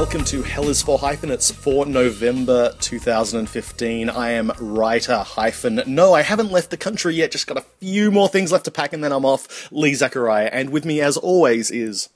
Hello 0.00 0.08
and 0.08 0.14
welcome 0.14 0.30
to 0.30 0.42
Hell 0.42 0.70
is 0.70 0.80
for 0.80 0.98
Hyphenates 0.98 1.52
for 1.52 1.84
November 1.84 2.72
2015. 2.80 4.08
I 4.08 4.30
am 4.30 4.50
writer 4.58 5.18
hyphen. 5.18 5.82
No, 5.86 6.14
I 6.14 6.22
haven't 6.22 6.50
left 6.50 6.70
the 6.70 6.78
country 6.78 7.16
yet, 7.16 7.32
just 7.32 7.46
got 7.46 7.58
a 7.58 7.66
few 7.80 8.10
more 8.10 8.26
things 8.26 8.50
left 8.50 8.64
to 8.64 8.70
pack 8.70 8.94
and 8.94 9.04
then 9.04 9.12
I'm 9.12 9.26
off. 9.26 9.70
Lee 9.70 9.92
Zachariah, 9.92 10.48
and 10.54 10.70
with 10.70 10.86
me 10.86 11.02
as 11.02 11.18
always 11.18 11.70
is. 11.70 12.08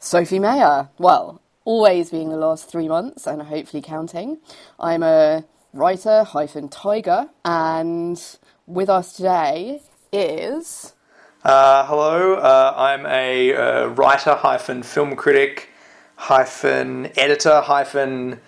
Sophie 0.00 0.38
Mayer. 0.38 0.90
Well, 0.96 1.40
always 1.64 2.10
being 2.10 2.28
the 2.28 2.36
last 2.36 2.70
three 2.70 2.86
months 2.86 3.26
and 3.26 3.42
hopefully 3.42 3.82
counting. 3.82 4.38
I'm 4.78 5.02
a 5.02 5.44
writer 5.72 6.22
hyphen 6.22 6.68
tiger, 6.68 7.30
and 7.44 8.22
with 8.68 8.88
us 8.88 9.12
today 9.12 9.80
is. 10.12 10.92
Uh, 11.42 11.84
hello, 11.86 12.34
uh, 12.34 12.74
I'm 12.76 13.04
a 13.06 13.56
uh, 13.56 13.86
writer 13.88 14.36
hyphen 14.36 14.84
film 14.84 15.16
critic 15.16 15.70
hyphen 16.24 17.10
editor 17.18 17.60
hyphen 17.60 18.40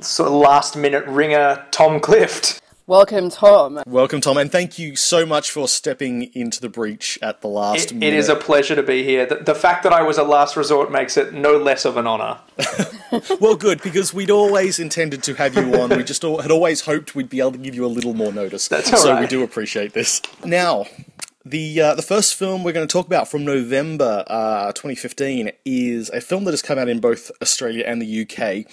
sort 0.00 0.26
of 0.26 0.34
last 0.34 0.76
minute 0.76 1.06
ringer 1.06 1.64
Tom 1.70 2.00
Clift. 2.00 2.60
Welcome, 2.88 3.30
Tom. 3.30 3.80
Welcome, 3.86 4.20
Tom, 4.20 4.36
and 4.36 4.50
thank 4.50 4.80
you 4.80 4.96
so 4.96 5.24
much 5.24 5.52
for 5.52 5.68
stepping 5.68 6.34
into 6.34 6.60
the 6.60 6.68
breach 6.68 7.20
at 7.22 7.40
the 7.40 7.46
last 7.46 7.92
It, 7.92 7.94
minute. 7.94 8.14
it 8.14 8.18
is 8.18 8.28
a 8.28 8.34
pleasure 8.34 8.74
to 8.74 8.82
be 8.82 9.04
here. 9.04 9.26
The, 9.26 9.36
the 9.36 9.54
fact 9.54 9.84
that 9.84 9.92
I 9.92 10.02
was 10.02 10.18
a 10.18 10.24
last 10.24 10.56
resort 10.56 10.90
makes 10.90 11.16
it 11.16 11.32
no 11.32 11.56
less 11.56 11.84
of 11.84 11.96
an 11.96 12.08
honour. 12.08 12.40
Well, 13.40 13.56
good, 13.56 13.82
because 13.82 14.14
we'd 14.14 14.30
always 14.30 14.78
intended 14.78 15.24
to 15.24 15.34
have 15.34 15.56
you 15.56 15.74
on. 15.80 15.90
We 15.90 16.04
just 16.04 16.22
all, 16.22 16.40
had 16.40 16.52
always 16.52 16.82
hoped 16.82 17.16
we'd 17.16 17.28
be 17.28 17.40
able 17.40 17.52
to 17.52 17.58
give 17.58 17.74
you 17.74 17.84
a 17.84 17.88
little 17.88 18.14
more 18.14 18.32
notice. 18.32 18.68
That's 18.68 18.92
all 18.92 19.00
so 19.00 19.20
we 19.20 19.26
do 19.26 19.42
appreciate 19.42 19.94
this. 19.94 20.22
Now, 20.44 20.86
the 21.50 21.80
uh, 21.80 21.94
the 21.94 22.02
first 22.02 22.36
film 22.36 22.62
we're 22.62 22.72
going 22.72 22.86
to 22.86 22.92
talk 22.92 23.06
about 23.06 23.28
from 23.28 23.44
November 23.44 24.24
uh, 24.28 24.68
2015 24.72 25.50
is 25.64 26.08
a 26.10 26.20
film 26.20 26.44
that 26.44 26.52
has 26.52 26.62
come 26.62 26.78
out 26.78 26.88
in 26.88 27.00
both 27.00 27.30
Australia 27.42 27.84
and 27.86 28.00
the 28.00 28.22
UK. 28.22 28.70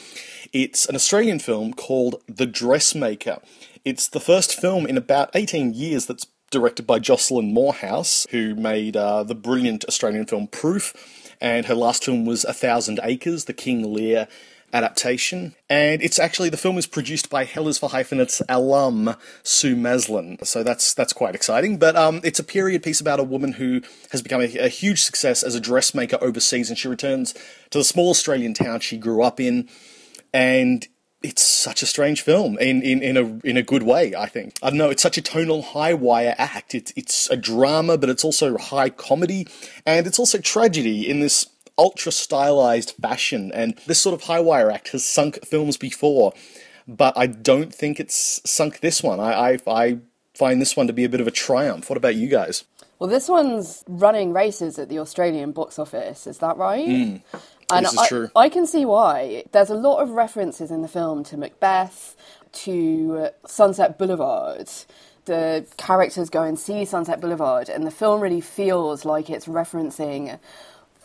It's 0.54 0.86
an 0.86 0.96
Australian 0.96 1.40
film 1.40 1.74
called 1.74 2.22
The 2.28 2.46
Dressmaker. 2.46 3.40
It's 3.84 4.08
the 4.08 4.20
first 4.20 4.60
film 4.60 4.86
in 4.86 4.96
about 4.96 5.32
18 5.34 5.74
years 5.74 6.06
that's 6.06 6.28
directed 6.52 6.86
by 6.86 7.00
Jocelyn 7.00 7.52
Moorhouse, 7.52 8.28
who 8.30 8.56
made 8.56 8.96
uh, 8.96 9.24
the 9.24 9.36
brilliant 9.36 9.84
Australian 9.86 10.26
film 10.28 10.48
Proof, 10.48 11.34
and 11.42 11.66
her 11.66 11.76
last 11.76 12.06
film 12.06 12.26
was 12.26 12.46
A 12.46 12.54
Thousand 12.54 13.00
Acres, 13.02 13.46
the 13.46 13.54
King 13.54 13.92
Lear 13.92 14.28
adaptation. 14.74 15.56
And 15.70 16.02
it's 16.02 16.20
actually 16.20 16.50
the 16.50 16.58
film 16.58 16.78
is 16.78 16.88
produced 16.88 17.30
by 17.30 17.46
Hell 17.46 17.68
is 17.68 17.78
for 17.78 17.90
Hyphenates 17.90 18.42
alum 18.50 19.16
Sue 19.44 19.76
Maslin, 19.76 20.44
so 20.46 20.64
that's 20.64 20.94
that's 20.94 21.14
quite 21.14 21.36
exciting. 21.36 21.78
But 21.78 21.96
um, 21.96 22.22
it's 22.24 22.40
a 22.40 22.44
period 22.44 22.84
piece 22.84 23.02
about 23.02 23.20
a 23.20 23.24
woman 23.24 23.54
who 23.54 23.82
has 24.12 24.22
become 24.22 24.42
a, 24.42 24.58
a 24.58 24.68
huge 24.68 25.02
success 25.02 25.44
as 25.44 25.56
a 25.56 25.60
dressmaker 25.60 26.18
overseas, 26.22 26.70
and 26.70 26.78
she 26.78 26.88
returns 26.88 27.34
to 27.70 27.78
the 27.78 27.84
small 27.84 28.10
Australian 28.10 28.54
town 28.54 28.80
she 28.80 28.98
grew 28.98 29.24
up 29.24 29.40
in, 29.40 29.70
and 30.34 30.88
it's 31.24 31.42
such 31.42 31.82
a 31.82 31.86
strange 31.88 32.22
film 32.22 32.58
in, 32.60 32.82
in, 32.84 33.02
in 33.02 33.18
a 33.18 33.48
in 33.48 33.58
a 33.58 33.64
good 33.64 33.84
way, 33.84 34.14
I 34.16 34.28
think. 34.28 34.58
I 34.62 34.70
don't 34.70 34.78
know, 34.78 34.90
it's 34.90 35.02
such 35.02 35.18
a 35.18 35.22
tonal 35.22 35.62
high 35.62 35.94
wire 35.94 36.36
act. 36.38 36.76
It's 36.76 36.94
it's 36.96 37.30
a 37.30 37.38
drama, 37.38 37.98
but 37.98 38.10
it's 38.10 38.24
also 38.24 38.58
high 38.58 38.90
comedy, 38.90 39.48
and 39.86 40.06
it's 40.06 40.20
also 40.20 40.38
tragedy 40.40 41.10
in 41.10 41.20
this 41.20 41.48
ultra 41.78 42.12
stylized 42.12 42.92
fashion. 43.02 43.52
And 43.54 43.78
this 43.88 44.00
sort 44.00 44.14
of 44.14 44.24
high 44.24 44.40
wire 44.40 44.72
act 44.72 44.90
has 44.90 45.04
sunk 45.06 45.46
films 45.46 45.78
before, 45.78 46.34
but 46.88 47.18
I 47.18 47.28
don't 47.28 47.74
think 47.74 48.00
it's 48.00 48.42
sunk 48.50 48.80
this 48.80 49.04
one. 49.04 49.20
I 49.20 49.54
I, 49.54 49.60
I 49.68 49.98
find 50.36 50.62
this 50.62 50.76
one 50.78 50.88
to 50.88 50.94
be 50.94 51.04
a 51.04 51.10
bit 51.10 51.22
of 51.22 51.28
a 51.28 51.32
triumph. 51.32 51.90
What 51.90 51.98
about 51.98 52.16
you 52.16 52.28
guys? 52.28 52.64
Well, 53.00 53.10
this 53.10 53.30
one's 53.30 53.84
running 53.88 54.34
races 54.34 54.80
at 54.80 54.90
the 54.90 55.00
Australian 55.00 55.52
box 55.52 55.78
office, 55.78 56.26
is 56.28 56.40
that 56.40 56.58
right? 56.58 56.88
and 56.88 57.22
Hmm. 57.32 57.38
This 57.70 57.94
is 57.94 58.00
I, 58.00 58.08
true. 58.08 58.30
I 58.36 58.50
can 58.50 58.66
see 58.66 58.86
why. 58.86 59.44
There's 59.52 59.70
a 59.70 59.76
lot 59.76 60.00
of 60.02 60.12
references 60.12 60.72
in 60.72 60.82
the 60.82 60.88
film 60.88 61.24
to 61.26 61.38
Macbeth, 61.38 62.16
to 62.54 63.30
Sunset 63.46 63.98
Boulevard. 64.00 64.70
The 65.26 65.68
characters 65.78 66.30
go 66.30 66.44
and 66.44 66.58
see 66.58 66.86
Sunset 66.86 67.20
Boulevard, 67.20 67.70
and 67.70 67.86
the 67.86 67.92
film 67.92 68.22
really 68.22 68.42
feels 68.42 69.06
like 69.06 69.30
it's 69.30 69.48
referencing 69.48 70.40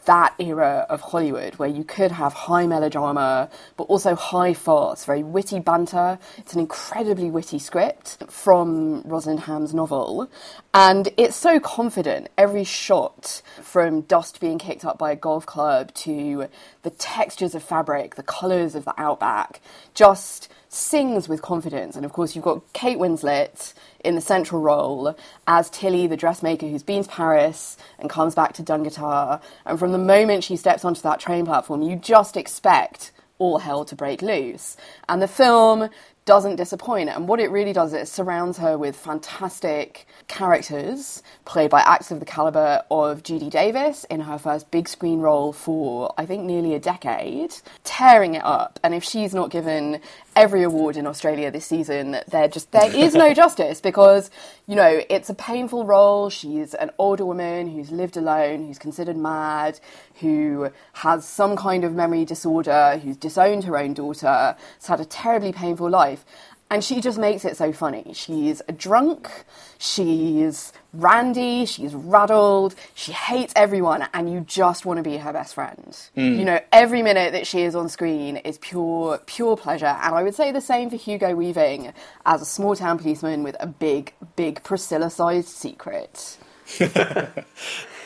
that 0.04 0.34
era 0.38 0.86
of 0.88 1.00
Hollywood 1.00 1.54
where 1.56 1.68
you 1.68 1.84
could 1.84 2.12
have 2.12 2.32
high 2.32 2.66
melodrama 2.66 3.48
but 3.76 3.84
also 3.84 4.14
high 4.14 4.54
farce, 4.54 5.04
very 5.04 5.22
witty 5.22 5.60
banter. 5.60 6.18
It's 6.38 6.54
an 6.54 6.60
incredibly 6.60 7.30
witty 7.30 7.58
script 7.58 8.22
from 8.28 9.02
Rosalind 9.02 9.40
Ham's 9.40 9.74
novel. 9.74 10.30
And 10.74 11.08
it's 11.16 11.36
so 11.36 11.60
confident. 11.60 12.28
Every 12.36 12.64
shot, 12.64 13.42
from 13.60 14.02
dust 14.02 14.40
being 14.40 14.58
kicked 14.58 14.84
up 14.84 14.98
by 14.98 15.12
a 15.12 15.16
golf 15.16 15.46
club 15.46 15.92
to 15.94 16.48
the 16.82 16.90
textures 16.90 17.54
of 17.54 17.62
fabric, 17.62 18.14
the 18.16 18.22
colours 18.22 18.74
of 18.74 18.84
the 18.84 18.94
outback, 18.98 19.60
just 19.94 20.48
sings 20.72 21.28
with 21.28 21.42
confidence. 21.42 21.96
And 21.96 22.04
of 22.04 22.12
course, 22.12 22.34
you've 22.34 22.44
got 22.44 22.72
Kate 22.72 22.98
Winslet 22.98 23.74
in 24.02 24.14
the 24.14 24.20
central 24.20 24.62
role 24.62 25.14
as 25.46 25.68
Tilly, 25.68 26.06
the 26.06 26.16
dressmaker 26.16 26.66
who's 26.66 26.82
been 26.82 27.04
to 27.04 27.08
Paris 27.08 27.76
and 27.98 28.08
comes 28.08 28.34
back 28.34 28.54
to 28.54 28.62
Dungatar. 28.62 29.40
And 29.66 29.78
from 29.78 29.92
the 29.92 29.98
moment 29.98 30.44
she 30.44 30.56
steps 30.56 30.84
onto 30.84 31.02
that 31.02 31.20
train 31.20 31.44
platform, 31.44 31.82
you 31.82 31.96
just 31.96 32.36
expect 32.38 33.12
all 33.38 33.58
hell 33.58 33.84
to 33.84 33.94
break 33.94 34.22
loose. 34.22 34.76
And 35.08 35.20
the 35.20 35.28
film 35.28 35.90
doesn't 36.24 36.56
disappoint. 36.56 37.08
And 37.08 37.26
what 37.26 37.40
it 37.40 37.50
really 37.50 37.72
does 37.72 37.92
is 37.92 38.02
it 38.02 38.06
surrounds 38.06 38.58
her 38.58 38.78
with 38.78 38.94
fantastic 38.94 40.06
characters 40.28 41.22
played 41.44 41.70
by 41.70 41.80
acts 41.80 42.10
of 42.12 42.20
the 42.20 42.26
caliber 42.26 42.82
of 42.90 43.24
Judy 43.24 43.50
Davis 43.50 44.04
in 44.04 44.20
her 44.20 44.38
first 44.38 44.70
big 44.70 44.88
screen 44.88 45.18
role 45.18 45.52
for, 45.52 46.14
I 46.16 46.26
think, 46.26 46.44
nearly 46.44 46.74
a 46.74 46.78
decade, 46.78 47.56
tearing 47.82 48.34
it 48.34 48.44
up. 48.44 48.78
And 48.84 48.94
if 48.94 49.02
she's 49.02 49.34
not 49.34 49.50
given 49.50 50.00
every 50.34 50.62
award 50.62 50.96
in 50.96 51.06
Australia 51.06 51.50
this 51.50 51.66
season, 51.66 52.18
there 52.28 52.48
just 52.48 52.72
there 52.72 52.94
is 52.94 53.14
no 53.14 53.34
justice 53.42 53.80
because, 53.80 54.30
you 54.66 54.74
know, 54.76 55.02
it's 55.10 55.28
a 55.28 55.34
painful 55.34 55.84
role. 55.84 56.30
She's 56.30 56.74
an 56.74 56.90
older 56.98 57.24
woman 57.24 57.68
who's 57.68 57.90
lived 57.90 58.16
alone, 58.16 58.66
who's 58.66 58.78
considered 58.78 59.16
mad, 59.16 59.80
who 60.20 60.70
has 60.94 61.26
some 61.26 61.56
kind 61.56 61.84
of 61.84 61.94
memory 61.94 62.24
disorder, 62.24 63.00
who's 63.02 63.16
disowned 63.16 63.64
her 63.64 63.76
own 63.76 63.94
daughter, 63.94 64.56
has 64.76 64.86
had 64.86 65.00
a 65.00 65.04
terribly 65.04 65.52
painful 65.52 65.90
life. 65.90 66.24
And 66.72 66.82
she 66.82 67.02
just 67.02 67.18
makes 67.18 67.44
it 67.44 67.58
so 67.58 67.70
funny. 67.70 68.12
She's 68.14 68.62
a 68.66 68.72
drunk, 68.72 69.30
she's 69.76 70.72
randy, 70.94 71.66
she's 71.66 71.92
raddled, 71.92 72.74
she 72.94 73.12
hates 73.12 73.52
everyone, 73.54 74.08
and 74.14 74.32
you 74.32 74.40
just 74.40 74.86
want 74.86 74.96
to 74.96 75.02
be 75.02 75.18
her 75.18 75.34
best 75.34 75.54
friend. 75.54 75.94
Mm. 76.16 76.38
You 76.38 76.44
know, 76.46 76.60
every 76.72 77.02
minute 77.02 77.34
that 77.34 77.46
she 77.46 77.60
is 77.60 77.74
on 77.74 77.90
screen 77.90 78.38
is 78.38 78.56
pure, 78.56 79.20
pure 79.26 79.54
pleasure. 79.54 79.84
And 79.84 80.14
I 80.14 80.22
would 80.22 80.34
say 80.34 80.50
the 80.50 80.62
same 80.62 80.88
for 80.88 80.96
Hugo 80.96 81.34
Weaving 81.34 81.92
as 82.24 82.40
a 82.40 82.46
small 82.46 82.74
town 82.74 82.98
policeman 82.98 83.42
with 83.42 83.56
a 83.60 83.66
big, 83.66 84.14
big 84.36 84.62
Priscilla 84.62 85.10
sized 85.10 85.48
secret. 85.48 86.38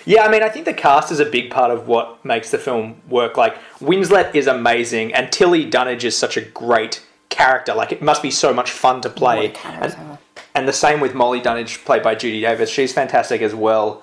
Yeah, 0.08 0.22
I 0.22 0.30
mean, 0.30 0.44
I 0.44 0.48
think 0.48 0.66
the 0.66 0.72
cast 0.72 1.10
is 1.10 1.18
a 1.18 1.24
big 1.24 1.50
part 1.50 1.72
of 1.72 1.88
what 1.88 2.24
makes 2.24 2.52
the 2.52 2.58
film 2.58 3.02
work. 3.08 3.36
Like, 3.36 3.58
Winslet 3.80 4.36
is 4.36 4.46
amazing, 4.46 5.12
and 5.12 5.32
Tilly 5.32 5.68
Dunnage 5.68 6.04
is 6.04 6.16
such 6.16 6.36
a 6.36 6.40
great 6.40 7.02
character. 7.28 7.74
Like, 7.74 7.92
it 7.92 8.02
must 8.02 8.22
be 8.22 8.30
so 8.30 8.52
much 8.52 8.70
fun 8.70 9.00
to 9.02 9.10
play. 9.10 9.48
What. 9.48 9.66
And, 9.66 10.18
and 10.54 10.68
the 10.68 10.72
same 10.72 11.00
with 11.00 11.14
Molly 11.14 11.40
Dunnage, 11.40 11.84
played 11.84 12.02
by 12.02 12.14
Judy 12.14 12.40
Davis. 12.40 12.70
She's 12.70 12.92
fantastic 12.92 13.42
as 13.42 13.54
well. 13.54 14.02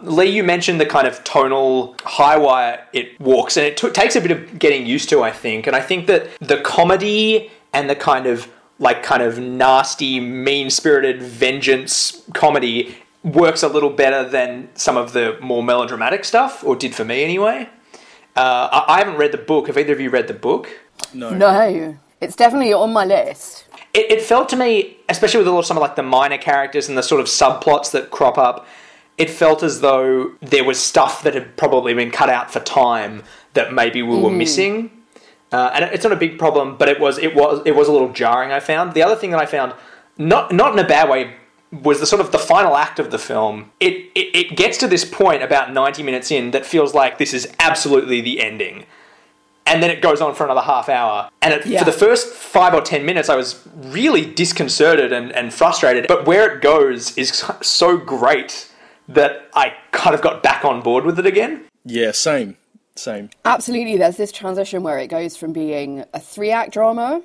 Lee, 0.00 0.26
you 0.26 0.42
mentioned 0.42 0.80
the 0.80 0.86
kind 0.86 1.06
of 1.06 1.22
tonal 1.22 1.94
high 2.02 2.36
wire 2.36 2.84
it 2.92 3.20
walks, 3.20 3.56
and 3.56 3.66
it 3.66 3.76
t- 3.76 3.90
takes 3.90 4.16
a 4.16 4.20
bit 4.20 4.32
of 4.32 4.58
getting 4.58 4.84
used 4.84 5.08
to, 5.10 5.22
I 5.22 5.30
think. 5.30 5.66
And 5.66 5.76
I 5.76 5.80
think 5.80 6.08
that 6.08 6.28
the 6.40 6.60
comedy 6.60 7.52
and 7.72 7.88
the 7.88 7.94
kind 7.94 8.26
of 8.26 8.48
like 8.78 9.04
kind 9.04 9.22
of 9.22 9.38
nasty, 9.38 10.18
mean 10.18 10.68
spirited 10.68 11.22
vengeance 11.22 12.24
comedy 12.34 12.96
works 13.22 13.62
a 13.62 13.68
little 13.68 13.90
better 13.90 14.28
than 14.28 14.68
some 14.74 14.96
of 14.96 15.12
the 15.12 15.38
more 15.40 15.62
melodramatic 15.62 16.24
stuff, 16.24 16.64
or 16.64 16.74
did 16.74 16.94
for 16.94 17.04
me 17.04 17.22
anyway. 17.22 17.68
Uh, 18.34 18.68
I, 18.72 18.94
I 18.94 18.98
haven't 18.98 19.18
read 19.18 19.30
the 19.30 19.38
book. 19.38 19.68
Have 19.68 19.78
either 19.78 19.92
of 19.92 20.00
you 20.00 20.10
read 20.10 20.26
the 20.26 20.34
book? 20.34 20.68
No. 21.14 21.30
No, 21.30 21.94
it's 22.22 22.36
definitely 22.36 22.72
on 22.72 22.92
my 22.92 23.04
list. 23.04 23.66
It, 23.92 24.10
it 24.10 24.22
felt 24.22 24.48
to 24.50 24.56
me, 24.56 24.96
especially 25.08 25.38
with 25.38 25.48
a 25.48 25.50
lot 25.50 25.60
of 25.60 25.66
some 25.66 25.76
of 25.76 25.80
like 25.80 25.96
the 25.96 26.02
minor 26.02 26.38
characters 26.38 26.88
and 26.88 26.96
the 26.96 27.02
sort 27.02 27.20
of 27.20 27.26
subplots 27.26 27.90
that 27.90 28.10
crop 28.10 28.38
up, 28.38 28.66
it 29.18 29.28
felt 29.28 29.62
as 29.62 29.80
though 29.80 30.32
there 30.40 30.64
was 30.64 30.82
stuff 30.82 31.22
that 31.22 31.34
had 31.34 31.56
probably 31.56 31.92
been 31.94 32.10
cut 32.10 32.30
out 32.30 32.50
for 32.50 32.60
time 32.60 33.22
that 33.54 33.72
maybe 33.72 34.02
we 34.02 34.18
were 34.18 34.30
missing. 34.30 34.90
Uh, 35.50 35.70
and 35.74 35.84
it's 35.86 36.02
not 36.02 36.12
a 36.12 36.16
big 36.16 36.38
problem, 36.38 36.78
but 36.78 36.88
it 36.88 36.98
was 36.98 37.18
it 37.18 37.34
was 37.34 37.60
it 37.66 37.72
was 37.72 37.88
a 37.88 37.92
little 37.92 38.12
jarring. 38.12 38.52
I 38.52 38.60
found 38.60 38.94
the 38.94 39.02
other 39.02 39.16
thing 39.16 39.32
that 39.32 39.40
I 39.40 39.44
found, 39.44 39.74
not 40.16 40.52
not 40.52 40.72
in 40.72 40.78
a 40.78 40.88
bad 40.88 41.10
way, 41.10 41.34
was 41.70 42.00
the 42.00 42.06
sort 42.06 42.22
of 42.22 42.32
the 42.32 42.38
final 42.38 42.74
act 42.74 42.98
of 42.98 43.10
the 43.10 43.18
film. 43.18 43.70
It, 43.78 44.10
it 44.14 44.34
it 44.34 44.56
gets 44.56 44.78
to 44.78 44.86
this 44.86 45.04
point 45.04 45.42
about 45.42 45.70
ninety 45.70 46.02
minutes 46.02 46.30
in 46.30 46.52
that 46.52 46.64
feels 46.64 46.94
like 46.94 47.18
this 47.18 47.34
is 47.34 47.46
absolutely 47.58 48.22
the 48.22 48.40
ending 48.40 48.86
and 49.66 49.82
then 49.82 49.90
it 49.90 50.02
goes 50.02 50.20
on 50.20 50.34
for 50.34 50.44
another 50.44 50.60
half 50.60 50.88
hour. 50.88 51.30
And 51.40 51.54
it, 51.54 51.66
Yeah. 51.66 51.78
for 51.80 51.84
the 51.84 51.92
first 51.92 52.28
five 52.28 52.74
or 52.74 52.80
ten 52.80 53.04
minutes, 53.04 53.28
I 53.28 53.36
was 53.36 53.60
really 53.74 54.26
disconcerted 54.26 55.12
and, 55.12 55.32
and 55.32 55.52
frustrated. 55.52 56.06
But 56.08 56.26
where 56.26 56.50
it 56.50 56.62
goes 56.62 57.16
is 57.16 57.44
so 57.60 57.96
great 57.96 58.68
that 59.08 59.48
I 59.54 59.74
kind 59.92 60.14
of 60.14 60.22
got 60.22 60.42
back 60.42 60.64
on 60.64 60.80
board 60.80 61.04
with 61.04 61.18
it 61.18 61.26
again. 61.26 61.64
Yeah, 61.84 62.12
same. 62.12 62.56
Same. 62.94 63.30
Absolutely, 63.44 63.96
there's 63.96 64.16
this 64.16 64.32
transition 64.32 64.82
where 64.82 64.98
it 64.98 65.08
goes 65.08 65.36
from 65.36 65.52
being 65.52 66.04
a 66.12 66.20
three 66.20 66.50
act 66.50 66.72
drama 66.72 67.22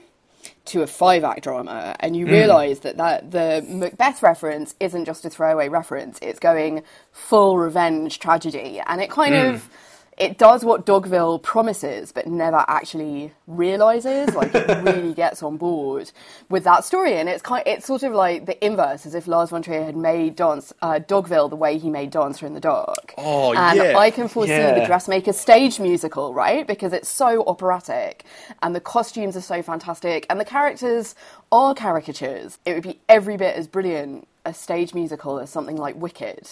to 0.65 0.81
a 0.81 0.87
five 0.87 1.23
act 1.23 1.43
drama, 1.43 1.95
and 1.99 2.15
you 2.15 2.25
hmm. 2.25 2.31
realise 2.31 2.79
that, 2.79 2.97
that 2.97 3.31
the 3.31 3.65
Macbeth 3.67 4.23
reference 4.23 4.75
isn't 4.79 5.05
just 5.05 5.25
a 5.25 5.29
throwaway 5.29 5.67
reference, 5.67 6.19
it's 6.21 6.39
going 6.39 6.83
full 7.11 7.57
revenge 7.57 8.19
tragedy, 8.19 8.81
and 8.85 9.01
it 9.01 9.09
kind 9.09 9.35
hmm. 9.35 9.55
of 9.55 9.69
it 10.17 10.39
does 10.39 10.65
what 10.65 10.85
Dogville 10.85 11.41
promises, 11.43 12.11
but 12.11 12.25
never 12.25 12.65
actually 12.67 13.33
realizes. 13.45 14.33
Like 14.33 14.53
it 14.55 14.67
really 14.83 15.13
gets 15.13 15.43
on 15.43 15.57
board 15.57 16.11
with 16.49 16.63
that 16.63 16.83
story, 16.85 17.13
and 17.13 17.29
it's 17.29 17.41
kind. 17.43 17.63
It's 17.67 17.85
sort 17.85 18.01
of 18.03 18.13
like 18.13 18.45
the 18.47 18.65
inverse, 18.65 19.05
as 19.05 19.13
if 19.13 19.27
Lars 19.27 19.51
von 19.51 19.61
Trier 19.61 19.83
had 19.85 19.95
made 19.95 20.35
Dance 20.35 20.73
uh, 20.81 20.99
Dogville 21.07 21.49
the 21.49 21.55
way 21.55 21.77
he 21.77 21.89
made 21.89 22.09
Dancer 22.09 22.47
in 22.47 22.53
the 22.55 22.59
Dark. 22.59 23.13
Oh, 23.17 23.53
and 23.53 23.77
yeah. 23.77 23.83
And 23.89 23.97
I 23.97 24.09
can 24.09 24.27
foresee 24.27 24.51
Yeah. 24.53 24.79
the 24.79 24.85
Dressmaker 24.85 25.33
stage 25.33 25.79
musical, 25.79 26.33
right? 26.33 26.65
Because 26.65 26.93
it's 26.93 27.09
so 27.09 27.43
operatic, 27.45 28.25
and 28.63 28.75
the 28.75 28.81
costumes 28.81 29.37
are 29.37 29.41
so 29.41 29.61
fantastic, 29.61 30.25
and 30.29 30.39
the 30.39 30.45
characters 30.45 31.13
are 31.51 31.75
caricatures. 31.75 32.57
It 32.65 32.73
would 32.73 32.83
be 32.83 32.99
every 33.07 33.37
bit 33.37 33.55
as 33.55 33.67
brilliant 33.67 34.27
a 34.45 34.53
stage 34.53 34.93
musical 34.93 35.39
as 35.39 35.49
something 35.49 35.75
like 35.75 35.95
Wicked 35.97 36.47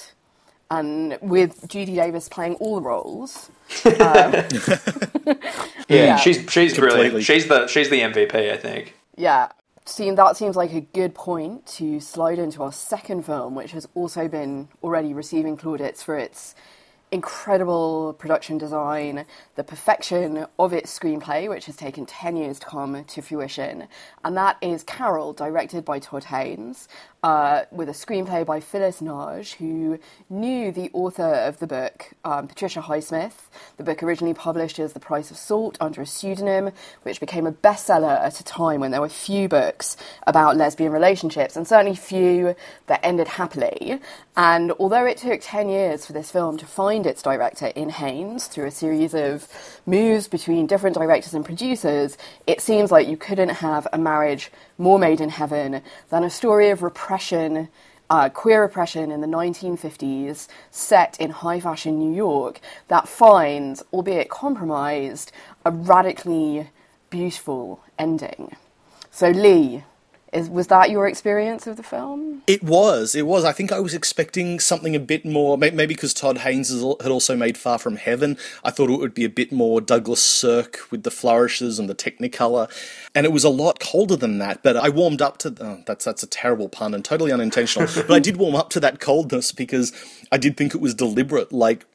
and 0.71 1.17
with 1.21 1.67
Judy 1.67 1.95
Davis 1.95 2.29
playing 2.29 2.55
all 2.55 2.75
the 2.75 2.81
roles. 2.81 3.51
Yeah, 5.87 6.15
um, 6.15 6.19
she's 6.19 6.37
she's 6.49 6.73
Completely. 6.73 7.21
brilliant. 7.21 7.23
She's 7.23 7.47
the 7.47 7.67
she's 7.67 7.89
the 7.89 7.99
MVP, 8.01 8.51
I 8.51 8.57
think. 8.57 8.95
Yeah. 9.15 9.49
Seem 9.87 10.15
that 10.15 10.35
seems 10.35 10.55
like 10.55 10.73
a 10.73 10.81
good 10.81 11.13
point 11.13 11.67
to 11.77 11.99
slide 11.99 12.39
into 12.39 12.63
our 12.63 12.71
second 12.71 13.23
film, 13.25 13.53
which 13.53 13.71
has 13.71 13.87
also 13.93 14.27
been 14.27 14.67
already 14.83 15.13
receiving 15.13 15.57
plaudits 15.57 16.01
for 16.01 16.17
its 16.17 16.55
incredible 17.11 18.13
production 18.17 18.57
design, 18.57 19.25
the 19.55 19.63
perfection 19.63 20.45
of 20.57 20.73
its 20.73 20.97
screenplay, 20.97 21.47
which 21.47 21.65
has 21.65 21.75
taken 21.75 22.05
10 22.05 22.35
years 22.35 22.59
to 22.59 22.65
come 22.65 23.03
to 23.03 23.21
fruition. 23.21 23.87
And 24.23 24.35
that 24.37 24.57
is 24.61 24.83
Carol, 24.83 25.33
directed 25.33 25.85
by 25.85 25.99
Todd 25.99 26.25
Haynes, 26.25 26.87
uh, 27.23 27.65
with 27.71 27.89
a 27.89 27.93
screenplay 27.93 28.45
by 28.45 28.59
Phyllis 28.59 29.01
Nagy, 29.01 29.55
who 29.57 29.99
knew 30.29 30.71
the 30.71 30.91
author 30.93 31.23
of 31.23 31.59
the 31.59 31.67
book, 31.67 32.13
um, 32.23 32.47
Patricia 32.47 32.81
Highsmith. 32.81 33.49
The 33.77 33.83
book 33.83 34.03
originally 34.03 34.33
published 34.33 34.79
as 34.79 34.93
The 34.93 34.99
Price 34.99 35.31
of 35.31 35.37
Salt 35.37 35.77
under 35.81 36.01
a 36.01 36.05
pseudonym, 36.05 36.71
which 37.03 37.19
became 37.19 37.47
a 37.47 37.51
bestseller 37.51 38.19
at 38.19 38.39
a 38.39 38.43
time 38.43 38.79
when 38.79 38.91
there 38.91 39.01
were 39.01 39.09
few 39.09 39.47
books 39.47 39.97
about 40.27 40.57
lesbian 40.57 40.91
relationships, 40.91 41.55
and 41.55 41.67
certainly 41.67 41.95
few 41.95 42.55
that 42.87 42.99
ended 43.03 43.27
happily. 43.27 43.99
And 44.37 44.71
although 44.73 45.05
it 45.05 45.17
took 45.17 45.39
10 45.41 45.69
years 45.69 46.05
for 46.05 46.13
this 46.13 46.29
film 46.29 46.57
to 46.57 46.65
find 46.65 46.94
its 47.03 47.23
director 47.23 47.65
in 47.67 47.89
Haynes 47.89 48.45
through 48.45 48.67
a 48.67 48.71
series 48.71 49.15
of 49.15 49.47
moves 49.87 50.27
between 50.27 50.67
different 50.67 50.95
directors 50.95 51.33
and 51.33 51.43
producers, 51.43 52.15
it 52.45 52.61
seems 52.61 52.91
like 52.91 53.07
you 53.07 53.17
couldn't 53.17 53.49
have 53.49 53.87
a 53.91 53.97
marriage 53.97 54.51
more 54.77 54.99
made 54.99 55.19
in 55.19 55.29
heaven 55.29 55.81
than 56.09 56.23
a 56.23 56.29
story 56.29 56.69
of 56.69 56.83
repression. 56.83 57.69
Uh, 58.07 58.29
queer 58.29 58.63
oppression 58.63 59.09
in 59.09 59.21
the 59.21 59.27
1950s, 59.27 60.47
set 60.69 61.19
in 61.19 61.31
high 61.31 61.59
fashion 61.59 61.97
New 61.97 62.15
York, 62.15 62.59
that 62.87 63.07
finds, 63.07 63.81
albeit 63.91 64.29
compromised, 64.29 65.31
a 65.65 65.71
radically 65.71 66.69
beautiful 67.09 67.81
ending. 67.97 68.55
So, 69.09 69.29
Lee, 69.31 69.83
is, 70.35 70.49
was 70.49 70.67
that 70.67 70.89
your 70.89 71.07
experience 71.07 71.65
of 71.65 71.77
the 71.77 71.83
film? 71.83 72.43
It 72.47 72.61
was. 72.61 73.15
It 73.15 73.25
was. 73.25 73.45
I 73.45 73.51
think 73.51 73.71
I 73.71 73.79
was 73.79 73.93
expecting 73.93 74.59
something 74.59 74.95
a 74.95 74.99
bit 74.99 75.25
more. 75.25 75.57
Maybe 75.57 75.87
because 75.87 76.13
Todd 76.13 76.39
Haynes 76.39 76.69
had 76.69 77.11
also 77.11 77.35
made 77.35 77.57
Far 77.57 77.79
From 77.79 77.95
Heaven. 77.95 78.37
I 78.63 78.71
thought 78.71 78.89
it 78.89 78.99
would 78.99 79.13
be 79.13 79.25
a 79.25 79.29
bit 79.29 79.51
more 79.51 79.81
Douglas 79.81 80.21
Sirk 80.21 80.79
with 80.91 81.03
the 81.03 81.11
flourishes 81.11 81.79
and 81.79 81.89
the 81.89 81.95
Technicolor, 81.95 82.69
and 83.15 83.25
it 83.25 83.31
was 83.31 83.43
a 83.43 83.49
lot 83.49 83.79
colder 83.79 84.15
than 84.15 84.37
that. 84.39 84.61
But 84.61 84.75
I 84.75 84.89
warmed 84.89 85.21
up 85.21 85.37
to. 85.39 85.55
Oh, 85.59 85.83
that's 85.85 86.05
that's 86.05 86.23
a 86.23 86.27
terrible 86.27 86.69
pun 86.69 86.93
and 86.93 87.03
totally 87.03 87.31
unintentional. 87.31 87.87
but 87.95 88.11
I 88.11 88.19
did 88.19 88.37
warm 88.37 88.55
up 88.55 88.69
to 88.71 88.79
that 88.81 88.99
coldness 88.99 89.51
because 89.51 89.93
I 90.31 90.37
did 90.37 90.57
think 90.57 90.75
it 90.75 90.81
was 90.81 90.93
deliberate. 90.93 91.51
Like 91.51 91.85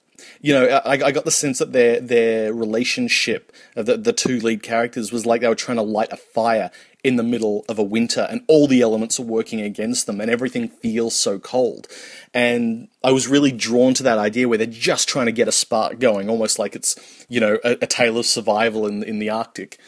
you 0.40 0.52
know, 0.52 0.66
I, 0.66 0.92
I 0.92 1.12
got 1.12 1.24
the 1.24 1.30
sense 1.30 1.58
that 1.58 1.72
their 1.72 2.00
their 2.00 2.52
relationship, 2.52 3.52
the 3.74 3.96
the 3.96 4.12
two 4.12 4.40
lead 4.40 4.62
characters, 4.62 5.12
was 5.12 5.26
like 5.26 5.40
they 5.40 5.48
were 5.48 5.54
trying 5.54 5.76
to 5.76 5.82
light 5.82 6.12
a 6.12 6.16
fire 6.16 6.70
in 7.02 7.16
the 7.16 7.22
middle 7.22 7.64
of 7.68 7.78
a 7.78 7.82
winter, 7.82 8.26
and 8.30 8.42
all 8.46 8.66
the 8.66 8.82
elements 8.82 9.18
are 9.18 9.24
working 9.24 9.60
against 9.60 10.06
them, 10.06 10.20
and 10.20 10.30
everything 10.30 10.68
feels 10.68 11.14
so 11.14 11.38
cold. 11.38 11.88
And 12.34 12.88
I 13.02 13.12
was 13.12 13.28
really 13.28 13.52
drawn 13.52 13.94
to 13.94 14.02
that 14.04 14.18
idea 14.18 14.48
where 14.48 14.58
they're 14.58 14.66
just 14.66 15.08
trying 15.08 15.26
to 15.26 15.32
get 15.32 15.48
a 15.48 15.52
spark 15.52 15.98
going, 15.98 16.28
almost 16.28 16.58
like 16.58 16.76
it's 16.76 16.96
you 17.28 17.40
know 17.40 17.58
a, 17.64 17.72
a 17.82 17.86
tale 17.86 18.18
of 18.18 18.26
survival 18.26 18.86
in 18.86 19.02
in 19.02 19.18
the 19.18 19.30
Arctic. 19.30 19.78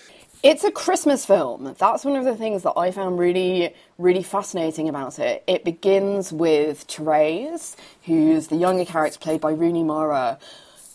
It's 0.42 0.64
a 0.64 0.72
Christmas 0.72 1.24
film. 1.24 1.76
That's 1.78 2.04
one 2.04 2.16
of 2.16 2.24
the 2.24 2.34
things 2.34 2.64
that 2.64 2.72
I 2.76 2.90
found 2.90 3.16
really, 3.16 3.72
really 3.96 4.24
fascinating 4.24 4.88
about 4.88 5.20
it. 5.20 5.44
It 5.46 5.64
begins 5.64 6.32
with 6.32 6.80
Therese, 6.82 7.76
who's 8.06 8.48
the 8.48 8.56
younger 8.56 8.84
character 8.84 9.20
played 9.20 9.40
by 9.40 9.52
Rooney 9.52 9.84
Mara, 9.84 10.40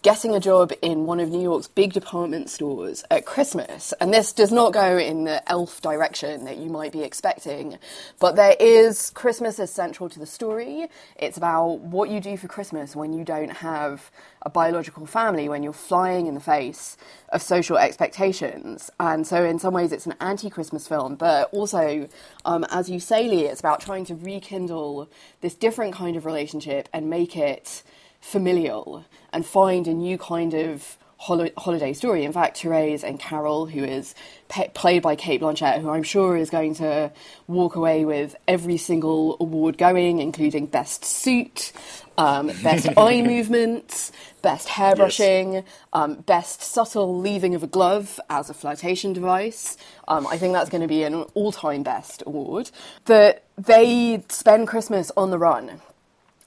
getting 0.02 0.36
a 0.36 0.40
job 0.40 0.72
in 0.82 1.06
one 1.06 1.20
of 1.20 1.30
New 1.30 1.42
York's 1.42 1.68
big 1.68 1.94
department 1.94 2.50
stores 2.50 3.04
at 3.10 3.26
Christmas. 3.26 3.94
And 4.00 4.14
this 4.14 4.34
does 4.34 4.52
not 4.52 4.74
go 4.74 4.98
in 4.98 5.24
the 5.24 5.48
elf 5.52 5.82
direction 5.82 6.46
that 6.46 6.58
you 6.58 6.70
might 6.70 6.92
be 6.92 7.04
expecting, 7.04 7.78
but 8.20 8.36
there 8.36 8.56
is 8.60 9.10
Christmas 9.12 9.60
is 9.60 9.72
central 9.72 10.10
to 10.10 10.20
the 10.20 10.26
story. 10.26 10.88
It's 11.16 11.38
about 11.38 11.80
what 11.80 12.10
you 12.10 12.20
do 12.20 12.38
for 12.38 12.48
Christmas 12.48 12.96
when 12.96 13.14
you 13.14 13.24
don't 13.24 13.52
have 13.58 14.12
a 14.42 14.50
biological 14.50 15.06
family, 15.06 15.50
when 15.50 15.64
you're 15.64 15.74
flying 15.74 16.28
in 16.28 16.34
the 16.34 16.40
face 16.40 16.96
of 17.30 17.42
social 17.42 17.78
expectations. 17.78 18.90
And 19.00 19.26
so, 19.28 19.44
in 19.44 19.60
some 19.60 19.74
ways, 19.74 19.92
it's 19.92 20.06
an 20.06 20.16
anti 20.22 20.50
Christmas 20.50 20.88
film, 20.88 21.16
but 21.16 21.50
also, 21.52 22.08
um, 22.46 22.66
as 22.70 22.90
you 22.90 23.00
say, 23.00 23.28
Lee, 23.28 23.46
it's 23.46 23.60
about 23.60 23.82
trying 23.82 24.06
to 24.06 24.16
rekindle 24.16 25.10
this 25.42 25.56
different 25.56 25.94
kind 25.94 26.16
of 26.16 26.26
relationship 26.26 26.88
and 26.94 27.10
make 27.10 27.36
it 27.36 27.84
familial 28.22 29.06
and 29.32 29.46
find 29.46 29.88
a 29.88 29.94
new 29.94 30.18
kind 30.18 30.54
of 30.54 30.98
hol- 31.18 31.50
holiday 31.58 31.94
story. 31.94 32.24
In 32.24 32.32
fact, 32.32 32.60
Therese 32.60 33.04
and 33.04 33.20
Carol, 33.20 33.66
who 33.66 33.84
is 33.84 34.16
pe- 34.48 34.70
played 34.70 35.02
by 35.02 35.16
Cate 35.16 35.42
Blanchett, 35.42 35.82
who 35.82 35.90
I'm 35.90 36.04
sure 36.04 36.38
is 36.38 36.50
going 36.50 36.76
to 36.76 37.12
walk 37.48 37.76
away 37.76 38.06
with 38.06 38.36
every 38.48 38.78
single 38.78 39.38
award 39.40 39.78
going, 39.78 40.20
including 40.20 40.68
Best 40.68 41.04
Suit, 41.04 41.74
um, 42.18 42.48
Best 42.64 42.88
Eye 42.98 43.22
Movement, 43.22 44.12
Best 44.42 44.68
Hairbrushing, 44.68 45.64
um, 45.94 46.16
Best 46.16 46.62
Subtle 46.62 47.20
Leaving 47.20 47.56
of 47.56 47.64
a 47.64 47.68
Glove 47.68 48.20
as 48.30 48.50
a 48.50 48.54
flirtation 48.54 49.14
device. 49.14 49.78
Um, 50.08 50.26
I 50.28 50.38
think 50.38 50.54
that's 50.54 50.70
going 50.70 50.82
to 50.82 50.88
be 50.88 51.04
an 51.04 51.14
all 51.34 51.52
time 51.52 51.84
best 51.84 52.24
award. 52.26 52.72
That 53.06 53.44
they 53.58 54.24
spend 54.30 54.68
Christmas 54.68 55.12
on 55.18 55.32
the 55.32 55.40
run 55.40 55.82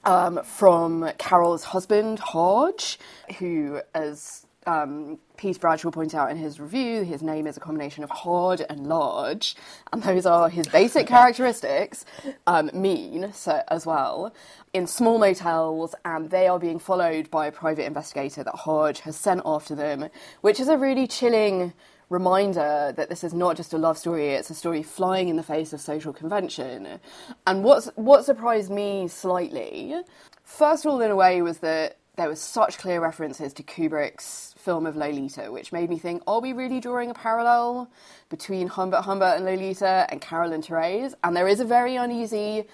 um, 0.03 0.41
from 0.43 1.11
Carol's 1.17 1.63
husband, 1.63 2.19
Harge, 2.19 2.99
who, 3.39 3.81
as 3.93 4.45
um, 4.65 5.17
Pete 5.37 5.59
Bradshaw 5.59 5.89
pointed 5.91 6.15
out 6.15 6.29
in 6.31 6.37
his 6.37 6.59
review, 6.59 7.03
his 7.03 7.21
name 7.21 7.47
is 7.47 7.57
a 7.57 7.59
combination 7.59 8.03
of 8.03 8.09
hard 8.09 8.63
and 8.69 8.87
large, 8.87 9.55
and 9.91 10.03
those 10.03 10.25
are 10.25 10.49
his 10.49 10.67
basic 10.67 11.07
characteristics, 11.15 12.05
um, 12.47 12.69
mean 12.73 13.31
so, 13.33 13.63
as 13.69 13.85
well, 13.85 14.33
in 14.73 14.85
small 14.85 15.17
motels, 15.17 15.95
and 16.05 16.29
they 16.29 16.47
are 16.47 16.59
being 16.59 16.79
followed 16.79 17.29
by 17.31 17.47
a 17.47 17.51
private 17.51 17.85
investigator 17.85 18.43
that 18.43 18.55
Harge 18.55 18.99
has 19.01 19.15
sent 19.15 19.41
after 19.45 19.75
them, 19.75 20.09
which 20.41 20.59
is 20.59 20.67
a 20.67 20.77
really 20.77 21.07
chilling 21.07 21.73
reminder 22.11 22.93
that 22.95 23.09
this 23.09 23.23
is 23.23 23.33
not 23.33 23.55
just 23.55 23.73
a 23.73 23.77
love 23.77 23.97
story, 23.97 24.29
it's 24.29 24.49
a 24.49 24.53
story 24.53 24.83
flying 24.83 25.29
in 25.29 25.37
the 25.37 25.43
face 25.43 25.71
of 25.71 25.79
social 25.79 26.11
convention. 26.11 26.99
And 27.47 27.63
what's, 27.63 27.87
what 27.95 28.25
surprised 28.25 28.69
me 28.69 29.07
slightly, 29.07 29.95
first 30.43 30.85
of 30.85 30.91
all, 30.91 31.01
in 31.01 31.09
a 31.09 31.15
way, 31.15 31.41
was 31.41 31.59
that 31.59 31.97
there 32.17 32.27
was 32.27 32.41
such 32.41 32.77
clear 32.77 32.99
references 32.99 33.53
to 33.53 33.63
Kubrick's 33.63 34.53
film 34.57 34.85
of 34.85 34.97
Lolita, 34.97 35.51
which 35.51 35.71
made 35.71 35.89
me 35.89 35.97
think, 35.97 36.21
are 36.27 36.41
we 36.41 36.51
really 36.51 36.81
drawing 36.81 37.09
a 37.09 37.13
parallel 37.13 37.89
between 38.29 38.67
Humbert 38.67 39.05
Humbert 39.05 39.37
and 39.37 39.45
Lolita 39.45 40.05
and 40.09 40.19
Carol 40.19 40.51
and 40.51 40.63
Therese? 40.63 41.15
And 41.23 41.35
there 41.35 41.47
is 41.47 41.61
a 41.61 41.65
very 41.65 41.95
uneasy 41.95 42.65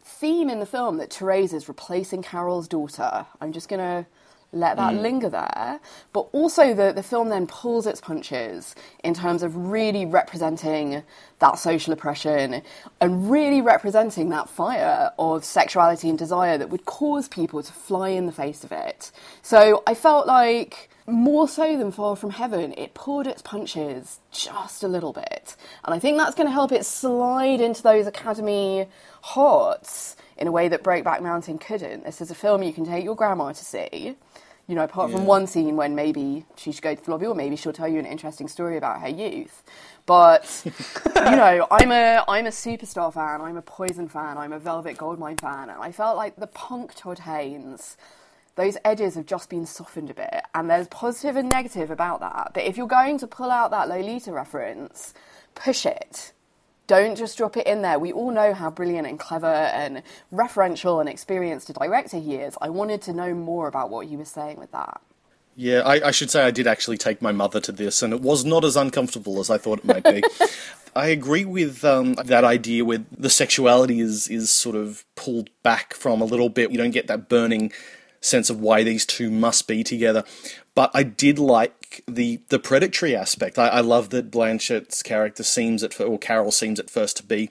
theme 0.00 0.48
in 0.48 0.60
the 0.60 0.66
film 0.66 0.98
that 0.98 1.12
Therese 1.12 1.52
is 1.52 1.66
replacing 1.66 2.22
Carol's 2.22 2.68
daughter. 2.68 3.26
I'm 3.40 3.52
just 3.52 3.68
going 3.68 3.80
to 3.80 4.06
let 4.56 4.76
that 4.76 4.94
mm. 4.94 5.02
linger 5.02 5.28
there. 5.28 5.80
But 6.12 6.28
also, 6.32 6.74
the, 6.74 6.92
the 6.92 7.02
film 7.02 7.28
then 7.28 7.46
pulls 7.46 7.86
its 7.86 8.00
punches 8.00 8.74
in 9.04 9.14
terms 9.14 9.42
of 9.42 9.56
really 9.56 10.04
representing 10.06 11.02
that 11.38 11.58
social 11.58 11.92
oppression 11.92 12.62
and 13.00 13.30
really 13.30 13.60
representing 13.60 14.30
that 14.30 14.48
fire 14.48 15.10
of 15.18 15.44
sexuality 15.44 16.08
and 16.08 16.18
desire 16.18 16.58
that 16.58 16.70
would 16.70 16.86
cause 16.86 17.28
people 17.28 17.62
to 17.62 17.72
fly 17.72 18.08
in 18.08 18.26
the 18.26 18.32
face 18.32 18.64
of 18.64 18.72
it. 18.72 19.12
So 19.42 19.82
I 19.86 19.94
felt 19.94 20.26
like. 20.26 20.90
More 21.08 21.46
so 21.46 21.76
than 21.78 21.92
Far 21.92 22.16
From 22.16 22.30
Heaven, 22.30 22.74
it 22.76 22.92
pulled 22.92 23.28
its 23.28 23.40
punches 23.40 24.18
just 24.32 24.82
a 24.82 24.88
little 24.88 25.12
bit. 25.12 25.54
And 25.84 25.94
I 25.94 26.00
think 26.00 26.18
that's 26.18 26.34
going 26.34 26.48
to 26.48 26.52
help 26.52 26.72
it 26.72 26.84
slide 26.84 27.60
into 27.60 27.80
those 27.80 28.08
Academy 28.08 28.88
hearts 29.20 30.16
in 30.36 30.48
a 30.48 30.50
way 30.50 30.66
that 30.66 30.82
Brokeback 30.82 31.22
Mountain 31.22 31.58
couldn't. 31.58 32.02
This 32.02 32.20
is 32.20 32.32
a 32.32 32.34
film 32.34 32.64
you 32.64 32.72
can 32.72 32.84
take 32.84 33.04
your 33.04 33.14
grandma 33.14 33.52
to 33.52 33.64
see. 33.64 34.16
You 34.66 34.74
know, 34.74 34.82
apart 34.82 35.12
from 35.12 35.26
one 35.26 35.46
scene 35.46 35.76
when 35.76 35.94
maybe 35.94 36.44
she 36.56 36.72
should 36.72 36.82
go 36.82 36.94
to 36.94 37.04
the 37.04 37.10
lobby, 37.12 37.26
or 37.26 37.34
maybe 37.36 37.54
she'll 37.54 37.72
tell 37.72 37.86
you 37.86 38.00
an 38.00 38.06
interesting 38.06 38.48
story 38.48 38.76
about 38.76 39.00
her 39.00 39.08
youth. 39.08 39.62
But 40.06 40.62
you 40.64 41.12
know, 41.14 41.66
I'm 41.70 41.92
a 41.92 42.24
I'm 42.26 42.46
a 42.46 42.50
superstar 42.50 43.12
fan. 43.12 43.40
I'm 43.40 43.56
a 43.56 43.62
Poison 43.62 44.08
fan. 44.08 44.38
I'm 44.38 44.52
a 44.52 44.58
Velvet 44.58 44.96
Goldmine 44.96 45.36
fan, 45.36 45.70
and 45.70 45.80
I 45.80 45.92
felt 45.92 46.16
like 46.16 46.36
the 46.36 46.48
punk 46.48 46.94
Todd 46.94 47.20
Haynes. 47.20 47.96
Those 48.56 48.78
edges 48.84 49.16
have 49.16 49.26
just 49.26 49.50
been 49.50 49.66
softened 49.66 50.10
a 50.10 50.14
bit, 50.14 50.42
and 50.54 50.70
there's 50.70 50.88
positive 50.88 51.36
and 51.36 51.48
negative 51.50 51.90
about 51.90 52.20
that. 52.20 52.52
But 52.54 52.64
if 52.64 52.76
you're 52.76 52.86
going 52.86 53.18
to 53.18 53.26
pull 53.26 53.50
out 53.50 53.70
that 53.70 53.88
Lolita 53.88 54.32
reference, 54.32 55.12
push 55.54 55.84
it. 55.84 56.32
Don't 56.86 57.16
just 57.16 57.36
drop 57.36 57.56
it 57.56 57.66
in 57.66 57.82
there. 57.82 57.98
We 57.98 58.12
all 58.12 58.30
know 58.30 58.54
how 58.54 58.70
brilliant 58.70 59.06
and 59.06 59.18
clever 59.18 59.46
and 59.46 60.02
referential 60.32 61.00
and 61.00 61.08
experienced 61.08 61.68
a 61.68 61.72
director 61.72 62.18
he 62.18 62.36
is. 62.36 62.56
I 62.60 62.68
wanted 62.68 63.02
to 63.02 63.12
know 63.12 63.34
more 63.34 63.66
about 63.66 63.90
what 63.90 64.06
he 64.06 64.16
was 64.16 64.28
saying 64.28 64.58
with 64.58 64.72
that. 64.72 65.00
Yeah, 65.58 65.80
I, 65.80 66.08
I, 66.08 66.10
should 66.10 66.30
say 66.30 66.44
I 66.44 66.50
did 66.50 66.66
actually 66.66 66.98
take 66.98 67.22
my 67.22 67.32
mother 67.32 67.60
to 67.60 67.72
this, 67.72 68.02
and 68.02 68.12
it 68.12 68.20
was 68.20 68.44
not 68.44 68.62
as 68.62 68.76
uncomfortable 68.76 69.40
as 69.40 69.48
I 69.48 69.56
thought 69.56 69.78
it 69.78 69.86
might 69.86 70.04
be. 70.04 70.22
I 70.94 71.08
agree 71.08 71.46
with 71.46 71.82
um, 71.82 72.12
that 72.14 72.44
idea 72.44 72.84
where 72.84 73.04
the 73.10 73.30
sexuality 73.30 74.00
is 74.00 74.28
is 74.28 74.50
sort 74.50 74.76
of 74.76 75.04
pulled 75.14 75.48
back 75.62 75.94
from 75.94 76.20
a 76.20 76.26
little 76.26 76.50
bit. 76.50 76.70
You 76.70 76.78
don't 76.78 76.90
get 76.90 77.06
that 77.06 77.30
burning 77.30 77.72
sense 78.20 78.50
of 78.50 78.60
why 78.60 78.82
these 78.82 79.06
two 79.06 79.30
must 79.30 79.66
be 79.66 79.82
together. 79.82 80.24
But 80.76 80.90
I 80.94 81.02
did 81.04 81.40
like 81.40 82.04
the 82.06 82.40
the 82.50 82.60
predatory 82.60 83.16
aspect. 83.16 83.58
I, 83.58 83.68
I 83.68 83.80
love 83.80 84.10
that 84.10 84.30
Blanchett's 84.30 85.02
character 85.02 85.42
seems 85.42 85.82
at 85.82 85.98
or 85.98 86.18
Carol 86.18 86.52
seems 86.52 86.78
at 86.78 86.90
first 86.90 87.16
to 87.16 87.22
be 87.24 87.48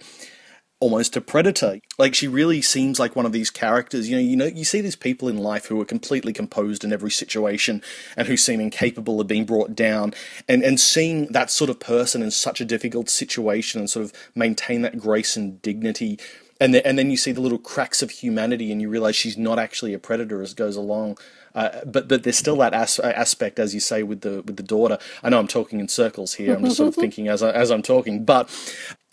almost 0.80 1.18
a 1.18 1.22
predator. 1.22 1.80
Like 1.98 2.14
she 2.14 2.28
really 2.28 2.62
seems 2.62 3.00
like 3.00 3.16
one 3.16 3.26
of 3.26 3.32
these 3.32 3.50
characters. 3.50 4.08
You 4.08 4.18
know, 4.18 4.22
you 4.22 4.36
know, 4.36 4.46
you 4.46 4.64
see 4.64 4.80
these 4.80 4.96
people 4.96 5.28
in 5.28 5.38
life 5.40 5.66
who 5.66 5.82
are 5.82 5.86
completely 5.86 6.34
composed 6.34 6.84
in 6.84 6.94
every 6.94 7.10
situation 7.10 7.82
and 8.16 8.28
who 8.28 8.38
seem 8.38 8.62
incapable 8.62 9.20
of 9.20 9.26
being 9.26 9.46
brought 9.46 9.76
down. 9.76 10.14
And 10.48 10.62
and 10.62 10.80
seeing 10.80 11.26
that 11.32 11.50
sort 11.50 11.72
of 11.72 11.80
person 11.80 12.22
in 12.22 12.30
such 12.30 12.62
a 12.62 12.66
difficult 12.66 13.10
situation 13.10 13.80
and 13.80 13.90
sort 13.90 14.06
of 14.06 14.14
maintain 14.36 14.84
that 14.84 15.00
grace 15.00 15.36
and 15.36 15.60
dignity. 15.64 16.20
And 16.62 16.76
then, 16.76 16.84
and 16.86 16.98
then 16.98 17.10
you 17.10 17.18
see 17.18 17.32
the 17.32 17.42
little 17.42 17.58
cracks 17.58 18.02
of 18.02 18.12
humanity, 18.12 18.72
and 18.72 18.82
you 18.82 18.88
realize 18.88 19.16
she's 19.16 19.38
not 19.38 19.60
actually 19.60 19.94
a 19.94 20.00
predator 20.00 20.42
as 20.44 20.54
goes 20.54 20.78
along. 20.78 21.18
Uh, 21.56 21.80
but 21.86 22.08
but 22.08 22.24
there's 22.24 22.38
still 22.38 22.58
that 22.58 22.74
as- 22.74 23.00
aspect, 23.00 23.60
as 23.60 23.74
you 23.74 23.80
say, 23.80 24.04
with 24.04 24.22
the 24.22 24.42
with 24.44 24.58
the 24.58 24.64
daughter. 24.64 25.00
I 25.24 25.30
know 25.30 25.40
I'm 25.40 25.48
talking 25.48 25.80
in 25.80 25.88
circles 25.88 26.34
here. 26.34 26.56
I'm 26.56 26.66
just 26.66 26.78
sort 26.78 26.90
of 26.90 26.96
thinking 27.04 27.30
as 27.30 27.42
I, 27.42 27.52
as 27.52 27.72
I'm 27.72 27.82
talking, 27.82 28.26
but 28.26 28.50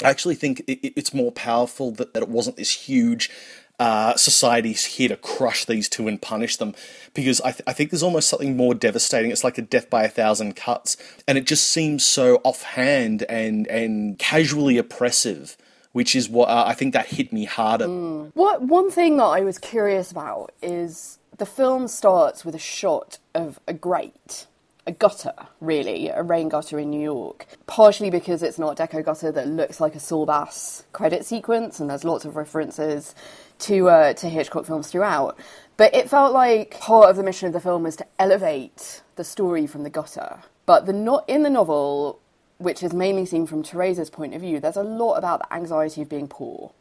I 0.04 0.10
actually 0.10 0.34
think 0.34 0.60
it, 0.66 0.92
it's 0.96 1.14
more 1.14 1.30
powerful 1.32 1.92
that, 1.92 2.12
that 2.14 2.22
it 2.24 2.28
wasn't 2.28 2.56
this 2.56 2.72
huge. 2.72 3.30
Uh, 3.78 4.14
society's 4.16 4.84
here 4.84 5.08
to 5.08 5.16
crush 5.16 5.64
these 5.64 5.88
two 5.88 6.06
and 6.06 6.22
punish 6.22 6.56
them 6.56 6.72
because 7.14 7.40
I, 7.40 7.50
th- 7.50 7.62
I 7.66 7.72
think 7.72 7.90
there's 7.90 8.02
almost 8.02 8.28
something 8.28 8.56
more 8.56 8.74
devastating. 8.74 9.32
It's 9.32 9.42
like 9.42 9.58
a 9.58 9.62
death 9.62 9.90
by 9.90 10.04
a 10.04 10.08
thousand 10.08 10.54
cuts, 10.54 10.96
and 11.26 11.36
it 11.36 11.46
just 11.46 11.66
seems 11.66 12.04
so 12.04 12.40
offhand 12.44 13.24
and 13.24 13.66
and 13.68 14.18
casually 14.18 14.78
oppressive 14.78 15.56
which 15.92 16.16
is 16.16 16.28
what 16.28 16.48
uh, 16.48 16.64
I 16.66 16.74
think 16.74 16.94
that 16.94 17.06
hit 17.06 17.32
me 17.32 17.44
harder. 17.44 17.86
Mm. 17.86 18.30
What 18.34 18.62
one 18.62 18.90
thing 18.90 19.16
that 19.18 19.24
I 19.24 19.40
was 19.40 19.58
curious 19.58 20.10
about 20.10 20.52
is 20.62 21.18
the 21.42 21.46
film 21.46 21.88
starts 21.88 22.44
with 22.44 22.54
a 22.54 22.58
shot 22.60 23.18
of 23.34 23.58
a 23.66 23.74
grate, 23.74 24.46
a 24.86 24.92
gutter, 24.92 25.34
really, 25.60 26.06
a 26.06 26.22
rain 26.22 26.48
gutter 26.48 26.78
in 26.78 26.88
New 26.88 27.02
York. 27.02 27.48
Partially 27.66 28.10
because 28.10 28.44
it's 28.44 28.60
not 28.60 28.76
Deco 28.76 29.04
gutter 29.04 29.32
that 29.32 29.48
looks 29.48 29.80
like 29.80 29.96
a 29.96 29.98
Saul 29.98 30.24
Bass 30.24 30.84
credit 30.92 31.26
sequence, 31.26 31.80
and 31.80 31.90
there's 31.90 32.04
lots 32.04 32.24
of 32.24 32.36
references 32.36 33.12
to 33.58 33.90
uh, 33.90 34.12
to 34.12 34.28
Hitchcock 34.28 34.66
films 34.66 34.86
throughout. 34.86 35.36
But 35.76 35.92
it 35.96 36.08
felt 36.08 36.32
like 36.32 36.78
part 36.78 37.10
of 37.10 37.16
the 37.16 37.24
mission 37.24 37.48
of 37.48 37.54
the 37.54 37.60
film 37.60 37.82
was 37.82 37.96
to 37.96 38.06
elevate 38.20 39.02
the 39.16 39.24
story 39.24 39.66
from 39.66 39.82
the 39.82 39.90
gutter. 39.90 40.44
But 40.64 40.86
the 40.86 40.92
not 40.92 41.28
in 41.28 41.42
the 41.42 41.50
novel, 41.50 42.20
which 42.58 42.84
is 42.84 42.94
mainly 42.94 43.26
seen 43.26 43.48
from 43.48 43.64
Theresa's 43.64 44.10
point 44.10 44.32
of 44.34 44.42
view, 44.42 44.60
there's 44.60 44.76
a 44.76 44.84
lot 44.84 45.14
about 45.14 45.40
the 45.40 45.52
anxiety 45.52 46.02
of 46.02 46.08
being 46.08 46.28
poor 46.28 46.72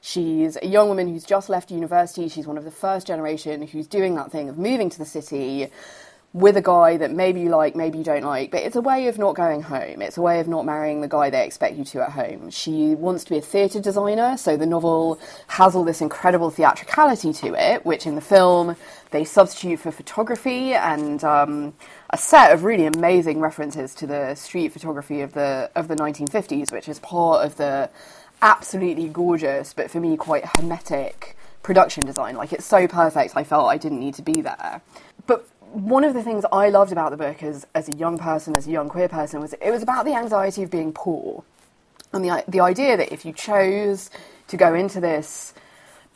She's 0.00 0.56
a 0.62 0.66
young 0.66 0.88
woman 0.88 1.08
who's 1.08 1.24
just 1.24 1.48
left 1.48 1.70
university. 1.70 2.28
She's 2.28 2.46
one 2.46 2.58
of 2.58 2.64
the 2.64 2.70
first 2.70 3.06
generation 3.06 3.66
who's 3.66 3.86
doing 3.86 4.14
that 4.16 4.32
thing 4.32 4.48
of 4.48 4.58
moving 4.58 4.88
to 4.90 4.98
the 4.98 5.04
city 5.04 5.70
with 6.32 6.56
a 6.56 6.62
guy 6.62 6.96
that 6.96 7.10
maybe 7.10 7.40
you 7.40 7.48
like, 7.48 7.74
maybe 7.74 7.98
you 7.98 8.04
don't 8.04 8.22
like, 8.22 8.52
but 8.52 8.62
it's 8.62 8.76
a 8.76 8.80
way 8.80 9.08
of 9.08 9.18
not 9.18 9.34
going 9.34 9.62
home. 9.62 10.00
It's 10.00 10.16
a 10.16 10.22
way 10.22 10.38
of 10.38 10.46
not 10.46 10.64
marrying 10.64 11.00
the 11.00 11.08
guy 11.08 11.28
they 11.28 11.44
expect 11.44 11.76
you 11.76 11.84
to 11.86 12.02
at 12.02 12.12
home. 12.12 12.50
She 12.50 12.94
wants 12.94 13.24
to 13.24 13.30
be 13.30 13.38
a 13.38 13.42
theatre 13.42 13.80
designer, 13.80 14.36
so 14.36 14.56
the 14.56 14.66
novel 14.66 15.18
has 15.48 15.74
all 15.74 15.82
this 15.82 16.00
incredible 16.00 16.50
theatricality 16.50 17.32
to 17.32 17.54
it, 17.54 17.84
which 17.84 18.06
in 18.06 18.14
the 18.14 18.20
film 18.20 18.76
they 19.10 19.24
substitute 19.24 19.80
for 19.80 19.90
photography 19.90 20.72
and 20.72 21.24
um, 21.24 21.74
a 22.10 22.16
set 22.16 22.52
of 22.52 22.62
really 22.62 22.86
amazing 22.86 23.40
references 23.40 23.92
to 23.96 24.06
the 24.06 24.36
street 24.36 24.72
photography 24.72 25.22
of 25.22 25.32
the 25.32 25.68
of 25.74 25.88
the 25.88 25.96
1950s, 25.96 26.70
which 26.70 26.88
is 26.88 27.00
part 27.00 27.44
of 27.44 27.56
the 27.56 27.90
absolutely 28.42 29.08
gorgeous, 29.08 29.72
but 29.72 29.90
for 29.90 30.00
me 30.00 30.16
quite 30.16 30.44
hermetic 30.44 31.36
production 31.62 32.04
design. 32.04 32.36
Like 32.36 32.52
it's 32.52 32.64
so 32.64 32.88
perfect, 32.88 33.34
I 33.36 33.44
felt 33.44 33.68
I 33.68 33.76
didn't 33.76 34.00
need 34.00 34.14
to 34.14 34.22
be 34.22 34.40
there. 34.40 34.82
But 35.26 35.46
one 35.72 36.04
of 36.04 36.14
the 36.14 36.22
things 36.22 36.44
I 36.52 36.68
loved 36.68 36.92
about 36.92 37.10
the 37.10 37.16
book 37.16 37.42
as, 37.42 37.66
as 37.74 37.88
a 37.88 37.96
young 37.96 38.18
person, 38.18 38.56
as 38.56 38.66
a 38.66 38.70
young 38.70 38.88
queer 38.88 39.08
person, 39.08 39.40
was 39.40 39.52
it 39.52 39.70
was 39.70 39.82
about 39.82 40.04
the 40.04 40.14
anxiety 40.14 40.62
of 40.62 40.70
being 40.70 40.92
poor. 40.92 41.44
And 42.12 42.24
the, 42.24 42.44
the 42.48 42.60
idea 42.60 42.96
that 42.96 43.12
if 43.12 43.24
you 43.24 43.32
chose 43.32 44.10
to 44.48 44.56
go 44.56 44.74
into 44.74 45.00
this 45.00 45.54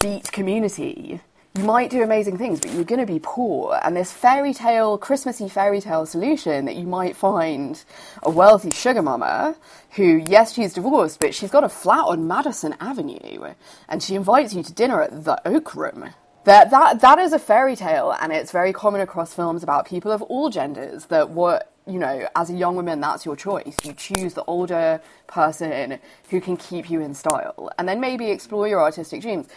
beat 0.00 0.32
community, 0.32 1.20
you 1.56 1.62
might 1.62 1.88
do 1.88 2.02
amazing 2.02 2.36
things, 2.36 2.58
but 2.58 2.72
you're 2.72 2.82
going 2.82 3.00
to 3.00 3.12
be 3.12 3.20
poor. 3.22 3.78
And 3.84 3.96
this 3.96 4.12
fairy 4.12 4.52
tale, 4.52 4.98
Christmassy 4.98 5.48
fairy 5.48 5.80
tale 5.80 6.04
solution 6.04 6.64
that 6.64 6.74
you 6.74 6.84
might 6.84 7.14
find 7.14 7.82
a 8.24 8.30
wealthy 8.30 8.72
sugar 8.72 9.02
mama 9.02 9.54
who, 9.92 10.24
yes, 10.26 10.52
she's 10.52 10.72
divorced, 10.72 11.20
but 11.20 11.32
she's 11.32 11.52
got 11.52 11.62
a 11.62 11.68
flat 11.68 12.06
on 12.06 12.26
Madison 12.26 12.74
Avenue, 12.80 13.54
and 13.88 14.02
she 14.02 14.16
invites 14.16 14.52
you 14.52 14.64
to 14.64 14.72
dinner 14.72 15.00
at 15.00 15.24
the 15.24 15.40
Oak 15.46 15.76
Room. 15.76 16.10
That, 16.42 16.70
that, 16.70 17.00
that 17.02 17.20
is 17.20 17.32
a 17.32 17.38
fairy 17.38 17.76
tale, 17.76 18.16
and 18.20 18.32
it's 18.32 18.50
very 18.50 18.72
common 18.72 19.00
across 19.00 19.32
films 19.32 19.62
about 19.62 19.86
people 19.86 20.10
of 20.10 20.22
all 20.22 20.50
genders 20.50 21.06
that 21.06 21.30
what 21.30 21.70
you 21.86 21.98
know, 21.98 22.26
as 22.34 22.48
a 22.48 22.54
young 22.54 22.76
woman, 22.76 23.00
that's 23.00 23.26
your 23.26 23.36
choice. 23.36 23.76
You 23.84 23.92
choose 23.92 24.32
the 24.32 24.44
older 24.44 25.02
person 25.26 25.98
who 26.30 26.40
can 26.40 26.56
keep 26.56 26.88
you 26.88 27.00
in 27.00 27.14
style, 27.14 27.70
and 27.78 27.88
then 27.88 28.00
maybe 28.00 28.30
explore 28.30 28.66
your 28.66 28.80
artistic 28.80 29.20
dreams. 29.20 29.48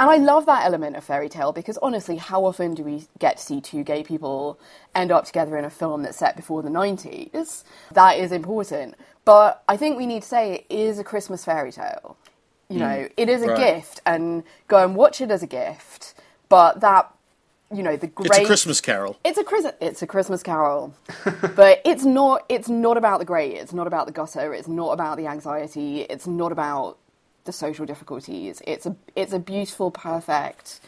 And 0.00 0.10
I 0.10 0.16
love 0.16 0.46
that 0.46 0.64
element 0.64 0.96
of 0.96 1.04
fairy 1.04 1.28
tale 1.28 1.52
because 1.52 1.76
honestly, 1.82 2.16
how 2.16 2.46
often 2.46 2.72
do 2.72 2.82
we 2.82 3.06
get 3.18 3.36
to 3.36 3.42
see 3.42 3.60
two 3.60 3.84
gay 3.84 4.02
people 4.02 4.58
end 4.94 5.12
up 5.12 5.26
together 5.26 5.58
in 5.58 5.64
a 5.66 5.70
film 5.70 6.02
that's 6.02 6.16
set 6.16 6.36
before 6.36 6.62
the 6.62 6.70
90s? 6.70 7.64
That 7.92 8.18
is 8.18 8.32
important. 8.32 8.94
But 9.26 9.62
I 9.68 9.76
think 9.76 9.98
we 9.98 10.06
need 10.06 10.22
to 10.22 10.28
say 10.28 10.54
it 10.54 10.74
is 10.74 10.98
a 10.98 11.04
Christmas 11.04 11.44
fairy 11.44 11.70
tale. 11.70 12.16
You 12.70 12.76
mm, 12.76 12.80
know, 12.80 13.08
it 13.14 13.28
is 13.28 13.42
a 13.42 13.48
right. 13.48 13.74
gift, 13.74 14.00
and 14.06 14.42
go 14.68 14.82
and 14.82 14.96
watch 14.96 15.20
it 15.20 15.30
as 15.30 15.42
a 15.42 15.46
gift. 15.46 16.14
But 16.48 16.80
that, 16.80 17.12
you 17.70 17.82
know, 17.82 17.96
the 17.96 18.06
great. 18.06 18.30
It's 18.30 18.38
a 18.38 18.44
Christmas 18.46 18.80
carol. 18.80 19.18
It's 19.22 19.36
a 19.36 19.44
Chris. 19.44 19.66
It's 19.82 20.00
a 20.00 20.06
Christmas 20.06 20.42
carol, 20.42 20.94
but 21.56 21.82
it's 21.84 22.04
not. 22.04 22.46
It's 22.48 22.68
not 22.70 22.96
about 22.96 23.18
the 23.18 23.26
great. 23.26 23.54
It's 23.54 23.74
not 23.74 23.86
about 23.86 24.06
the 24.06 24.12
gutter. 24.12 24.54
It's 24.54 24.68
not 24.68 24.92
about 24.92 25.18
the 25.18 25.26
anxiety. 25.26 26.02
It's 26.02 26.26
not 26.26 26.52
about 26.52 26.96
the 27.44 27.52
social 27.52 27.86
difficulties. 27.86 28.62
It's 28.66 28.86
a 28.86 28.96
it's 29.16 29.32
a 29.32 29.38
beautiful, 29.38 29.90
perfect 29.90 30.80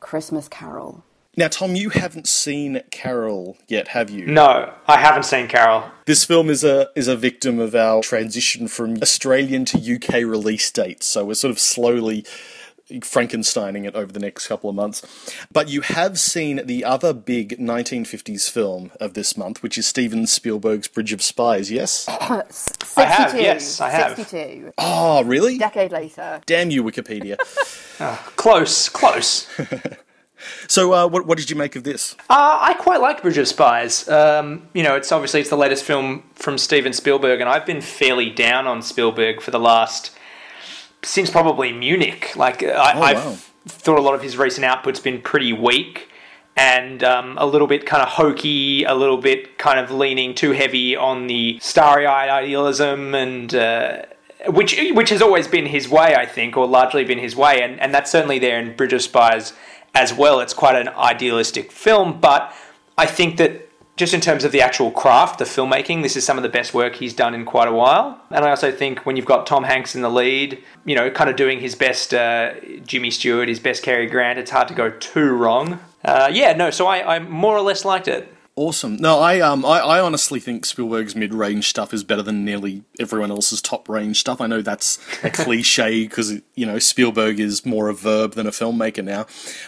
Christmas 0.00 0.48
carol. 0.48 1.04
Now, 1.36 1.48
Tom, 1.48 1.74
you 1.74 1.90
haven't 1.90 2.28
seen 2.28 2.80
Carol 2.92 3.56
yet, 3.66 3.88
have 3.88 4.08
you? 4.08 4.26
No, 4.26 4.72
I 4.86 4.98
haven't 4.98 5.24
seen 5.24 5.48
Carol. 5.48 5.82
This 6.06 6.24
film 6.24 6.48
is 6.48 6.62
a 6.62 6.90
is 6.94 7.08
a 7.08 7.16
victim 7.16 7.58
of 7.58 7.74
our 7.74 8.02
transition 8.02 8.68
from 8.68 9.02
Australian 9.02 9.64
to 9.66 9.96
UK 9.96 10.14
release 10.22 10.70
dates, 10.70 11.06
so 11.06 11.24
we're 11.24 11.34
sort 11.34 11.50
of 11.50 11.58
slowly 11.58 12.24
Frankensteining 12.90 13.86
it 13.86 13.94
over 13.94 14.12
the 14.12 14.20
next 14.20 14.46
couple 14.46 14.68
of 14.68 14.76
months. 14.76 15.02
But 15.50 15.68
you 15.68 15.80
have 15.80 16.18
seen 16.18 16.66
the 16.66 16.84
other 16.84 17.12
big 17.12 17.58
1950s 17.58 18.50
film 18.50 18.92
of 19.00 19.14
this 19.14 19.36
month, 19.36 19.62
which 19.62 19.78
is 19.78 19.86
Steven 19.86 20.26
Spielberg's 20.26 20.88
Bridge 20.88 21.12
of 21.12 21.22
Spies, 21.22 21.70
yes? 21.70 22.04
62. 22.04 22.84
I 23.00 23.04
have, 23.04 23.34
yes, 23.40 23.80
I 23.80 23.90
have. 23.90 24.16
62. 24.16 24.72
Oh, 24.78 25.24
really? 25.24 25.58
Decade 25.58 25.92
later. 25.92 26.40
Damn 26.46 26.70
you, 26.70 26.84
Wikipedia. 26.84 27.36
oh, 28.00 28.32
close, 28.36 28.88
close. 28.88 29.48
So, 30.68 30.92
uh, 30.92 31.08
what, 31.08 31.26
what 31.26 31.38
did 31.38 31.50
you 31.50 31.56
make 31.56 31.76
of 31.76 31.84
this? 31.84 32.14
Uh, 32.28 32.58
I 32.60 32.74
quite 32.74 33.00
like 33.00 33.22
Bridge 33.22 33.38
of 33.38 33.48
Spies. 33.48 34.08
Um, 34.08 34.68
you 34.74 34.82
know, 34.82 34.94
it's 34.96 35.10
obviously 35.12 35.40
it's 35.40 35.50
the 35.50 35.56
latest 35.56 35.84
film 35.84 36.22
from 36.34 36.58
Steven 36.58 36.92
Spielberg, 36.92 37.40
and 37.40 37.48
I've 37.48 37.66
been 37.66 37.80
fairly 37.80 38.30
down 38.30 38.66
on 38.66 38.82
Spielberg 38.82 39.40
for 39.40 39.50
the 39.50 39.58
last 39.58 40.10
since 41.04 41.30
probably 41.30 41.72
Munich. 41.72 42.34
Like 42.36 42.62
I, 42.62 42.92
oh, 42.94 43.02
I've 43.02 43.24
wow. 43.24 43.36
thought 43.66 43.98
a 43.98 44.02
lot 44.02 44.14
of 44.14 44.22
his 44.22 44.36
recent 44.36 44.64
output's 44.64 45.00
been 45.00 45.20
pretty 45.20 45.52
weak 45.52 46.08
and 46.56 47.02
um, 47.02 47.36
a 47.38 47.46
little 47.46 47.66
bit 47.66 47.84
kind 47.84 48.02
of 48.02 48.08
hokey, 48.08 48.84
a 48.84 48.94
little 48.94 49.16
bit 49.16 49.58
kind 49.58 49.78
of 49.78 49.90
leaning 49.90 50.34
too 50.34 50.52
heavy 50.52 50.94
on 50.96 51.26
the 51.26 51.58
starry-eyed 51.60 52.30
idealism 52.30 53.14
and. 53.14 53.54
Uh, 53.54 54.02
which 54.46 54.78
which 54.92 55.08
has 55.08 55.22
always 55.22 55.48
been 55.48 55.64
his 55.64 55.88
way, 55.88 56.14
I 56.14 56.26
think, 56.26 56.54
or 56.54 56.66
largely 56.66 57.02
been 57.02 57.18
his 57.18 57.34
way, 57.34 57.62
and, 57.62 57.80
and 57.80 57.94
that's 57.94 58.10
certainly 58.10 58.38
there 58.38 58.58
in 58.58 58.76
Bridge 58.76 58.92
of 58.92 59.00
Spies 59.00 59.54
as 59.94 60.12
well. 60.12 60.40
It's 60.40 60.52
quite 60.52 60.76
an 60.76 60.88
idealistic 60.88 61.72
film, 61.72 62.20
but 62.20 62.54
I 62.98 63.06
think 63.06 63.38
that 63.38 63.63
just 63.96 64.12
in 64.12 64.20
terms 64.20 64.44
of 64.44 64.52
the 64.52 64.60
actual 64.60 64.90
craft, 64.90 65.38
the 65.38 65.44
filmmaking, 65.44 66.02
this 66.02 66.16
is 66.16 66.24
some 66.24 66.36
of 66.36 66.42
the 66.42 66.48
best 66.48 66.74
work 66.74 66.96
he's 66.96 67.14
done 67.14 67.34
in 67.34 67.44
quite 67.44 67.68
a 67.68 67.72
while. 67.72 68.20
And 68.30 68.44
I 68.44 68.50
also 68.50 68.72
think 68.72 69.06
when 69.06 69.16
you've 69.16 69.24
got 69.24 69.46
Tom 69.46 69.62
Hanks 69.62 69.94
in 69.94 70.02
the 70.02 70.10
lead, 70.10 70.62
you 70.84 70.96
know, 70.96 71.10
kind 71.10 71.30
of 71.30 71.36
doing 71.36 71.60
his 71.60 71.74
best 71.76 72.12
uh, 72.12 72.54
Jimmy 72.84 73.10
Stewart, 73.10 73.48
his 73.48 73.60
best 73.60 73.82
Cary 73.82 74.06
Grant, 74.06 74.38
it's 74.38 74.50
hard 74.50 74.68
to 74.68 74.74
go 74.74 74.90
too 74.90 75.30
wrong. 75.30 75.78
Uh, 76.04 76.28
yeah, 76.32 76.52
no, 76.54 76.70
so 76.70 76.86
I, 76.86 77.16
I 77.16 77.18
more 77.20 77.56
or 77.56 77.62
less 77.62 77.84
liked 77.84 78.08
it. 78.08 78.28
Awesome. 78.56 78.96
No, 78.96 79.18
I 79.18 79.40
um, 79.40 79.64
I, 79.64 79.80
I 79.80 80.00
honestly 80.00 80.38
think 80.38 80.64
Spielberg's 80.64 81.16
mid-range 81.16 81.68
stuff 81.68 81.92
is 81.92 82.04
better 82.04 82.22
than 82.22 82.44
nearly 82.44 82.84
everyone 83.00 83.32
else's 83.32 83.60
top-range 83.60 84.20
stuff. 84.20 84.40
I 84.40 84.46
know 84.46 84.62
that's 84.62 85.00
a 85.24 85.30
cliche 85.32 86.04
because 86.04 86.40
you 86.54 86.64
know 86.64 86.78
Spielberg 86.78 87.40
is 87.40 87.66
more 87.66 87.88
a 87.88 87.94
verb 87.94 88.34
than 88.34 88.46
a 88.46 88.52
filmmaker 88.52 89.04
now, 89.04 89.26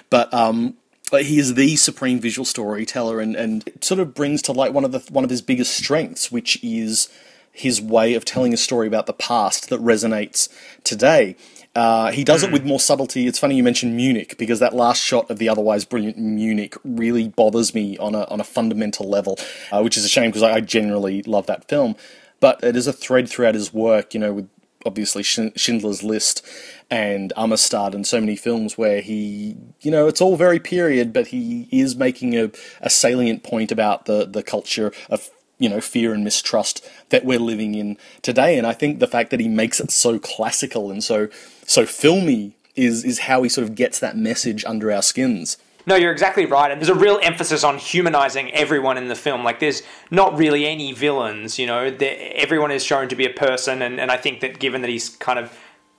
but 0.09 0.33
um, 0.33 0.77
he 1.13 1.39
is 1.39 1.55
the 1.55 1.77
supreme 1.77 2.21
visual 2.21 2.45
storyteller, 2.45 3.21
and 3.21 3.37
and 3.37 3.67
it 3.67 3.85
sort 3.85 4.01
of 4.01 4.15
brings 4.15 4.43
to 4.43 4.53
light 4.53 4.73
one 4.73 4.85
of 4.85 4.93
the 4.93 5.01
one 5.11 5.25
of 5.25 5.31
his 5.31 5.43
biggest 5.43 5.77
strengths, 5.77 6.33
which 6.33 6.63
is 6.63 7.09
his 7.53 7.81
way 7.81 8.15
of 8.15 8.25
telling 8.25 8.53
a 8.53 8.57
story 8.57 8.87
about 8.87 9.07
the 9.07 9.13
past 9.15 9.71
that 9.71 9.81
resonates 9.81 10.49
today. 10.85 11.37
Uh, 11.75 12.11
he 12.11 12.25
does 12.25 12.43
it 12.43 12.51
with 12.51 12.65
more 12.65 12.81
subtlety. 12.81 13.27
It's 13.27 13.39
funny 13.39 13.55
you 13.57 13.63
mentioned 13.63 13.97
Munich 13.97 14.37
because 14.39 14.61
that 14.61 14.75
last 14.75 15.03
shot 15.03 15.31
of 15.31 15.39
the 15.39 15.49
otherwise 15.49 15.85
brilliant 15.85 16.17
Munich 16.19 16.75
really 16.85 17.29
bothers 17.29 17.75
me 17.75 17.99
on 17.99 18.15
a 18.15 18.25
on 18.25 18.41
a 18.41 18.45
fundamental 18.45 19.09
level, 19.09 19.39
uh, 19.71 19.81
which 19.83 19.97
is 19.97 20.05
a 20.05 20.09
shame 20.09 20.31
because 20.31 20.43
I, 20.43 20.55
I, 20.55 20.61
generally 20.61 21.23
love 21.23 21.47
that 21.47 21.69
film. 21.69 21.95
But 22.41 22.65
it 22.65 22.77
is 22.77 22.87
a 22.87 22.93
thread 22.93 23.29
throughout 23.29 23.55
his 23.55 23.73
work, 23.73 24.15
you 24.15 24.21
know, 24.21 24.33
with 24.33 24.49
obviously 24.87 25.23
Schindler's 25.23 26.03
List 26.03 26.47
and 26.91 27.33
Amistad 27.37 27.95
and 27.95 28.07
so 28.07 28.21
many 28.21 28.37
films 28.37 28.79
where 28.79 29.01
he, 29.01 29.57
you 29.81 29.91
know, 29.91 30.07
it's 30.07 30.21
all 30.21 30.37
very 30.37 30.61
period, 30.61 31.13
but 31.13 31.29
he 31.29 31.69
is 31.73 31.97
making 31.97 32.37
a, 32.37 32.51
a 32.81 32.91
salient 32.91 33.43
point 33.43 33.73
about 33.73 34.07
the 34.07 34.25
the 34.25 34.43
culture 34.43 34.93
of 35.11 35.31
you 35.59 35.69
know 35.69 35.81
fear 35.81 36.13
and 36.13 36.23
mistrust 36.23 36.87
that 37.09 37.25
we're 37.25 37.39
living 37.39 37.75
in 37.75 37.97
today. 38.23 38.57
And 38.57 38.67
I 38.67 38.73
think 38.73 38.99
the 38.99 39.07
fact 39.07 39.31
that 39.31 39.41
he 39.41 39.49
makes 39.49 39.81
it 39.81 39.91
so 39.91 40.19
classical 40.19 40.91
and 40.91 41.03
so 41.03 41.29
so 41.67 41.87
filmy 41.87 42.57
is 42.77 43.05
is 43.05 43.21
how 43.21 43.43
he 43.43 43.49
sort 43.49 43.69
of 43.69 43.75
gets 43.75 43.99
that 43.99 44.17
message 44.17 44.65
under 44.65 44.93
our 44.93 45.03
skins. 45.03 45.57
No, 45.89 45.95
you're 45.95 46.11
exactly 46.11 46.47
right. 46.47 46.73
And 46.73 46.81
there's 46.81 46.89
a 46.89 46.95
real 46.95 47.21
emphasis 47.23 47.63
on 47.63 47.79
humanizing 47.79 48.53
everyone 48.53 48.99
in 48.99 49.07
the 49.07 49.15
film. 49.15 49.45
Like, 49.45 49.61
there's 49.61 49.83
not 50.11 50.37
really 50.37 50.67
any 50.67 50.93
villains, 50.93 51.61
you 51.61 51.67
know. 51.69 51.97
everyone 52.01 52.73
is 52.73 52.83
shown 52.83 53.09
to 53.09 53.15
be 53.15 53.25
a 53.25 53.31
person. 53.31 53.83
And, 53.83 54.01
and 54.01 54.11
I 54.11 54.17
think 54.17 54.41
that 54.41 54.59
given 54.59 54.81
that 54.81 54.91
he's 54.91 55.11
kind 55.11 55.39
of 55.39 55.57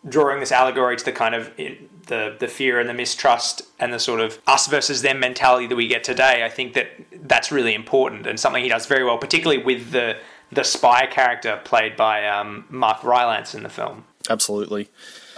drawing 0.07 0.39
this 0.39 0.51
allegory 0.51 0.95
to 0.97 1.05
the 1.05 1.11
kind 1.11 1.35
of 1.35 1.55
the 1.55 2.35
the 2.39 2.47
fear 2.47 2.79
and 2.79 2.89
the 2.89 2.93
mistrust 2.93 3.61
and 3.79 3.93
the 3.93 3.99
sort 3.99 4.19
of 4.19 4.39
us 4.47 4.67
versus 4.67 5.01
them 5.01 5.19
mentality 5.19 5.67
that 5.67 5.75
we 5.75 5.87
get 5.87 6.03
today, 6.03 6.43
I 6.43 6.49
think 6.49 6.73
that 6.73 6.89
that's 7.27 7.51
really 7.51 7.73
important 7.73 8.27
and 8.27 8.39
something 8.39 8.63
he 8.63 8.69
does 8.69 8.85
very 8.85 9.03
well, 9.03 9.17
particularly 9.17 9.63
with 9.63 9.91
the 9.91 10.17
the 10.51 10.63
spy 10.63 11.05
character 11.07 11.59
played 11.63 11.97
by 11.97 12.25
um, 12.27 12.65
Mark 12.69 13.03
Rylance 13.03 13.53
in 13.53 13.63
the 13.63 13.69
film. 13.69 14.05
Absolutely. 14.29 14.89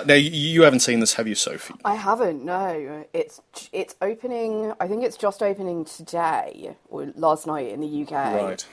Now 0.05 0.13
you 0.13 0.63
haven't 0.63 0.79
seen 0.79 0.99
this, 0.99 1.13
have 1.15 1.27
you, 1.27 1.35
Sophie? 1.35 1.75
I 1.83 1.95
haven't. 1.95 2.43
No, 2.45 3.05
it's 3.13 3.41
it's 3.71 3.95
opening. 4.01 4.73
I 4.79 4.87
think 4.87 5.03
it's 5.03 5.17
just 5.17 5.43
opening 5.43 5.85
today 5.85 6.75
or 6.89 7.11
last 7.15 7.47
night 7.47 7.69
in 7.69 7.81
the 7.81 8.03
UK. 8.03 8.11
Right. 8.11 8.65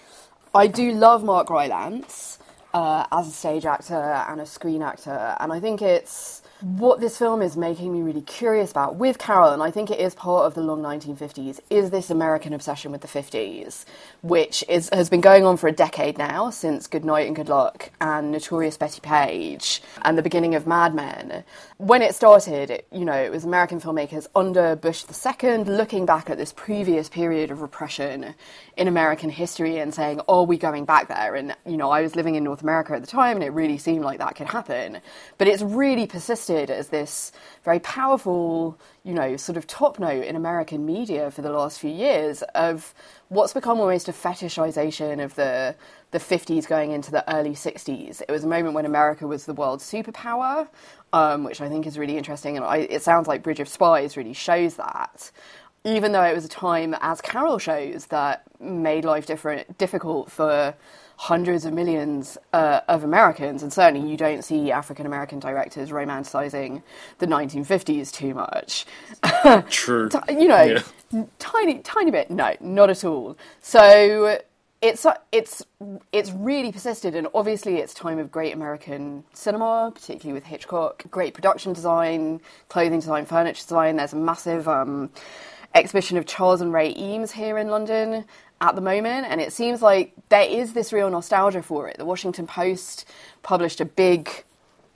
I 0.54 0.66
do 0.68 0.92
love 0.92 1.22
Mark 1.22 1.50
Rylance 1.50 2.38
uh, 2.74 3.06
as 3.12 3.28
a 3.28 3.32
stage 3.32 3.64
actor 3.64 3.94
and 3.94 4.40
a 4.40 4.46
screen 4.46 4.82
actor, 4.82 5.36
and 5.40 5.52
I 5.52 5.60
think 5.60 5.82
it's 5.82 6.42
what 6.62 7.00
this 7.00 7.18
film 7.18 7.42
is 7.42 7.54
making 7.54 7.92
me 7.92 8.00
really 8.00 8.22
curious 8.22 8.70
about 8.70 8.96
with 8.96 9.18
Carol, 9.18 9.50
and 9.50 9.62
I 9.62 9.70
think 9.70 9.90
it 9.90 10.00
is 10.00 10.14
part 10.14 10.46
of 10.46 10.54
the 10.54 10.62
long 10.62 10.80
1950s, 10.82 11.60
is 11.68 11.90
this 11.90 12.08
American 12.08 12.54
obsession 12.54 12.92
with 12.92 13.02
the 13.02 13.08
50s, 13.08 13.84
which 14.22 14.64
is, 14.66 14.88
has 14.90 15.10
been 15.10 15.20
going 15.20 15.44
on 15.44 15.58
for 15.58 15.68
a 15.68 15.72
decade 15.72 16.16
now, 16.16 16.48
since 16.48 16.86
Good 16.86 17.04
Night 17.04 17.26
and 17.26 17.36
Good 17.36 17.50
Luck 17.50 17.90
and 18.00 18.32
Notorious 18.32 18.78
Bettie 18.78 19.02
Page 19.02 19.82
and 20.00 20.16
the 20.16 20.22
beginning 20.22 20.54
of 20.54 20.66
Mad 20.66 20.94
Men. 20.94 21.44
When 21.76 22.00
it 22.00 22.14
started, 22.14 22.70
it, 22.70 22.86
you 22.90 23.04
know, 23.04 23.12
it 23.12 23.30
was 23.30 23.44
American 23.44 23.78
filmmakers 23.78 24.26
under 24.34 24.76
Bush 24.76 25.04
II 25.04 25.64
looking 25.64 26.06
back 26.06 26.30
at 26.30 26.38
this 26.38 26.54
previous 26.54 27.10
period 27.10 27.50
of 27.50 27.60
repression 27.60 28.34
in 28.78 28.88
American 28.88 29.28
history 29.28 29.78
and 29.78 29.92
saying, 29.92 30.20
are 30.26 30.44
we 30.44 30.56
going 30.56 30.86
back 30.86 31.08
there? 31.08 31.34
And, 31.34 31.54
you 31.66 31.76
know, 31.76 31.90
I 31.90 32.00
was 32.00 32.16
living 32.16 32.34
in 32.34 32.44
North 32.44 32.62
America 32.62 32.94
at 32.94 33.02
the 33.02 33.06
time 33.06 33.36
and 33.36 33.44
it 33.44 33.50
really 33.50 33.76
seemed 33.76 34.04
like 34.04 34.18
that 34.20 34.36
could 34.36 34.46
happen. 34.46 35.00
But 35.36 35.48
it's 35.48 35.62
really 35.62 36.06
persistent 36.06 36.45
as 36.50 36.88
this 36.88 37.32
very 37.64 37.80
powerful, 37.80 38.78
you 39.04 39.12
know, 39.14 39.36
sort 39.36 39.56
of 39.56 39.66
top 39.66 39.98
note 39.98 40.24
in 40.24 40.36
American 40.36 40.86
media 40.86 41.30
for 41.30 41.42
the 41.42 41.50
last 41.50 41.80
few 41.80 41.90
years 41.90 42.42
of 42.54 42.94
what's 43.28 43.52
become 43.52 43.80
almost 43.80 44.08
a 44.08 44.12
fetishization 44.12 45.22
of 45.22 45.34
the 45.34 45.74
the 46.12 46.18
50s 46.18 46.66
going 46.68 46.92
into 46.92 47.10
the 47.10 47.34
early 47.34 47.50
60s. 47.50 48.22
It 48.22 48.30
was 48.30 48.44
a 48.44 48.46
moment 48.46 48.74
when 48.74 48.86
America 48.86 49.26
was 49.26 49.44
the 49.44 49.52
world's 49.52 49.84
superpower, 49.84 50.68
um, 51.12 51.44
which 51.44 51.60
I 51.60 51.68
think 51.68 51.86
is 51.86 51.98
really 51.98 52.16
interesting, 52.16 52.56
and 52.56 52.64
I, 52.64 52.78
it 52.78 53.02
sounds 53.02 53.26
like 53.26 53.42
Bridge 53.42 53.60
of 53.60 53.68
Spies 53.68 54.16
really 54.16 54.32
shows 54.32 54.76
that. 54.76 55.30
Even 55.84 56.12
though 56.12 56.22
it 56.22 56.34
was 56.34 56.44
a 56.44 56.48
time, 56.48 56.96
as 57.00 57.20
Carol 57.20 57.58
shows, 57.58 58.06
that 58.06 58.44
made 58.60 59.04
life 59.04 59.26
different, 59.26 59.78
difficult 59.78 60.30
for 60.30 60.74
hundreds 61.16 61.64
of 61.64 61.72
millions 61.72 62.36
uh, 62.52 62.80
of 62.88 63.02
Americans, 63.02 63.62
and 63.62 63.72
certainly 63.72 64.08
you 64.08 64.16
don't 64.16 64.44
see 64.44 64.70
African 64.70 65.06
American 65.06 65.38
directors 65.38 65.90
romanticizing 65.90 66.82
the 67.18 67.26
1950s 67.26 68.12
too 68.12 68.34
much. 68.34 68.86
True. 69.70 70.10
you 70.28 70.48
know, 70.48 70.82
yeah. 71.12 71.24
tiny, 71.38 71.78
tiny 71.78 72.10
bit. 72.10 72.30
No, 72.30 72.54
not 72.60 72.90
at 72.90 73.04
all. 73.04 73.36
So 73.60 74.38
it's 74.82 75.06
it's 75.32 75.62
it's 76.12 76.30
really 76.32 76.70
persisted, 76.70 77.14
and 77.14 77.28
obviously 77.34 77.78
it's 77.78 77.94
time 77.94 78.18
of 78.18 78.30
great 78.30 78.54
American 78.54 79.24
cinema, 79.32 79.90
particularly 79.94 80.34
with 80.34 80.44
Hitchcock. 80.44 81.04
Great 81.10 81.32
production 81.32 81.72
design, 81.72 82.40
clothing 82.68 83.00
design, 83.00 83.24
furniture 83.24 83.62
design. 83.62 83.96
There's 83.96 84.12
a 84.12 84.16
massive. 84.16 84.68
Um, 84.68 85.10
exhibition 85.74 86.16
of 86.16 86.24
Charles 86.24 86.62
and 86.62 86.72
Ray 86.72 86.94
Eames 86.96 87.30
here 87.30 87.58
in 87.58 87.68
London, 87.68 88.24
at 88.60 88.74
the 88.74 88.80
moment, 88.80 89.26
and 89.26 89.40
it 89.40 89.52
seems 89.52 89.82
like 89.82 90.12
there 90.28 90.48
is 90.48 90.72
this 90.72 90.92
real 90.92 91.10
nostalgia 91.10 91.62
for 91.62 91.88
it. 91.88 91.98
The 91.98 92.04
Washington 92.04 92.46
Post 92.46 93.04
published 93.42 93.80
a 93.80 93.84
big 93.84 94.44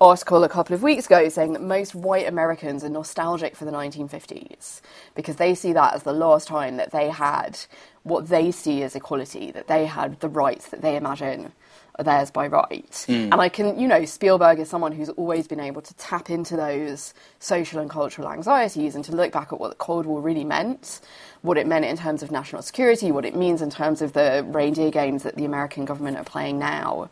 article 0.00 0.42
a 0.44 0.48
couple 0.48 0.74
of 0.74 0.82
weeks 0.82 1.06
ago 1.06 1.28
saying 1.28 1.52
that 1.52 1.62
most 1.62 1.94
white 1.94 2.26
Americans 2.26 2.82
are 2.82 2.88
nostalgic 2.88 3.54
for 3.54 3.66
the 3.66 3.70
1950s 3.70 4.80
because 5.14 5.36
they 5.36 5.54
see 5.54 5.72
that 5.74 5.94
as 5.94 6.04
the 6.04 6.12
last 6.12 6.48
time 6.48 6.78
that 6.78 6.90
they 6.90 7.10
had 7.10 7.58
what 8.02 8.28
they 8.28 8.50
see 8.50 8.82
as 8.82 8.96
equality, 8.96 9.50
that 9.50 9.68
they 9.68 9.84
had 9.84 10.18
the 10.20 10.28
rights 10.28 10.68
that 10.68 10.80
they 10.80 10.96
imagine 10.96 11.52
are 11.98 12.04
theirs 12.04 12.30
by 12.30 12.46
right. 12.46 12.92
Mm. 13.08 13.24
And 13.32 13.34
I 13.34 13.50
can, 13.50 13.78
you 13.78 13.86
know, 13.86 14.06
Spielberg 14.06 14.58
is 14.58 14.70
someone 14.70 14.92
who's 14.92 15.10
always 15.10 15.46
been 15.46 15.60
able 15.60 15.82
to 15.82 15.94
tap 15.94 16.30
into 16.30 16.56
those 16.56 17.12
social 17.38 17.78
and 17.78 17.90
cultural 17.90 18.30
anxieties 18.30 18.94
and 18.94 19.04
to 19.04 19.12
look 19.12 19.32
back 19.32 19.52
at 19.52 19.60
what 19.60 19.68
the 19.68 19.76
Cold 19.76 20.06
War 20.06 20.22
really 20.22 20.44
meant 20.44 21.00
what 21.42 21.56
it 21.56 21.66
meant 21.66 21.84
in 21.84 21.96
terms 21.96 22.22
of 22.22 22.30
national 22.30 22.62
security, 22.62 23.10
what 23.10 23.24
it 23.24 23.34
means 23.34 23.62
in 23.62 23.70
terms 23.70 24.02
of 24.02 24.12
the 24.12 24.44
reindeer 24.48 24.90
games 24.90 25.22
that 25.22 25.36
the 25.36 25.44
American 25.44 25.84
government 25.84 26.18
are 26.18 26.24
playing 26.24 26.58
now. 26.58 27.08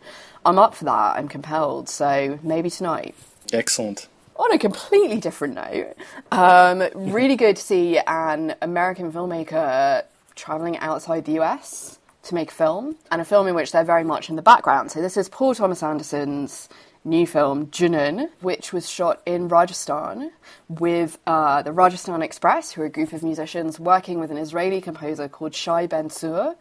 I'm 0.48 0.58
up 0.58 0.74
for 0.74 0.86
that. 0.86 1.16
I'm 1.16 1.28
compelled. 1.28 1.90
So 1.90 2.38
maybe 2.42 2.70
tonight. 2.70 3.14
Excellent. 3.52 4.08
On 4.36 4.50
a 4.50 4.58
completely 4.58 5.18
different 5.18 5.54
note, 5.56 5.94
um, 6.32 6.82
really 6.94 7.36
good 7.36 7.56
to 7.56 7.62
see 7.62 7.98
an 8.06 8.54
American 8.62 9.12
filmmaker 9.12 10.04
traveling 10.36 10.78
outside 10.78 11.26
the 11.26 11.38
US 11.40 11.98
to 12.22 12.34
make 12.34 12.50
a 12.50 12.54
film, 12.54 12.96
and 13.10 13.20
a 13.20 13.24
film 13.24 13.46
in 13.46 13.54
which 13.54 13.72
they're 13.72 13.84
very 13.84 14.04
much 14.04 14.30
in 14.30 14.36
the 14.36 14.42
background. 14.42 14.90
So 14.90 15.02
this 15.02 15.16
is 15.18 15.28
Paul 15.28 15.54
Thomas 15.54 15.82
Anderson's 15.82 16.68
new 17.04 17.26
film, 17.26 17.66
Junun, 17.68 18.28
which 18.40 18.72
was 18.72 18.88
shot 18.88 19.20
in 19.26 19.48
Rajasthan 19.48 20.30
with 20.68 21.18
uh, 21.26 21.62
the 21.62 21.72
Rajasthan 21.72 22.22
Express, 22.22 22.72
who 22.72 22.82
are 22.82 22.86
a 22.86 22.90
group 22.90 23.12
of 23.12 23.22
musicians 23.22 23.80
working 23.80 24.18
with 24.18 24.30
an 24.30 24.36
Israeli 24.36 24.80
composer 24.80 25.28
called 25.28 25.54
Shai 25.54 25.86
Ben-Tzur 25.86 26.54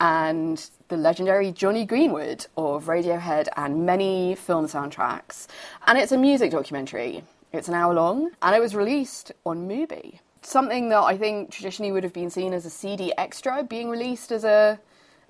and 0.00 0.70
the 0.88 0.96
legendary 0.96 1.52
Jonny 1.52 1.84
Greenwood 1.84 2.46
of 2.56 2.84
Radiohead 2.84 3.48
and 3.56 3.86
many 3.86 4.34
film 4.34 4.66
soundtracks. 4.66 5.46
And 5.86 5.98
it's 5.98 6.12
a 6.12 6.18
music 6.18 6.50
documentary. 6.50 7.24
It's 7.52 7.68
an 7.68 7.74
hour 7.74 7.94
long, 7.94 8.30
and 8.42 8.54
it 8.54 8.60
was 8.60 8.74
released 8.74 9.32
on 9.46 9.68
Mubi. 9.68 10.18
Something 10.42 10.88
that 10.90 11.00
I 11.00 11.16
think 11.16 11.50
traditionally 11.50 11.92
would 11.92 12.04
have 12.04 12.12
been 12.12 12.30
seen 12.30 12.52
as 12.52 12.66
a 12.66 12.70
CD 12.70 13.12
extra 13.16 13.62
being 13.62 13.88
released 13.88 14.32
as 14.32 14.44
a 14.44 14.78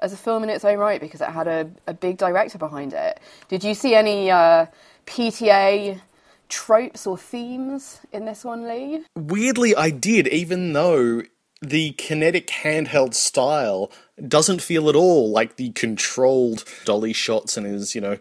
as 0.00 0.12
a 0.12 0.16
film 0.16 0.42
in 0.42 0.50
its 0.50 0.64
own 0.64 0.78
right 0.78 1.00
because 1.00 1.20
it 1.20 1.28
had 1.28 1.46
a, 1.46 1.70
a 1.86 1.94
big 1.94 2.18
director 2.18 2.58
behind 2.58 2.92
it. 2.92 3.20
Did 3.48 3.62
you 3.62 3.74
see 3.74 3.94
any 3.94 4.30
uh, 4.30 4.66
PTA 5.06 6.00
tropes 6.48 7.06
or 7.06 7.16
themes 7.16 8.00
in 8.12 8.24
this 8.24 8.44
one, 8.44 8.68
Lee? 8.68 9.04
Weirdly, 9.16 9.74
I 9.74 9.90
did, 9.90 10.26
even 10.28 10.72
though 10.72 11.22
the 11.62 11.92
kinetic 11.92 12.48
handheld 12.48 13.14
style 13.14 13.90
doesn't 14.28 14.62
feel 14.62 14.88
at 14.88 14.96
all 14.96 15.30
like 15.30 15.56
the 15.56 15.70
controlled 15.70 16.64
dolly 16.84 17.12
shots 17.12 17.56
and 17.56 17.66
his, 17.66 17.94
you 17.94 18.00
know, 18.00 18.18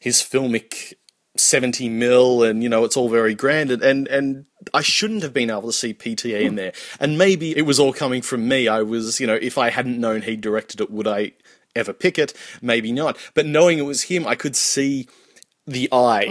his 0.00 0.16
filmic 0.18 0.94
70 1.36 1.88
mil 1.88 2.44
and 2.44 2.62
you 2.62 2.68
know 2.68 2.84
it's 2.84 2.96
all 2.96 3.08
very 3.08 3.34
grand 3.34 3.70
and, 3.72 3.82
and 3.82 4.06
and 4.06 4.46
I 4.72 4.82
shouldn't 4.82 5.22
have 5.22 5.32
been 5.32 5.50
able 5.50 5.62
to 5.62 5.72
see 5.72 5.92
PTA 5.92 6.42
in 6.42 6.54
there. 6.54 6.72
And 7.00 7.18
maybe 7.18 7.56
it 7.56 7.62
was 7.62 7.80
all 7.80 7.92
coming 7.92 8.22
from 8.22 8.46
me. 8.46 8.68
I 8.68 8.82
was 8.82 9.18
you 9.18 9.26
know 9.26 9.34
if 9.34 9.58
I 9.58 9.70
hadn't 9.70 9.98
known 9.98 10.22
he 10.22 10.36
directed 10.36 10.80
it 10.80 10.90
would 10.90 11.08
I 11.08 11.32
ever 11.74 11.92
pick 11.92 12.18
it? 12.18 12.34
Maybe 12.62 12.92
not. 12.92 13.16
But 13.34 13.46
knowing 13.46 13.78
it 13.78 13.82
was 13.82 14.02
him 14.02 14.26
I 14.26 14.36
could 14.36 14.54
see 14.54 15.08
the 15.66 15.88
eye. 15.90 16.26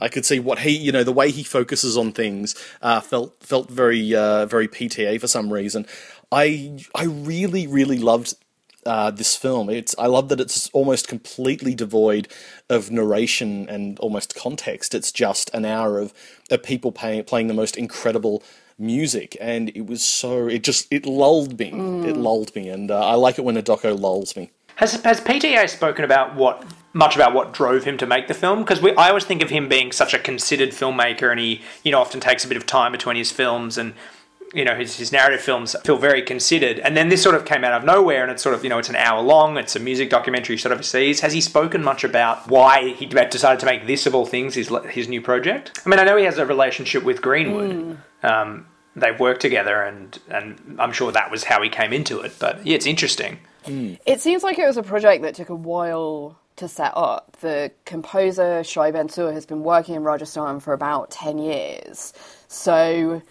I 0.00 0.08
could 0.08 0.26
see 0.26 0.38
what 0.38 0.58
he 0.58 0.76
you 0.76 0.92
know 0.92 1.04
the 1.04 1.12
way 1.12 1.30
he 1.30 1.44
focuses 1.44 1.96
on 1.96 2.12
things 2.12 2.54
uh, 2.82 3.00
felt 3.00 3.42
felt 3.42 3.70
very 3.70 4.14
uh, 4.14 4.44
very 4.44 4.68
PTA 4.68 5.18
for 5.18 5.28
some 5.28 5.50
reason 5.50 5.86
I 6.32 6.78
I 6.94 7.04
really 7.04 7.66
really 7.66 7.98
loved 7.98 8.34
uh, 8.84 9.10
this 9.10 9.36
film. 9.36 9.70
It's 9.70 9.94
I 9.98 10.06
love 10.06 10.28
that 10.30 10.40
it's 10.40 10.68
almost 10.70 11.06
completely 11.06 11.74
devoid 11.74 12.28
of 12.68 12.90
narration 12.90 13.68
and 13.68 13.98
almost 14.00 14.34
context. 14.34 14.94
It's 14.94 15.12
just 15.12 15.50
an 15.54 15.64
hour 15.64 15.98
of, 15.98 16.12
of 16.50 16.62
people 16.62 16.90
pay, 16.90 17.22
playing 17.22 17.46
the 17.46 17.54
most 17.54 17.76
incredible 17.76 18.42
music, 18.78 19.36
and 19.40 19.68
it 19.76 19.86
was 19.86 20.04
so 20.04 20.48
it 20.48 20.64
just 20.64 20.88
it 20.90 21.06
lulled 21.06 21.58
me. 21.58 21.68
It 22.08 22.16
lulled 22.16 22.54
me, 22.56 22.68
and 22.68 22.90
uh, 22.90 23.06
I 23.06 23.14
like 23.14 23.38
it 23.38 23.42
when 23.42 23.56
a 23.56 23.62
doco 23.62 23.98
lulls 23.98 24.36
me. 24.36 24.50
Has 24.76 24.94
has 25.02 25.20
PTA 25.20 25.68
spoken 25.68 26.04
about 26.04 26.34
what 26.34 26.64
much 26.94 27.14
about 27.14 27.32
what 27.34 27.52
drove 27.52 27.84
him 27.84 27.96
to 27.98 28.06
make 28.06 28.26
the 28.26 28.34
film? 28.34 28.64
Because 28.64 28.82
I 28.84 29.08
always 29.08 29.24
think 29.24 29.42
of 29.42 29.50
him 29.50 29.68
being 29.68 29.92
such 29.92 30.12
a 30.12 30.18
considered 30.18 30.70
filmmaker, 30.70 31.30
and 31.30 31.38
he 31.38 31.62
you 31.84 31.92
know 31.92 32.00
often 32.00 32.20
takes 32.20 32.44
a 32.44 32.48
bit 32.48 32.56
of 32.56 32.66
time 32.66 32.90
between 32.90 33.16
his 33.16 33.30
films 33.30 33.78
and 33.78 33.94
you 34.52 34.64
know 34.64 34.74
his, 34.74 34.96
his 34.96 35.12
narrative 35.12 35.40
films 35.40 35.74
feel 35.84 35.96
very 35.96 36.22
considered. 36.22 36.78
And 36.80 36.96
then 36.96 37.08
this 37.08 37.22
sort 37.22 37.34
of 37.34 37.44
came 37.44 37.64
out 37.64 37.72
of 37.72 37.84
nowhere 37.84 38.22
and 38.22 38.30
it's 38.30 38.42
sort 38.42 38.54
of 38.54 38.62
you 38.62 38.70
know 38.70 38.78
it's 38.78 38.88
an 38.88 38.96
hour 38.96 39.20
long. 39.20 39.56
It's 39.56 39.76
a 39.76 39.80
music 39.80 40.10
documentary 40.10 40.56
shot 40.56 40.72
overseas. 40.72 41.20
Has 41.20 41.32
he 41.32 41.40
spoken 41.40 41.82
much 41.82 42.04
about 42.04 42.48
why 42.48 42.90
he 42.90 43.06
decided 43.06 43.60
to 43.60 43.66
make 43.66 43.86
this 43.86 44.06
of 44.06 44.14
all 44.14 44.26
things 44.26 44.54
his, 44.54 44.70
his 44.90 45.08
new 45.08 45.20
project? 45.20 45.80
I 45.84 45.88
mean 45.88 45.98
i 45.98 46.04
know 46.04 46.16
he 46.16 46.24
has 46.24 46.38
a 46.38 46.46
relationship 46.46 47.02
with 47.02 47.22
greenwood. 47.22 47.98
Um, 48.22 48.66
they've 48.94 49.18
worked 49.18 49.40
together 49.40 49.82
and 49.82 50.18
and 50.28 50.76
i'm 50.78 50.92
sure 50.92 51.10
that 51.10 51.30
was 51.30 51.44
how 51.44 51.62
he 51.62 51.70
came 51.70 51.94
into 51.94 52.20
it 52.20 52.34
but 52.38 52.64
yeah 52.66 52.74
it's 52.74 52.86
interesting. 52.86 53.38
It 53.64 54.20
seems 54.20 54.42
like 54.42 54.58
it 54.58 54.66
was 54.66 54.76
a 54.76 54.82
project 54.82 55.22
that 55.22 55.34
took 55.34 55.48
a 55.48 55.54
while 55.54 56.36
to 56.56 56.68
set 56.68 56.92
up. 56.96 57.36
The 57.40 57.70
composer 57.84 58.64
Shai 58.64 58.90
Ben-Tzur 58.90 59.32
has 59.32 59.46
been 59.46 59.62
working 59.62 59.94
in 59.94 60.02
Rajasthan 60.02 60.60
for 60.60 60.72
about 60.72 61.10
10 61.10 61.38
years. 61.38 62.12
So 62.48 63.22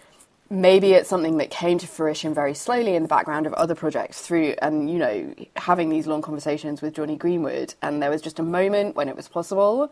maybe 0.52 0.92
it's 0.92 1.08
something 1.08 1.38
that 1.38 1.48
came 1.50 1.78
to 1.78 1.86
fruition 1.86 2.34
very 2.34 2.52
slowly 2.52 2.94
in 2.94 3.02
the 3.02 3.08
background 3.08 3.46
of 3.46 3.54
other 3.54 3.74
projects 3.74 4.20
through 4.20 4.54
and 4.60 4.90
you 4.90 4.98
know 4.98 5.34
having 5.56 5.88
these 5.88 6.06
long 6.06 6.20
conversations 6.20 6.82
with 6.82 6.94
Jonny 6.94 7.16
Greenwood 7.16 7.74
and 7.80 8.02
there 8.02 8.10
was 8.10 8.20
just 8.20 8.38
a 8.38 8.42
moment 8.42 8.94
when 8.94 9.08
it 9.08 9.16
was 9.16 9.28
possible. 9.28 9.90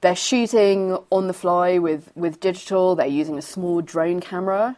They're 0.00 0.16
shooting 0.16 0.98
on 1.10 1.28
the 1.28 1.32
fly 1.32 1.78
with 1.78 2.10
with 2.16 2.40
digital. 2.40 2.96
They're 2.96 3.06
using 3.06 3.38
a 3.38 3.42
small 3.42 3.80
drone 3.80 4.20
camera 4.20 4.76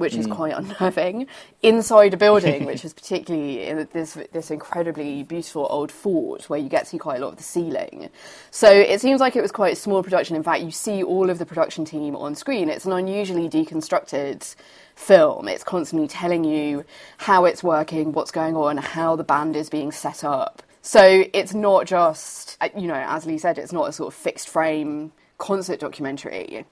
which 0.00 0.16
is 0.16 0.26
quite 0.26 0.54
unnerving 0.56 1.26
inside 1.62 2.14
a 2.14 2.16
building 2.16 2.64
which 2.64 2.84
is 2.84 2.92
particularly 2.92 3.66
in 3.66 3.86
this 3.92 4.18
this 4.32 4.50
incredibly 4.50 5.22
beautiful 5.22 5.66
old 5.70 5.92
fort 5.92 6.48
where 6.48 6.58
you 6.58 6.68
get 6.68 6.84
to 6.84 6.90
see 6.90 6.98
quite 6.98 7.20
a 7.20 7.24
lot 7.24 7.32
of 7.32 7.36
the 7.36 7.42
ceiling. 7.42 8.08
So 8.50 8.70
it 8.70 9.00
seems 9.00 9.20
like 9.20 9.36
it 9.36 9.42
was 9.42 9.52
quite 9.52 9.74
a 9.74 9.76
small 9.76 10.02
production. 10.02 10.36
In 10.36 10.42
fact 10.42 10.62
you 10.62 10.70
see 10.70 11.02
all 11.02 11.30
of 11.30 11.38
the 11.38 11.46
production 11.46 11.84
team 11.84 12.16
on 12.16 12.34
screen. 12.34 12.68
It's 12.68 12.86
an 12.86 12.92
unusually 12.92 13.48
deconstructed 13.48 14.54
film. 14.96 15.48
It's 15.48 15.64
constantly 15.64 16.08
telling 16.08 16.44
you 16.44 16.84
how 17.18 17.44
it's 17.44 17.62
working 17.62 18.12
what's 18.12 18.30
going 18.30 18.56
on 18.56 18.78
how 18.78 19.16
the 19.16 19.24
band 19.24 19.54
is 19.54 19.68
being 19.68 19.92
set 19.92 20.24
up. 20.24 20.62
So 20.82 21.24
it's 21.34 21.52
not 21.52 21.86
just 21.86 22.56
uh, 22.62 22.70
you 22.76 22.86
know 22.86 23.04
as 23.06 23.26
lee 23.26 23.36
said 23.36 23.58
it's 23.58 23.72
not 23.72 23.88
a 23.88 23.92
sort 23.92 24.08
of 24.08 24.18
fixed 24.18 24.48
frame 24.48 25.12
concert 25.36 25.78
documentary 25.78 26.64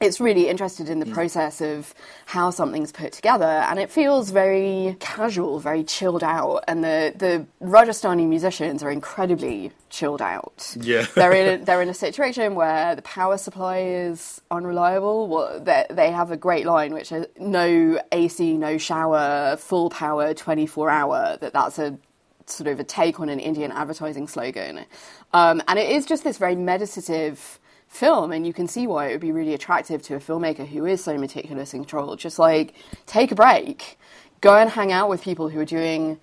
it's 0.00 0.20
really 0.20 0.48
interested 0.48 0.88
in 0.88 1.00
the 1.00 1.06
process 1.06 1.60
of 1.60 1.92
how 2.26 2.50
something's 2.50 2.92
put 2.92 3.12
together 3.12 3.44
and 3.44 3.78
it 3.78 3.90
feels 3.90 4.30
very 4.30 4.96
casual 5.00 5.58
very 5.58 5.82
chilled 5.82 6.22
out 6.22 6.62
and 6.68 6.84
the, 6.84 7.12
the 7.16 7.44
rajasthani 7.64 8.26
musicians 8.26 8.82
are 8.82 8.90
incredibly 8.90 9.72
chilled 9.90 10.22
out. 10.22 10.74
Yeah. 10.80 11.06
they're 11.14 11.32
in 11.32 11.60
a, 11.60 11.64
they're 11.64 11.82
in 11.82 11.88
a 11.88 11.94
situation 11.94 12.54
where 12.54 12.94
the 12.94 13.02
power 13.02 13.38
supply 13.38 13.78
is 13.78 14.40
unreliable 14.50 15.28
well, 15.28 15.60
they, 15.60 15.86
they 15.90 16.10
have 16.10 16.30
a 16.30 16.36
great 16.36 16.66
line 16.66 16.94
which 16.94 17.10
is 17.10 17.26
no 17.38 18.00
ac 18.12 18.56
no 18.56 18.78
shower 18.78 19.56
full 19.56 19.90
power 19.90 20.32
24 20.32 20.90
hour 20.90 21.38
that 21.40 21.52
that's 21.52 21.78
a 21.78 21.98
sort 22.46 22.68
of 22.68 22.80
a 22.80 22.84
take 22.84 23.20
on 23.20 23.28
an 23.28 23.40
indian 23.40 23.70
advertising 23.72 24.26
slogan. 24.28 24.84
Um, 25.32 25.62
and 25.68 25.78
it 25.78 25.90
is 25.90 26.06
just 26.06 26.24
this 26.24 26.38
very 26.38 26.56
meditative 26.56 27.58
film 27.88 28.32
and 28.32 28.46
you 28.46 28.52
can 28.52 28.68
see 28.68 28.86
why 28.86 29.08
it 29.08 29.12
would 29.12 29.20
be 29.20 29.32
really 29.32 29.54
attractive 29.54 30.02
to 30.02 30.14
a 30.14 30.20
filmmaker 30.20 30.66
who 30.66 30.84
is 30.86 31.02
so 31.02 31.16
meticulous 31.16 31.74
and 31.74 31.84
controlled. 31.84 32.18
Just 32.18 32.38
like 32.38 32.74
take 33.06 33.32
a 33.32 33.34
break. 33.34 33.98
Go 34.40 34.56
and 34.56 34.70
hang 34.70 34.92
out 34.92 35.08
with 35.08 35.22
people 35.22 35.48
who 35.48 35.58
are 35.58 35.64
doing 35.64 36.20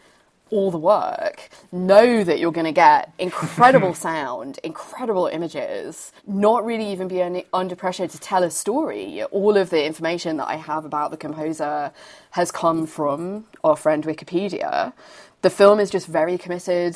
all 0.52 0.72
the 0.72 0.78
work. 0.78 1.50
Know 1.72 2.24
that 2.24 2.40
you're 2.40 2.52
going 2.52 2.66
to 2.66 2.72
get 2.72 3.12
incredible 3.18 3.94
sound 4.08 4.60
incredible 4.64 5.28
images 5.28 6.12
not 6.28 6.64
really 6.66 6.92
even 6.92 7.08
be 7.08 7.22
any, 7.22 7.46
under 7.54 7.76
pressure 7.76 8.08
to 8.08 8.20
tell 8.20 8.44
a 8.44 8.52
story. 8.52 9.24
All 9.24 9.58
of 9.58 9.70
the 9.70 9.84
information 9.84 10.38
that 10.38 10.48
i 10.48 10.56
have 10.56 10.86
about 10.86 11.12
the 11.12 11.18
composer 11.18 11.92
has 12.32 12.52
come 12.52 12.86
from 12.86 13.46
our 13.64 13.76
friend 13.76 14.04
wikipedia. 14.04 14.94
The 15.42 15.50
film 15.50 15.80
is 15.80 15.90
just 15.90 16.08
very 16.08 16.38
committed 16.38 16.96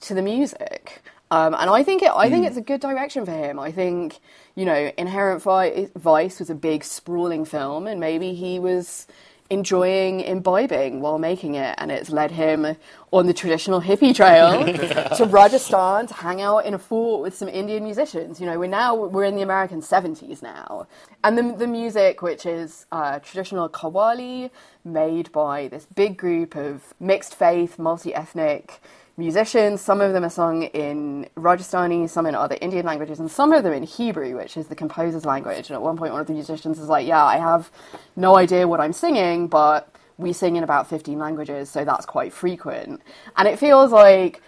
to 0.00 0.14
the 0.14 0.22
music 0.22 1.02
um, 1.30 1.54
and 1.54 1.70
I 1.70 1.82
think 1.82 2.02
it, 2.02 2.12
I 2.14 2.30
think 2.30 2.46
it's 2.46 2.56
a 2.56 2.62
good 2.62 2.80
direction 2.80 3.24
for 3.24 3.32
him. 3.32 3.58
I 3.58 3.72
think 3.72 4.20
you 4.54 4.64
know, 4.64 4.90
Inherent 4.96 5.42
Vice 5.42 6.38
was 6.38 6.50
a 6.50 6.54
big 6.54 6.84
sprawling 6.84 7.44
film, 7.44 7.86
and 7.86 8.00
maybe 8.00 8.34
he 8.34 8.58
was 8.58 9.06
enjoying 9.50 10.20
imbibing 10.20 11.00
while 11.00 11.18
making 11.18 11.54
it, 11.54 11.74
and 11.78 11.90
it's 11.92 12.10
led 12.10 12.30
him 12.30 12.76
on 13.12 13.26
the 13.26 13.34
traditional 13.34 13.80
hippie 13.80 14.14
trail 14.14 14.64
to 15.16 15.24
Rajasthan 15.24 16.06
to 16.08 16.14
hang 16.14 16.40
out 16.40 16.64
in 16.64 16.74
a 16.74 16.78
fort 16.78 17.22
with 17.22 17.34
some 17.34 17.48
Indian 17.48 17.84
musicians. 17.84 18.40
You 18.40 18.46
know, 18.46 18.58
we're 18.58 18.66
now 18.68 18.94
we're 18.94 19.24
in 19.24 19.36
the 19.36 19.42
American 19.42 19.82
seventies 19.82 20.42
now, 20.42 20.86
and 21.24 21.36
the 21.36 21.54
the 21.56 21.66
music, 21.66 22.22
which 22.22 22.46
is 22.46 22.86
uh, 22.92 23.18
traditional 23.18 23.68
Qawwali, 23.68 24.50
made 24.84 25.30
by 25.32 25.68
this 25.68 25.86
big 25.94 26.16
group 26.16 26.56
of 26.56 26.94
mixed 27.00 27.34
faith, 27.34 27.78
multi 27.78 28.14
ethnic 28.14 28.80
musicians. 29.16 29.80
Some 29.80 30.00
of 30.00 30.12
them 30.12 30.24
are 30.24 30.30
sung 30.30 30.64
in 30.64 31.28
Rajasthani, 31.36 32.08
some 32.08 32.26
in 32.26 32.34
other 32.34 32.56
Indian 32.60 32.84
languages, 32.84 33.18
and 33.20 33.30
some 33.30 33.52
of 33.52 33.62
them 33.62 33.72
in 33.72 33.82
Hebrew, 33.82 34.36
which 34.36 34.56
is 34.56 34.66
the 34.66 34.74
composer's 34.74 35.24
language. 35.24 35.68
And 35.68 35.72
at 35.72 35.82
one 35.82 35.96
point, 35.96 36.12
one 36.12 36.20
of 36.20 36.26
the 36.26 36.34
musicians 36.34 36.78
is 36.78 36.88
like, 36.88 37.06
Yeah, 37.06 37.24
I 37.24 37.38
have 37.38 37.70
no 38.14 38.36
idea 38.36 38.68
what 38.68 38.80
I'm 38.80 38.92
singing, 38.92 39.48
but 39.48 39.88
we 40.18 40.32
sing 40.32 40.56
in 40.56 40.64
about 40.64 40.88
15 40.88 41.18
languages, 41.18 41.68
so 41.70 41.84
that's 41.84 42.06
quite 42.06 42.32
frequent. 42.32 43.02
And 43.36 43.46
it 43.46 43.58
feels 43.58 43.92
like 43.92 44.42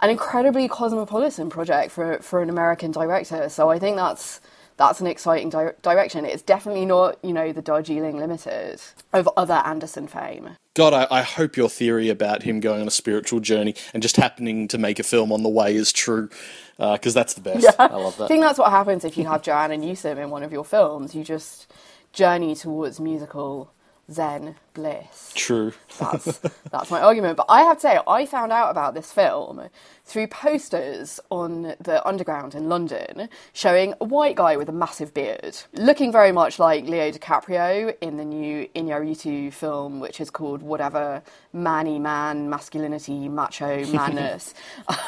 an 0.00 0.10
incredibly 0.10 0.68
cosmopolitan 0.68 1.50
project 1.50 1.90
for, 1.90 2.18
for 2.18 2.42
an 2.42 2.50
American 2.50 2.90
director. 2.90 3.48
So 3.48 3.70
I 3.70 3.78
think 3.78 3.96
that's 3.96 4.40
that's 4.78 5.00
an 5.00 5.06
exciting 5.06 5.50
di- 5.50 5.72
direction. 5.82 6.24
It's 6.24 6.42
definitely 6.42 6.86
not, 6.86 7.18
you 7.22 7.32
know, 7.32 7.52
the 7.52 7.60
Darjeeling 7.60 8.16
Limited 8.16 8.80
of 9.12 9.28
other 9.36 9.60
Anderson 9.64 10.06
fame. 10.06 10.56
God, 10.74 10.94
I, 10.94 11.06
I 11.10 11.22
hope 11.22 11.56
your 11.56 11.68
theory 11.68 12.08
about 12.08 12.44
him 12.44 12.60
going 12.60 12.80
on 12.80 12.86
a 12.86 12.92
spiritual 12.92 13.40
journey 13.40 13.74
and 13.92 14.02
just 14.02 14.16
happening 14.16 14.68
to 14.68 14.78
make 14.78 14.98
a 14.98 15.02
film 15.02 15.32
on 15.32 15.42
the 15.42 15.48
way 15.48 15.74
is 15.74 15.92
true, 15.92 16.30
uh, 16.78 16.92
because 16.92 17.12
that's 17.12 17.34
the 17.34 17.40
best. 17.40 17.68
I 17.78 17.88
love 17.96 18.16
that. 18.18 18.24
I 18.24 18.28
think 18.28 18.42
that's 18.42 18.58
what 18.58 18.70
happens 18.70 19.04
if 19.04 19.18
you 19.18 19.26
have 19.26 19.42
Joanna 19.42 19.76
Newsom 19.76 20.16
in 20.16 20.30
one 20.30 20.44
of 20.44 20.52
your 20.52 20.64
films. 20.64 21.14
You 21.14 21.24
just 21.24 21.70
journey 22.12 22.54
towards 22.54 23.00
musical 23.00 23.72
zen 24.10 24.56
bliss. 24.78 25.32
True. 25.34 25.72
That's 25.98 26.38
that's 26.70 26.90
my 26.90 27.00
argument. 27.00 27.36
But 27.36 27.46
I 27.48 27.62
have 27.62 27.78
to 27.78 27.80
say, 27.80 27.98
I 28.06 28.26
found 28.26 28.52
out 28.52 28.70
about 28.70 28.94
this 28.94 29.12
film 29.12 29.68
through 30.04 30.26
posters 30.28 31.20
on 31.30 31.74
the 31.80 32.06
underground 32.06 32.54
in 32.54 32.68
London 32.68 33.28
showing 33.52 33.92
a 34.00 34.04
white 34.04 34.36
guy 34.36 34.56
with 34.56 34.68
a 34.68 34.72
massive 34.72 35.12
beard, 35.12 35.58
looking 35.74 36.10
very 36.10 36.32
much 36.32 36.58
like 36.58 36.84
Leo 36.84 37.10
DiCaprio 37.10 37.94
in 38.00 38.16
the 38.16 38.24
new 38.24 38.66
Iñárritu 38.74 39.52
film, 39.52 40.00
which 40.00 40.20
is 40.20 40.30
called 40.30 40.62
whatever 40.62 41.22
manny 41.52 41.98
man, 41.98 42.48
masculinity, 42.48 43.28
macho 43.28 43.84
madness. 43.92 44.54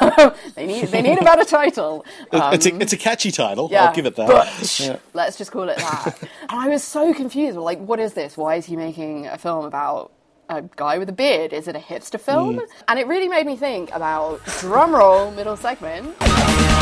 they 0.54 0.66
need 0.66 0.88
they 0.88 1.00
need 1.00 1.18
a 1.18 1.24
better 1.24 1.44
title. 1.44 2.04
Um, 2.32 2.52
it's, 2.54 2.66
a, 2.66 2.76
it's 2.80 2.92
a 2.92 2.98
catchy 2.98 3.30
title. 3.30 3.68
yeah, 3.70 3.86
I'll 3.86 3.94
give 3.94 4.06
it 4.06 4.16
that. 4.16 4.26
Butch. 4.26 4.90
Let's 5.14 5.38
just 5.38 5.52
call 5.52 5.68
it 5.68 5.78
that. 5.78 6.18
and 6.22 6.60
I 6.60 6.68
was 6.68 6.82
so 6.82 7.14
confused. 7.14 7.56
Like, 7.56 7.78
what 7.78 8.00
is 8.00 8.14
this? 8.14 8.36
Why 8.36 8.56
is 8.56 8.66
he 8.66 8.76
making 8.76 8.89
a 8.98 9.38
film 9.38 9.64
about 9.64 10.12
a 10.48 10.62
guy 10.76 10.98
with 10.98 11.09
a 11.09 11.12
beard? 11.12 11.53
Is 11.53 11.68
it 11.68 11.76
a 11.76 11.81
hipster 11.81 12.20
film? 12.20 12.61
And 12.88 12.98
it 12.98 13.07
really 13.07 13.29
made 13.29 13.46
me 13.46 13.57
think 13.57 13.90
about 13.92 14.40
drumroll 14.40 15.35
middle 15.35 15.57
segment 15.57 16.16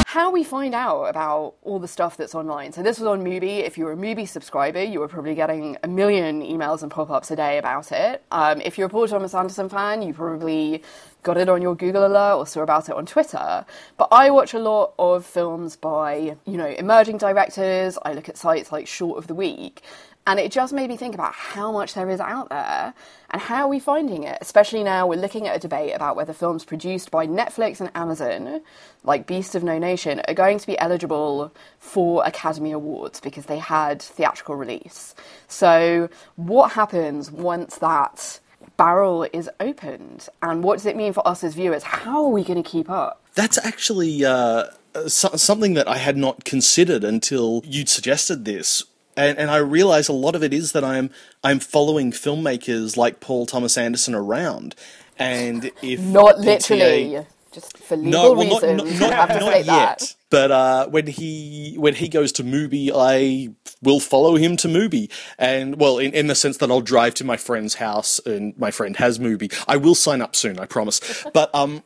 how 0.08 0.30
we 0.30 0.42
find 0.42 0.74
out 0.74 1.04
about 1.04 1.54
all 1.60 1.78
the 1.78 1.86
stuff 1.86 2.16
that's 2.16 2.34
online. 2.34 2.72
So 2.72 2.82
this 2.82 2.98
was 2.98 3.06
on 3.06 3.22
Mubi. 3.22 3.58
If 3.58 3.76
you 3.76 3.84
were 3.84 3.92
a 3.92 3.96
Mubi 3.96 4.26
subscriber, 4.26 4.82
you 4.82 5.00
were 5.00 5.06
probably 5.06 5.34
getting 5.34 5.76
a 5.82 5.86
million 5.86 6.40
emails 6.40 6.82
and 6.82 6.90
pop-ups 6.90 7.30
a 7.30 7.36
day 7.36 7.58
about 7.58 7.92
it. 7.92 8.24
Um, 8.30 8.62
if 8.62 8.78
you're 8.78 8.86
a 8.86 8.90
Paul 8.90 9.06
Thomas 9.06 9.34
Anderson 9.34 9.68
fan, 9.68 10.00
you 10.00 10.14
probably 10.14 10.82
got 11.24 11.36
it 11.36 11.50
on 11.50 11.60
your 11.60 11.76
Google 11.76 12.06
alert 12.06 12.36
or 12.36 12.46
saw 12.46 12.62
about 12.62 12.88
it 12.88 12.94
on 12.94 13.04
Twitter. 13.04 13.66
But 13.98 14.08
I 14.10 14.30
watch 14.30 14.54
a 14.54 14.58
lot 14.58 14.94
of 14.98 15.26
films 15.26 15.76
by, 15.76 16.38
you 16.46 16.56
know, 16.56 16.68
emerging 16.68 17.18
directors. 17.18 17.98
I 18.02 18.14
look 18.14 18.30
at 18.30 18.38
sites 18.38 18.72
like 18.72 18.86
Short 18.86 19.18
of 19.18 19.26
the 19.26 19.34
Week. 19.34 19.82
And 20.28 20.38
it 20.38 20.52
just 20.52 20.74
made 20.74 20.90
me 20.90 20.98
think 20.98 21.14
about 21.14 21.32
how 21.32 21.72
much 21.72 21.94
there 21.94 22.10
is 22.10 22.20
out 22.20 22.50
there 22.50 22.92
and 23.30 23.40
how 23.40 23.62
are 23.62 23.68
we 23.68 23.80
finding 23.80 24.24
it? 24.24 24.36
Especially 24.42 24.84
now 24.84 25.06
we're 25.06 25.18
looking 25.18 25.48
at 25.48 25.56
a 25.56 25.58
debate 25.58 25.94
about 25.94 26.16
whether 26.16 26.34
films 26.34 26.66
produced 26.66 27.10
by 27.10 27.26
Netflix 27.26 27.80
and 27.80 27.90
Amazon, 27.94 28.60
like 29.04 29.26
Beast 29.26 29.54
of 29.54 29.64
No 29.64 29.78
Nation, 29.78 30.20
are 30.28 30.34
going 30.34 30.58
to 30.58 30.66
be 30.66 30.78
eligible 30.78 31.50
for 31.78 32.22
Academy 32.26 32.72
Awards 32.72 33.20
because 33.20 33.46
they 33.46 33.56
had 33.56 34.02
theatrical 34.02 34.54
release. 34.54 35.14
So, 35.48 36.10
what 36.36 36.72
happens 36.72 37.30
once 37.30 37.78
that 37.78 38.38
barrel 38.76 39.26
is 39.32 39.48
opened? 39.60 40.28
And 40.42 40.62
what 40.62 40.76
does 40.76 40.84
it 40.84 40.94
mean 40.94 41.14
for 41.14 41.26
us 41.26 41.42
as 41.42 41.54
viewers? 41.54 41.84
How 41.84 42.24
are 42.24 42.30
we 42.30 42.44
going 42.44 42.62
to 42.62 42.70
keep 42.70 42.90
up? 42.90 43.24
That's 43.34 43.56
actually 43.64 44.26
uh, 44.26 44.64
so- 45.06 45.36
something 45.36 45.72
that 45.72 45.88
I 45.88 45.96
had 45.96 46.18
not 46.18 46.44
considered 46.44 47.02
until 47.02 47.62
you 47.64 47.86
suggested 47.86 48.44
this 48.44 48.84
and, 49.18 49.38
and 49.38 49.50
I 49.50 49.56
realize 49.58 50.08
a 50.08 50.12
lot 50.12 50.34
of 50.34 50.42
it 50.42 50.54
is 50.54 50.72
that 50.72 50.84
I'm 50.84 51.10
I'm 51.42 51.58
following 51.60 52.12
filmmakers 52.12 52.96
like 52.96 53.20
Paul 53.20 53.46
Thomas 53.46 53.76
Anderson 53.76 54.14
around, 54.14 54.74
and 55.18 55.70
if 55.82 56.00
not 56.00 56.38
literally. 56.38 56.82
PTA, 56.82 57.26
just 57.50 57.78
for 57.78 57.96
legal 57.96 58.12
no, 58.12 58.32
well, 58.34 58.60
reasons, 58.60 59.00
not, 59.00 59.10
not, 59.10 59.28
not, 59.30 59.40
not 59.40 59.54
yet. 59.56 59.64
That. 59.66 60.14
But 60.30 60.50
uh, 60.50 60.88
when 60.88 61.06
he 61.06 61.74
when 61.78 61.94
he 61.94 62.08
goes 62.08 62.30
to 62.32 62.44
Mubi, 62.44 62.90
I 62.94 63.54
will 63.82 64.00
follow 64.00 64.36
him 64.36 64.56
to 64.58 64.68
Mubi, 64.68 65.10
and 65.38 65.80
well, 65.80 65.98
in, 65.98 66.12
in 66.12 66.26
the 66.26 66.34
sense 66.34 66.58
that 66.58 66.70
I'll 66.70 66.82
drive 66.82 67.14
to 67.14 67.24
my 67.24 67.36
friend's 67.36 67.74
house, 67.74 68.20
and 68.26 68.56
my 68.58 68.70
friend 68.70 68.96
has 68.96 69.18
Mubi. 69.18 69.52
I 69.66 69.76
will 69.76 69.94
sign 69.94 70.20
up 70.20 70.36
soon, 70.36 70.58
I 70.58 70.66
promise. 70.66 71.24
but 71.32 71.52
um, 71.54 71.82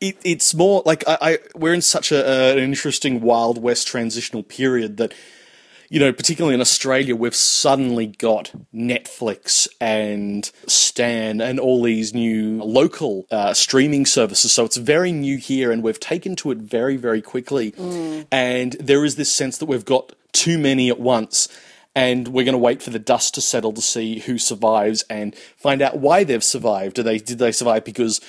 it, 0.00 0.18
it's 0.22 0.54
more 0.54 0.82
like 0.84 1.02
I, 1.08 1.18
I 1.20 1.38
we're 1.54 1.74
in 1.74 1.82
such 1.82 2.12
a, 2.12 2.18
uh, 2.18 2.52
an 2.52 2.58
interesting 2.58 3.20
Wild 3.22 3.62
West 3.62 3.86
transitional 3.86 4.42
period 4.42 4.98
that 4.98 5.14
you 5.88 6.00
know, 6.00 6.12
particularly 6.12 6.54
in 6.54 6.60
Australia, 6.60 7.14
we've 7.14 7.34
suddenly 7.34 8.06
got 8.06 8.52
Netflix 8.74 9.68
and 9.80 10.50
Stan 10.66 11.40
and 11.40 11.60
all 11.60 11.82
these 11.82 12.14
new 12.14 12.62
local 12.62 13.26
uh, 13.30 13.54
streaming 13.54 14.06
services. 14.06 14.52
So 14.52 14.64
it's 14.64 14.76
very 14.76 15.12
new 15.12 15.36
here, 15.36 15.70
and 15.70 15.82
we've 15.82 16.00
taken 16.00 16.36
to 16.36 16.50
it 16.50 16.58
very, 16.58 16.96
very 16.96 17.22
quickly. 17.22 17.72
Mm. 17.72 18.26
And 18.32 18.72
there 18.74 19.04
is 19.04 19.16
this 19.16 19.32
sense 19.32 19.58
that 19.58 19.66
we've 19.66 19.84
got 19.84 20.12
too 20.32 20.58
many 20.58 20.88
at 20.88 21.00
once. 21.00 21.48
And 21.94 22.28
we're 22.28 22.44
going 22.44 22.52
to 22.52 22.58
wait 22.58 22.82
for 22.82 22.90
the 22.90 22.98
dust 22.98 23.34
to 23.36 23.40
settle 23.40 23.72
to 23.72 23.80
see 23.80 24.18
who 24.18 24.36
survives 24.36 25.02
and 25.08 25.34
find 25.56 25.80
out 25.80 25.96
why 25.96 26.24
they've 26.24 26.44
survived. 26.44 26.96
Do 26.96 27.02
they 27.02 27.16
did 27.16 27.38
they 27.38 27.52
survive 27.52 27.86
because 27.86 28.20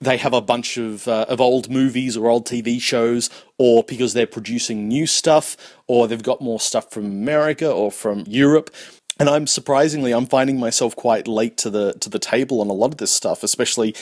they 0.00 0.16
have 0.16 0.32
a 0.32 0.40
bunch 0.40 0.76
of 0.76 1.06
uh, 1.06 1.26
of 1.28 1.40
old 1.40 1.70
movies 1.70 2.16
or 2.16 2.28
old 2.28 2.46
TV 2.46 2.80
shows, 2.80 3.28
or 3.58 3.82
because 3.84 4.14
they're 4.14 4.26
producing 4.26 4.88
new 4.88 5.06
stuff, 5.06 5.56
or 5.86 6.08
they've 6.08 6.22
got 6.22 6.40
more 6.40 6.60
stuff 6.60 6.90
from 6.90 7.04
America 7.04 7.70
or 7.70 7.92
from 7.92 8.24
Europe. 8.26 8.70
And 9.18 9.28
I'm 9.28 9.46
surprisingly, 9.46 10.12
I'm 10.12 10.26
finding 10.26 10.58
myself 10.58 10.96
quite 10.96 11.28
late 11.28 11.58
to 11.58 11.70
the 11.70 11.92
to 11.94 12.08
the 12.08 12.18
table 12.18 12.60
on 12.60 12.68
a 12.68 12.72
lot 12.72 12.92
of 12.92 12.96
this 12.96 13.12
stuff, 13.12 13.42
especially 13.42 13.94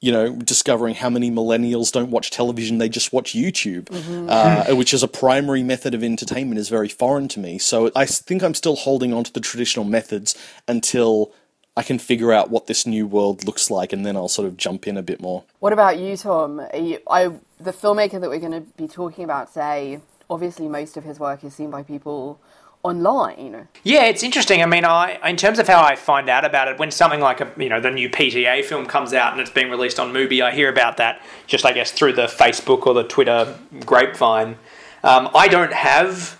you 0.00 0.12
know, 0.12 0.36
discovering 0.36 0.94
how 0.94 1.08
many 1.08 1.30
millennials 1.30 1.90
don't 1.90 2.10
watch 2.10 2.30
television, 2.30 2.78
they 2.78 2.88
just 2.88 3.12
watch 3.12 3.32
YouTube, 3.32 3.84
mm-hmm. 3.84 4.28
uh, 4.28 4.74
which 4.76 4.92
is 4.92 5.02
a 5.02 5.08
primary 5.08 5.62
method 5.62 5.94
of 5.94 6.04
entertainment, 6.04 6.58
is 6.58 6.68
very 6.68 6.88
foreign 6.88 7.28
to 7.28 7.40
me. 7.40 7.58
So 7.58 7.90
I 7.96 8.04
think 8.04 8.42
I'm 8.42 8.54
still 8.54 8.76
holding 8.76 9.14
on 9.14 9.24
to 9.24 9.32
the 9.32 9.40
traditional 9.40 9.86
methods 9.86 10.36
until 10.68 11.32
I 11.76 11.82
can 11.82 11.98
figure 11.98 12.32
out 12.32 12.50
what 12.50 12.66
this 12.66 12.86
new 12.86 13.06
world 13.06 13.44
looks 13.44 13.70
like, 13.70 13.92
and 13.92 14.06
then 14.06 14.16
I'll 14.16 14.28
sort 14.28 14.48
of 14.48 14.56
jump 14.56 14.88
in 14.88 14.96
a 14.96 15.02
bit 15.02 15.20
more. 15.20 15.44
What 15.58 15.74
about 15.74 15.98
you, 15.98 16.16
Tom? 16.16 16.66
You, 16.74 16.98
I, 17.08 17.28
the 17.60 17.72
filmmaker 17.72 18.20
that 18.20 18.30
we're 18.30 18.38
going 18.38 18.52
to 18.52 18.62
be 18.78 18.88
talking 18.88 19.24
about 19.24 19.48
today, 19.48 20.00
obviously 20.30 20.68
most 20.68 20.96
of 20.96 21.04
his 21.04 21.20
work 21.20 21.44
is 21.44 21.54
seen 21.54 21.70
by 21.70 21.82
people 21.82 22.40
online. 22.82 23.68
Yeah, 23.82 24.04
it's 24.04 24.22
interesting. 24.22 24.62
I 24.62 24.66
mean, 24.66 24.84
I 24.84 25.18
in 25.28 25.36
terms 25.36 25.58
of 25.58 25.66
how 25.66 25.82
I 25.82 25.96
find 25.96 26.30
out 26.30 26.44
about 26.44 26.68
it, 26.68 26.78
when 26.78 26.90
something 26.90 27.20
like 27.20 27.40
a 27.40 27.52
you 27.58 27.68
know 27.68 27.80
the 27.80 27.90
new 27.90 28.08
PTA 28.08 28.64
film 28.64 28.86
comes 28.86 29.12
out 29.12 29.32
and 29.32 29.40
it's 29.40 29.50
being 29.50 29.70
released 29.70 29.98
on 29.98 30.12
Mubi, 30.12 30.42
I 30.42 30.52
hear 30.52 30.70
about 30.70 30.96
that 30.98 31.20
just 31.46 31.66
I 31.66 31.72
guess 31.72 31.90
through 31.90 32.12
the 32.12 32.26
Facebook 32.26 32.86
or 32.86 32.94
the 32.94 33.04
Twitter 33.04 33.58
grapevine. 33.84 34.56
Um, 35.02 35.28
I 35.34 35.48
don't 35.48 35.72
have 35.72 36.38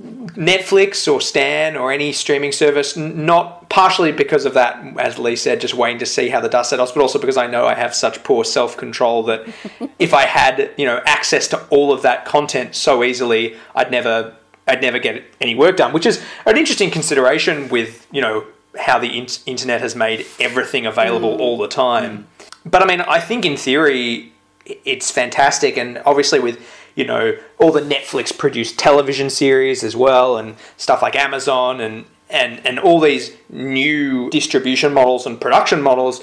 Netflix 0.00 1.12
or 1.12 1.20
Stan 1.20 1.76
or 1.76 1.90
any 1.90 2.12
streaming 2.12 2.52
service, 2.52 2.96
not 2.96 3.68
partially 3.68 4.12
because 4.12 4.44
of 4.44 4.54
that, 4.54 4.80
as 4.98 5.18
Lee 5.18 5.34
said, 5.34 5.60
just 5.60 5.74
waiting 5.74 5.98
to 5.98 6.06
see 6.06 6.28
how 6.28 6.40
the 6.40 6.48
dust 6.48 6.70
settles, 6.70 6.92
but 6.92 7.00
also 7.00 7.18
because 7.18 7.36
I 7.36 7.48
know 7.48 7.66
I 7.66 7.74
have 7.74 7.94
such 7.94 8.22
poor 8.22 8.44
self 8.44 8.76
control 8.76 9.24
that 9.24 9.46
if 9.98 10.14
I 10.14 10.22
had, 10.22 10.70
you 10.76 10.86
know, 10.86 11.00
access 11.04 11.48
to 11.48 11.60
all 11.66 11.92
of 11.92 12.02
that 12.02 12.24
content 12.24 12.76
so 12.76 13.02
easily, 13.02 13.56
I'd 13.74 13.90
never, 13.90 14.34
I'd 14.68 14.80
never 14.80 15.00
get 15.00 15.24
any 15.40 15.56
work 15.56 15.76
done. 15.76 15.92
Which 15.92 16.06
is 16.06 16.22
an 16.46 16.56
interesting 16.56 16.90
consideration 16.90 17.68
with, 17.68 18.06
you 18.12 18.20
know, 18.20 18.46
how 18.78 19.00
the 19.00 19.18
in- 19.18 19.26
internet 19.46 19.80
has 19.80 19.96
made 19.96 20.24
everything 20.38 20.86
available 20.86 21.36
mm. 21.36 21.40
all 21.40 21.58
the 21.58 21.68
time. 21.68 22.28
Mm. 22.40 22.70
But 22.70 22.82
I 22.82 22.86
mean, 22.86 23.00
I 23.00 23.18
think 23.18 23.44
in 23.44 23.56
theory, 23.56 24.32
it's 24.64 25.10
fantastic, 25.10 25.76
and 25.76 26.00
obviously 26.04 26.38
with 26.38 26.60
you 26.98 27.04
know 27.04 27.38
all 27.58 27.70
the 27.70 27.80
Netflix 27.80 28.36
produced 28.36 28.76
television 28.76 29.30
series 29.30 29.84
as 29.84 29.94
well, 29.94 30.36
and 30.36 30.56
stuff 30.76 31.00
like 31.00 31.14
Amazon 31.14 31.80
and 31.80 32.04
and 32.28 32.60
and 32.66 32.80
all 32.80 32.98
these 32.98 33.34
new 33.48 34.28
distribution 34.30 34.92
models 34.92 35.24
and 35.24 35.40
production 35.40 35.80
models. 35.80 36.20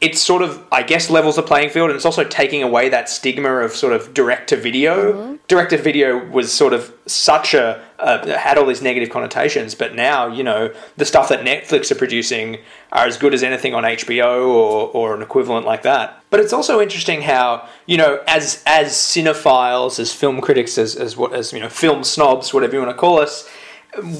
It's 0.00 0.20
sort 0.20 0.42
of, 0.42 0.64
I 0.70 0.84
guess, 0.84 1.10
levels 1.10 1.36
the 1.36 1.42
playing 1.42 1.70
field, 1.70 1.90
and 1.90 1.96
it's 1.96 2.04
also 2.04 2.22
taking 2.22 2.62
away 2.62 2.88
that 2.88 3.08
stigma 3.08 3.50
of 3.50 3.72
sort 3.72 3.92
of 3.92 4.14
direct 4.14 4.48
to 4.50 4.56
video. 4.56 5.12
Mm-hmm. 5.12 5.36
Direct 5.48 5.70
to 5.70 5.78
video 5.78 6.26
was 6.26 6.52
sort 6.52 6.74
of 6.74 6.92
such 7.06 7.54
a 7.54 7.82
uh, 7.98 8.38
had 8.38 8.58
all 8.58 8.66
these 8.66 8.82
negative 8.82 9.08
connotations, 9.08 9.74
but 9.74 9.94
now 9.94 10.28
you 10.28 10.44
know 10.44 10.72
the 10.98 11.06
stuff 11.06 11.30
that 11.30 11.40
Netflix 11.40 11.90
are 11.90 11.94
producing 11.94 12.58
are 12.92 13.06
as 13.06 13.16
good 13.16 13.32
as 13.32 13.42
anything 13.42 13.74
on 13.74 13.82
HBO 13.82 14.46
or, 14.46 14.88
or 14.88 15.14
an 15.14 15.22
equivalent 15.22 15.64
like 15.64 15.82
that. 15.82 16.22
But 16.28 16.40
it's 16.40 16.52
also 16.52 16.82
interesting 16.82 17.22
how 17.22 17.66
you 17.86 17.96
know 17.96 18.22
as 18.26 18.62
as 18.66 18.92
cinephiles, 18.92 19.98
as 19.98 20.12
film 20.12 20.42
critics, 20.42 20.76
as 20.76 20.94
as 20.94 21.16
what 21.16 21.32
as 21.32 21.52
you 21.54 21.60
know 21.60 21.70
film 21.70 22.04
snobs, 22.04 22.52
whatever 22.52 22.74
you 22.74 22.82
want 22.82 22.94
to 22.94 23.00
call 23.00 23.18
us. 23.18 23.48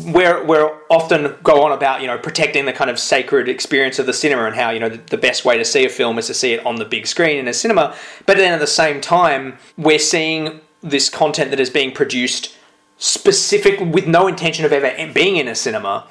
We're, 0.06 0.44
we're 0.46 0.78
often 0.88 1.36
go 1.42 1.62
on 1.62 1.72
about 1.72 2.00
you 2.00 2.06
know 2.06 2.16
protecting 2.16 2.64
the 2.64 2.72
kind 2.72 2.88
of 2.88 2.98
sacred 2.98 3.50
experience 3.50 3.98
of 3.98 4.06
the 4.06 4.14
cinema 4.14 4.46
and 4.46 4.56
how 4.56 4.70
you 4.70 4.80
know 4.80 4.88
the, 4.88 4.96
the 4.96 5.18
best 5.18 5.44
way 5.44 5.58
to 5.58 5.64
see 5.64 5.84
a 5.84 5.90
film 5.90 6.18
is 6.18 6.26
to 6.28 6.34
see 6.34 6.54
it 6.54 6.64
on 6.64 6.76
the 6.76 6.86
big 6.86 7.06
screen 7.06 7.36
in 7.36 7.46
a 7.46 7.52
cinema 7.52 7.94
but 8.24 8.38
then 8.38 8.54
at 8.54 8.60
the 8.60 8.66
same 8.66 8.98
time 8.98 9.58
we're 9.76 9.98
seeing 9.98 10.62
this 10.82 11.08
content 11.08 11.50
that 11.50 11.60
is 11.60 11.70
being 11.70 11.92
produced 11.92 12.54
specific 12.98 13.80
with 13.80 14.06
no 14.06 14.26
intention 14.26 14.64
of 14.64 14.72
ever 14.72 15.12
being 15.12 15.36
in 15.36 15.48
a 15.48 15.54
cinema, 15.54 16.06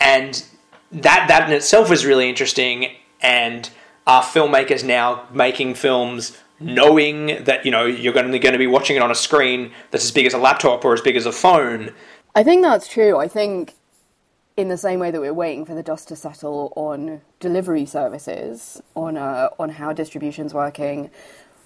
and 0.00 0.44
that 0.90 1.26
that 1.28 1.48
in 1.48 1.54
itself 1.54 1.90
is 1.90 2.04
really 2.04 2.28
interesting. 2.28 2.90
And 3.20 3.70
are 4.06 4.22
filmmakers 4.22 4.84
now 4.84 5.26
making 5.32 5.74
films 5.74 6.36
knowing 6.58 7.44
that 7.44 7.64
you 7.64 7.70
know 7.70 7.84
you're 7.86 8.12
going 8.12 8.30
to, 8.30 8.38
going 8.38 8.52
to 8.52 8.58
be 8.58 8.66
watching 8.66 8.96
it 8.96 9.02
on 9.02 9.10
a 9.10 9.14
screen 9.14 9.72
that's 9.90 10.04
as 10.04 10.10
big 10.10 10.26
as 10.26 10.34
a 10.34 10.38
laptop 10.38 10.84
or 10.84 10.94
as 10.94 11.00
big 11.00 11.16
as 11.16 11.26
a 11.26 11.32
phone? 11.32 11.92
I 12.34 12.42
think 12.42 12.62
that's 12.62 12.88
true. 12.88 13.18
I 13.18 13.28
think 13.28 13.74
in 14.56 14.68
the 14.68 14.76
same 14.76 15.00
way 15.00 15.10
that 15.10 15.20
we're 15.20 15.34
waiting 15.34 15.64
for 15.64 15.74
the 15.74 15.82
dust 15.82 16.08
to 16.08 16.16
settle 16.16 16.72
on 16.76 17.20
delivery 17.40 17.86
services, 17.86 18.82
on 18.94 19.16
uh, 19.16 19.48
on 19.58 19.70
how 19.70 19.92
distribution's 19.92 20.54
working, 20.54 21.10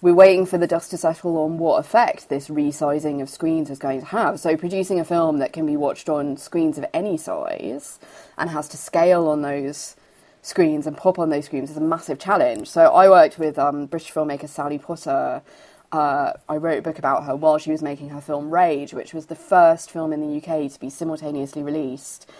we're 0.06 0.14
waiting 0.14 0.46
for 0.46 0.56
the 0.56 0.68
dust 0.68 0.92
to 0.92 0.96
settle 0.96 1.36
on 1.36 1.58
what 1.58 1.80
effect 1.80 2.28
this 2.28 2.46
resizing 2.46 3.20
of 3.20 3.28
screens 3.28 3.70
is 3.70 3.76
going 3.80 3.98
to 3.98 4.06
have. 4.06 4.38
So, 4.38 4.56
producing 4.56 5.00
a 5.00 5.04
film 5.04 5.38
that 5.38 5.52
can 5.52 5.66
be 5.66 5.76
watched 5.76 6.08
on 6.08 6.36
screens 6.36 6.78
of 6.78 6.86
any 6.94 7.16
size 7.16 7.98
and 8.38 8.48
has 8.50 8.68
to 8.68 8.76
scale 8.76 9.26
on 9.26 9.42
those 9.42 9.96
screens 10.42 10.86
and 10.86 10.96
pop 10.96 11.18
on 11.18 11.30
those 11.30 11.46
screens 11.46 11.72
is 11.72 11.76
a 11.76 11.80
massive 11.80 12.20
challenge. 12.20 12.68
So, 12.68 12.94
I 12.94 13.08
worked 13.08 13.40
with 13.40 13.58
um, 13.58 13.86
British 13.86 14.12
filmmaker 14.12 14.48
Sally 14.48 14.78
Potter. 14.78 15.42
Uh, 15.90 16.34
I 16.48 16.56
wrote 16.56 16.78
a 16.78 16.82
book 16.82 17.00
about 17.00 17.24
her 17.24 17.34
while 17.34 17.58
she 17.58 17.72
was 17.72 17.82
making 17.82 18.10
her 18.10 18.20
film 18.20 18.54
Rage, 18.54 18.94
which 18.94 19.12
was 19.12 19.26
the 19.26 19.34
first 19.34 19.90
film 19.90 20.12
in 20.12 20.20
the 20.20 20.36
UK 20.36 20.70
to 20.70 20.78
be 20.78 20.88
simultaneously 20.88 21.64
released 21.64 22.30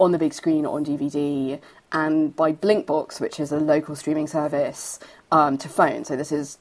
on 0.00 0.10
the 0.10 0.18
big 0.18 0.34
screen 0.34 0.66
on 0.66 0.84
DVD 0.84 1.60
and 1.92 2.34
by 2.34 2.52
Blinkbox, 2.52 3.20
which 3.20 3.38
is 3.38 3.52
a 3.52 3.58
local 3.58 3.94
streaming 3.94 4.26
service, 4.26 4.98
um, 5.30 5.56
to 5.58 5.68
phone. 5.68 6.04
So 6.04 6.16
this 6.16 6.32
is 6.32 6.58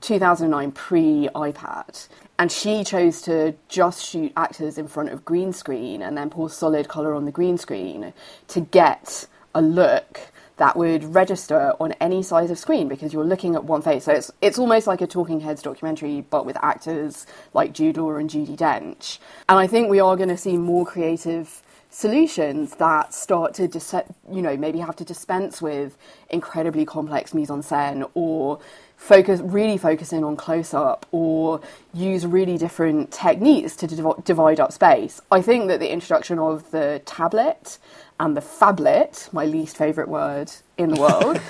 2009 0.00 0.72
pre 0.72 1.28
iPad. 1.34 2.08
And 2.38 2.50
she 2.50 2.84
chose 2.84 3.20
to 3.22 3.54
just 3.68 4.04
shoot 4.04 4.32
actors 4.36 4.78
in 4.78 4.88
front 4.88 5.10
of 5.10 5.24
green 5.24 5.52
screen 5.52 6.00
and 6.02 6.16
then 6.16 6.30
pour 6.30 6.48
solid 6.48 6.88
colour 6.88 7.14
on 7.14 7.26
the 7.26 7.32
green 7.32 7.58
screen 7.58 8.12
to 8.48 8.60
get 8.60 9.26
a 9.54 9.60
look 9.60 10.20
that 10.60 10.76
would 10.76 11.02
register 11.14 11.72
on 11.80 11.92
any 12.00 12.22
size 12.22 12.50
of 12.50 12.58
screen 12.58 12.86
because 12.86 13.14
you're 13.14 13.24
looking 13.24 13.54
at 13.54 13.64
one 13.64 13.80
face. 13.80 14.04
So 14.04 14.12
it's 14.12 14.30
it's 14.42 14.58
almost 14.58 14.86
like 14.86 15.00
a 15.00 15.06
Talking 15.06 15.40
Heads 15.40 15.62
documentary, 15.62 16.20
but 16.20 16.44
with 16.44 16.56
actors 16.62 17.26
like 17.54 17.72
Jude 17.72 17.96
Law 17.96 18.16
and 18.16 18.28
Judi 18.28 18.56
Dench. 18.56 19.18
And 19.48 19.58
I 19.58 19.66
think 19.66 19.88
we 19.88 20.00
are 20.00 20.16
going 20.16 20.28
to 20.28 20.36
see 20.36 20.58
more 20.58 20.84
creative 20.84 21.62
solutions 21.88 22.76
that 22.76 23.12
start 23.12 23.54
to, 23.54 23.68
dis- 23.68 23.94
you 24.30 24.42
know, 24.42 24.56
maybe 24.56 24.78
have 24.78 24.96
to 24.96 25.04
dispense 25.04 25.60
with 25.62 25.96
incredibly 26.28 26.84
complex 26.84 27.34
mise 27.34 27.50
en 27.50 27.62
scène 27.62 28.08
or 28.14 28.60
focus 29.00 29.40
really 29.40 29.78
focus 29.78 30.12
in 30.12 30.22
on 30.22 30.36
close 30.36 30.74
up 30.74 31.06
or 31.10 31.60
use 31.94 32.26
really 32.26 32.58
different 32.58 33.10
techniques 33.10 33.74
to 33.74 33.86
div- 33.86 34.24
divide 34.24 34.60
up 34.60 34.72
space. 34.72 35.22
I 35.32 35.40
think 35.42 35.68
that 35.68 35.80
the 35.80 35.90
introduction 35.90 36.38
of 36.38 36.70
the 36.70 37.00
tablet 37.06 37.78
and 38.20 38.36
the 38.36 38.42
phablet, 38.42 39.32
my 39.32 39.46
least 39.46 39.78
favorite 39.78 40.08
word 40.08 40.52
in 40.78 40.90
the 40.90 41.00
world, 41.00 41.38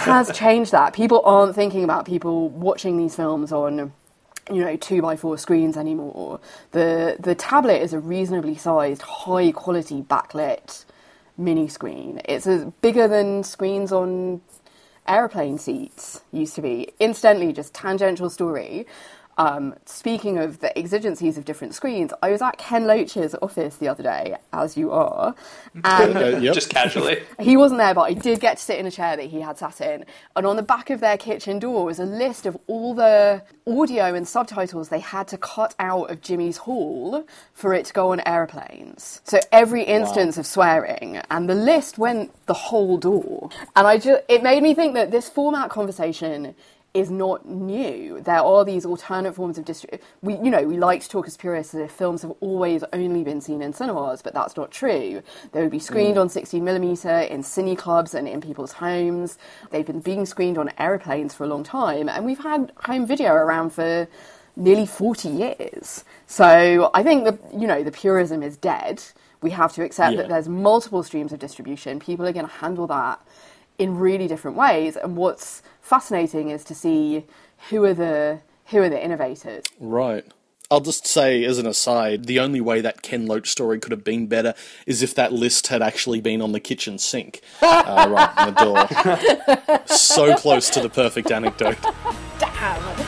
has 0.00 0.32
changed 0.32 0.72
that. 0.72 0.94
People 0.94 1.22
aren't 1.26 1.54
thinking 1.54 1.84
about 1.84 2.06
people 2.06 2.48
watching 2.48 2.96
these 2.96 3.14
films 3.14 3.52
on 3.52 3.92
you 4.50 4.64
know 4.64 4.76
two 4.76 5.02
by 5.02 5.16
four 5.16 5.38
screens 5.38 5.76
anymore. 5.76 6.40
The 6.72 7.16
the 7.20 7.34
tablet 7.34 7.82
is 7.82 7.92
a 7.92 8.00
reasonably 8.00 8.56
sized, 8.56 9.02
high 9.02 9.52
quality 9.52 10.02
backlit 10.02 10.86
mini 11.36 11.68
screen. 11.68 12.22
It's 12.24 12.46
as 12.46 12.64
bigger 12.80 13.06
than 13.06 13.44
screens 13.44 13.92
on 13.92 14.40
airplane 15.08 15.58
seats 15.58 16.22
used 16.32 16.54
to 16.56 16.62
be. 16.62 16.88
Incidentally, 17.00 17.52
just 17.52 17.74
tangential 17.74 18.30
story. 18.30 18.86
Um, 19.38 19.74
speaking 19.84 20.38
of 20.38 20.60
the 20.60 20.76
exigencies 20.78 21.36
of 21.36 21.44
different 21.44 21.74
screens, 21.74 22.12
I 22.22 22.30
was 22.30 22.40
at 22.40 22.56
Ken 22.56 22.86
Loach's 22.86 23.34
office 23.42 23.76
the 23.76 23.88
other 23.88 24.02
day, 24.02 24.36
as 24.52 24.76
you 24.76 24.92
are, 24.92 25.34
and 25.84 26.16
Uh, 26.26 26.38
yep. 26.38 26.54
Just 26.54 26.70
casually. 26.70 27.22
he 27.38 27.56
wasn't 27.56 27.78
there, 27.78 27.94
but 27.94 28.02
I 28.02 28.14
did 28.14 28.40
get 28.40 28.56
to 28.56 28.62
sit 28.62 28.78
in 28.78 28.86
a 28.86 28.90
chair 28.90 29.16
that 29.16 29.26
he 29.26 29.40
had 29.42 29.58
sat 29.58 29.80
in. 29.80 30.04
And 30.34 30.46
on 30.46 30.56
the 30.56 30.62
back 30.62 30.88
of 30.90 31.00
their 31.00 31.18
kitchen 31.18 31.58
door 31.58 31.84
was 31.84 31.98
a 31.98 32.04
list 32.06 32.46
of 32.46 32.56
all 32.66 32.94
the 32.94 33.42
audio 33.66 34.14
and 34.14 34.26
subtitles 34.26 34.88
they 34.88 35.00
had 35.00 35.28
to 35.28 35.36
cut 35.38 35.74
out 35.78 36.10
of 36.10 36.22
Jimmy's 36.22 36.56
Hall 36.58 37.26
for 37.52 37.74
it 37.74 37.84
to 37.86 37.92
go 37.92 38.12
on 38.12 38.20
airplanes. 38.26 39.20
So 39.24 39.38
every 39.52 39.82
instance 39.82 40.38
of 40.38 40.46
swearing, 40.46 41.20
and 41.30 41.48
the 41.48 41.54
list 41.54 41.98
went 41.98 42.32
the 42.46 42.54
whole 42.54 42.96
door. 42.96 43.50
And 43.74 43.86
I 43.86 43.98
just, 43.98 44.22
it 44.28 44.42
made 44.42 44.62
me 44.62 44.72
think 44.74 44.94
that 44.94 45.10
this 45.10 45.28
format 45.28 45.68
conversation 45.70 46.54
is 46.96 47.10
not 47.10 47.46
new. 47.46 48.20
There 48.22 48.40
are 48.40 48.64
these 48.64 48.86
alternate 48.86 49.34
forms 49.34 49.58
of 49.58 49.66
distribution. 49.66 50.04
We, 50.22 50.34
you 50.36 50.50
know, 50.50 50.62
we 50.62 50.78
like 50.78 51.02
to 51.02 51.08
talk 51.08 51.26
as 51.26 51.36
purists 51.36 51.74
as 51.74 51.82
if 51.82 51.92
films 51.92 52.22
have 52.22 52.32
always 52.40 52.82
only 52.94 53.22
been 53.22 53.42
seen 53.42 53.60
in 53.60 53.74
cinemas, 53.74 54.22
but 54.22 54.32
that's 54.32 54.56
not 54.56 54.70
true. 54.70 55.22
They 55.52 55.60
would 55.60 55.70
be 55.70 55.78
screened 55.78 56.16
mm. 56.16 56.22
on 56.22 56.28
16mm 56.30 57.28
in 57.28 57.42
cine 57.42 57.76
clubs 57.76 58.14
and 58.14 58.26
in 58.26 58.40
people's 58.40 58.72
homes. 58.72 59.36
They've 59.70 59.86
been 59.86 60.00
being 60.00 60.24
screened 60.24 60.56
on 60.56 60.70
airplanes 60.78 61.34
for 61.34 61.44
a 61.44 61.48
long 61.48 61.64
time, 61.64 62.08
and 62.08 62.24
we've 62.24 62.38
had 62.42 62.72
home 62.84 63.06
video 63.06 63.34
around 63.34 63.70
for 63.70 64.08
nearly 64.56 64.86
40 64.86 65.28
years. 65.28 66.02
So 66.26 66.90
I 66.94 67.02
think 67.02 67.24
the, 67.24 67.38
you 67.54 67.66
know, 67.66 67.82
the 67.82 67.92
purism 67.92 68.42
is 68.42 68.56
dead. 68.56 69.02
We 69.42 69.50
have 69.50 69.74
to 69.74 69.84
accept 69.84 70.12
Yeah. 70.12 70.22
that 70.22 70.28
there's 70.30 70.48
multiple 70.48 71.02
streams 71.02 71.30
of 71.32 71.38
distribution. 71.40 72.00
People 72.00 72.26
are 72.26 72.32
going 72.32 72.46
to 72.46 72.52
handle 72.52 72.86
that 72.86 73.20
in 73.78 73.96
really 73.98 74.28
different 74.28 74.56
ways. 74.56 74.96
And 74.96 75.16
what's 75.16 75.62
fascinating 75.80 76.50
is 76.50 76.64
to 76.64 76.74
see 76.74 77.24
who 77.70 77.84
are 77.84 77.94
the 77.94 78.40
who 78.66 78.82
are 78.82 78.88
the 78.88 79.02
innovators. 79.02 79.64
Right. 79.78 80.24
I'll 80.68 80.80
just 80.80 81.06
say, 81.06 81.44
as 81.44 81.58
an 81.58 81.66
aside, 81.66 82.24
the 82.24 82.40
only 82.40 82.60
way 82.60 82.80
that 82.80 83.02
Ken 83.02 83.26
Loach 83.26 83.48
story 83.48 83.78
could 83.78 83.92
have 83.92 84.02
been 84.02 84.26
better 84.26 84.52
is 84.84 85.00
if 85.00 85.14
that 85.14 85.32
list 85.32 85.68
had 85.68 85.80
actually 85.80 86.20
been 86.20 86.42
on 86.42 86.50
the 86.50 86.58
kitchen 86.58 86.98
sink, 86.98 87.40
uh, 87.62 88.08
right 88.10 88.36
on 88.36 88.54
the 88.54 89.76
door. 89.76 89.86
so 89.86 90.34
close 90.34 90.68
to 90.70 90.80
the 90.80 90.90
perfect 90.90 91.30
anecdote. 91.30 91.78
Damn. 92.40 93.05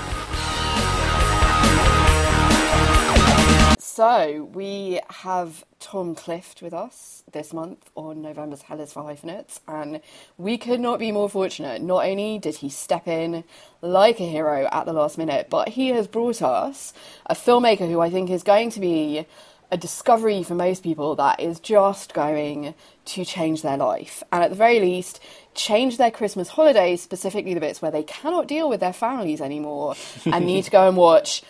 So 3.98 4.48
we 4.54 5.00
have 5.10 5.64
Tom 5.80 6.14
Clift 6.14 6.62
with 6.62 6.72
us 6.72 7.24
this 7.32 7.52
month 7.52 7.90
on 7.96 8.22
November's 8.22 8.62
Hell 8.62 8.78
is 8.78 8.92
for 8.92 9.02
Hyphenates, 9.02 9.58
and 9.66 10.00
we 10.36 10.56
could 10.56 10.78
not 10.78 11.00
be 11.00 11.10
more 11.10 11.28
fortunate. 11.28 11.82
Not 11.82 12.04
only 12.04 12.38
did 12.38 12.54
he 12.54 12.68
step 12.68 13.08
in 13.08 13.42
like 13.82 14.20
a 14.20 14.30
hero 14.30 14.68
at 14.70 14.86
the 14.86 14.92
last 14.92 15.18
minute, 15.18 15.48
but 15.50 15.70
he 15.70 15.88
has 15.88 16.06
brought 16.06 16.42
us 16.42 16.92
a 17.26 17.34
filmmaker 17.34 17.90
who 17.90 17.98
I 17.98 18.08
think 18.08 18.30
is 18.30 18.44
going 18.44 18.70
to 18.70 18.78
be 18.78 19.26
a 19.72 19.76
discovery 19.76 20.44
for 20.44 20.54
most 20.54 20.84
people 20.84 21.16
that 21.16 21.40
is 21.40 21.58
just 21.58 22.14
going 22.14 22.74
to 23.04 23.24
change 23.24 23.62
their 23.62 23.78
life. 23.78 24.22
And 24.30 24.44
at 24.44 24.50
the 24.50 24.56
very 24.56 24.78
least, 24.78 25.20
change 25.56 25.98
their 25.98 26.12
Christmas 26.12 26.50
holidays, 26.50 27.02
specifically 27.02 27.52
the 27.52 27.58
bits 27.58 27.82
where 27.82 27.90
they 27.90 28.04
cannot 28.04 28.46
deal 28.46 28.68
with 28.68 28.78
their 28.78 28.92
families 28.92 29.40
anymore 29.40 29.96
and 30.24 30.46
need 30.46 30.62
to 30.66 30.70
go 30.70 30.86
and 30.86 30.96
watch 30.96 31.42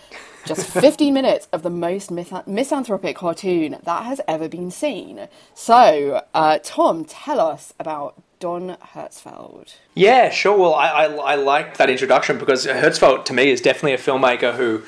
just 0.45 0.67
15 0.67 1.13
minutes 1.13 1.49
of 1.53 1.63
the 1.63 1.71
most 1.71 2.11
misanthropic 2.11 3.17
cartoon 3.17 3.79
that 3.83 4.05
has 4.05 4.21
ever 4.27 4.49
been 4.49 4.71
seen. 4.71 5.29
So, 5.55 6.25
uh, 6.35 6.59
Tom, 6.63 7.05
tell 7.05 7.41
us 7.41 7.75
about 7.79 8.23
Don 8.41 8.77
Hertzfeldt. 8.95 9.75
Yeah, 9.95 10.31
sure. 10.31 10.57
Well, 10.57 10.75
I, 10.75 10.89
I, 10.89 11.05
I 11.05 11.35
like 11.35 11.77
that 11.79 11.91
introduction 11.91 12.39
because 12.39 12.67
Hertzfeldt 12.67 13.25
to 13.27 13.33
me 13.33 13.51
is 13.51 13.61
definitely 13.61 13.95
a 13.95 13.99
filmmaker 13.99 14.55
who 14.55 14.83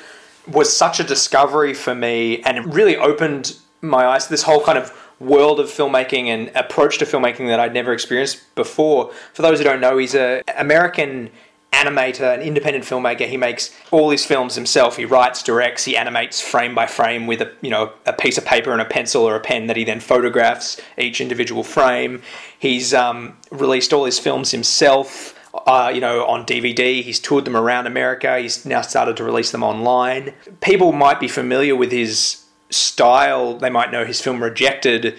was 0.47 0.75
such 0.75 0.99
a 0.99 1.03
discovery 1.03 1.73
for 1.73 1.93
me 1.93 2.41
and 2.43 2.73
really 2.73 2.97
opened 2.97 3.57
my 3.81 4.05
eyes 4.05 4.25
to 4.25 4.29
this 4.29 4.43
whole 4.43 4.63
kind 4.63 4.77
of 4.77 4.91
world 5.19 5.59
of 5.59 5.67
filmmaking 5.67 6.25
and 6.27 6.51
approach 6.55 6.97
to 6.97 7.05
filmmaking 7.05 7.47
that 7.47 7.59
I'd 7.59 7.73
never 7.73 7.93
experienced 7.93 8.55
before. 8.55 9.11
For 9.33 9.41
those 9.43 9.59
who 9.59 9.63
don't 9.63 9.81
know, 9.81 9.97
he's 9.97 10.15
a 10.15 10.41
American 10.57 11.29
animator, 11.71 12.33
an 12.33 12.41
independent 12.41 12.85
filmmaker. 12.85 13.27
He 13.27 13.37
makes 13.37 13.73
all 13.91 14.09
his 14.09 14.25
films 14.25 14.55
himself. 14.55 14.97
He 14.97 15.05
writes, 15.05 15.41
directs, 15.41 15.85
he 15.85 15.95
animates 15.95 16.41
frame 16.41 16.75
by 16.75 16.85
frame 16.85 17.27
with 17.27 17.41
a 17.41 17.51
you 17.61 17.69
know 17.69 17.93
a 18.05 18.13
piece 18.13 18.37
of 18.37 18.45
paper 18.45 18.71
and 18.71 18.81
a 18.81 18.85
pencil 18.85 19.23
or 19.23 19.35
a 19.35 19.39
pen 19.39 19.67
that 19.67 19.77
he 19.77 19.83
then 19.83 19.99
photographs 19.99 20.79
each 20.97 21.21
individual 21.21 21.63
frame. 21.63 22.21
He's 22.59 22.93
um, 22.93 23.37
released 23.51 23.93
all 23.93 24.05
his 24.05 24.19
films 24.19 24.51
himself. 24.51 25.37
Uh, 25.53 25.91
you 25.93 25.99
know, 25.99 26.25
on 26.25 26.45
DVD, 26.45 27.03
he's 27.03 27.19
toured 27.19 27.43
them 27.43 27.57
around 27.57 27.85
America. 27.85 28.39
He's 28.39 28.65
now 28.65 28.81
started 28.81 29.17
to 29.17 29.23
release 29.23 29.51
them 29.51 29.63
online. 29.63 30.33
People 30.61 30.93
might 30.93 31.19
be 31.19 31.27
familiar 31.27 31.75
with 31.75 31.91
his 31.91 32.45
style. 32.69 33.57
They 33.57 33.69
might 33.69 33.91
know 33.91 34.05
his 34.05 34.21
film 34.21 34.41
Rejected, 34.41 35.17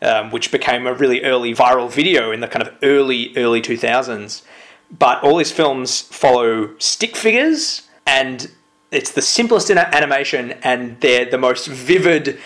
um, 0.00 0.30
which 0.30 0.50
became 0.50 0.86
a 0.86 0.94
really 0.94 1.22
early 1.22 1.54
viral 1.54 1.90
video 1.90 2.30
in 2.30 2.40
the 2.40 2.48
kind 2.48 2.66
of 2.66 2.74
early 2.82 3.34
early 3.36 3.60
2000s 3.60 4.42
but 4.90 5.22
all 5.22 5.38
his 5.38 5.50
films 5.50 6.00
follow 6.00 6.76
stick 6.78 7.16
figures 7.16 7.88
and 8.06 8.50
it's 8.90 9.10
the 9.10 9.22
simplest 9.22 9.70
in 9.70 9.78
animation 9.78 10.52
and 10.62 11.00
they're 11.00 11.24
the 11.24 11.38
most 11.38 11.66
vivid 11.66 12.38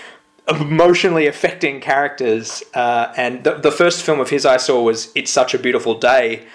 emotionally 0.48 1.26
affecting 1.26 1.80
characters 1.80 2.62
uh, 2.74 3.12
and 3.16 3.44
the, 3.44 3.54
the 3.54 3.70
first 3.70 4.02
film 4.02 4.18
of 4.18 4.30
his 4.30 4.46
i 4.46 4.56
saw 4.56 4.82
was 4.82 5.12
it's 5.14 5.30
such 5.30 5.52
a 5.54 5.58
beautiful 5.58 5.98
day 5.98 6.46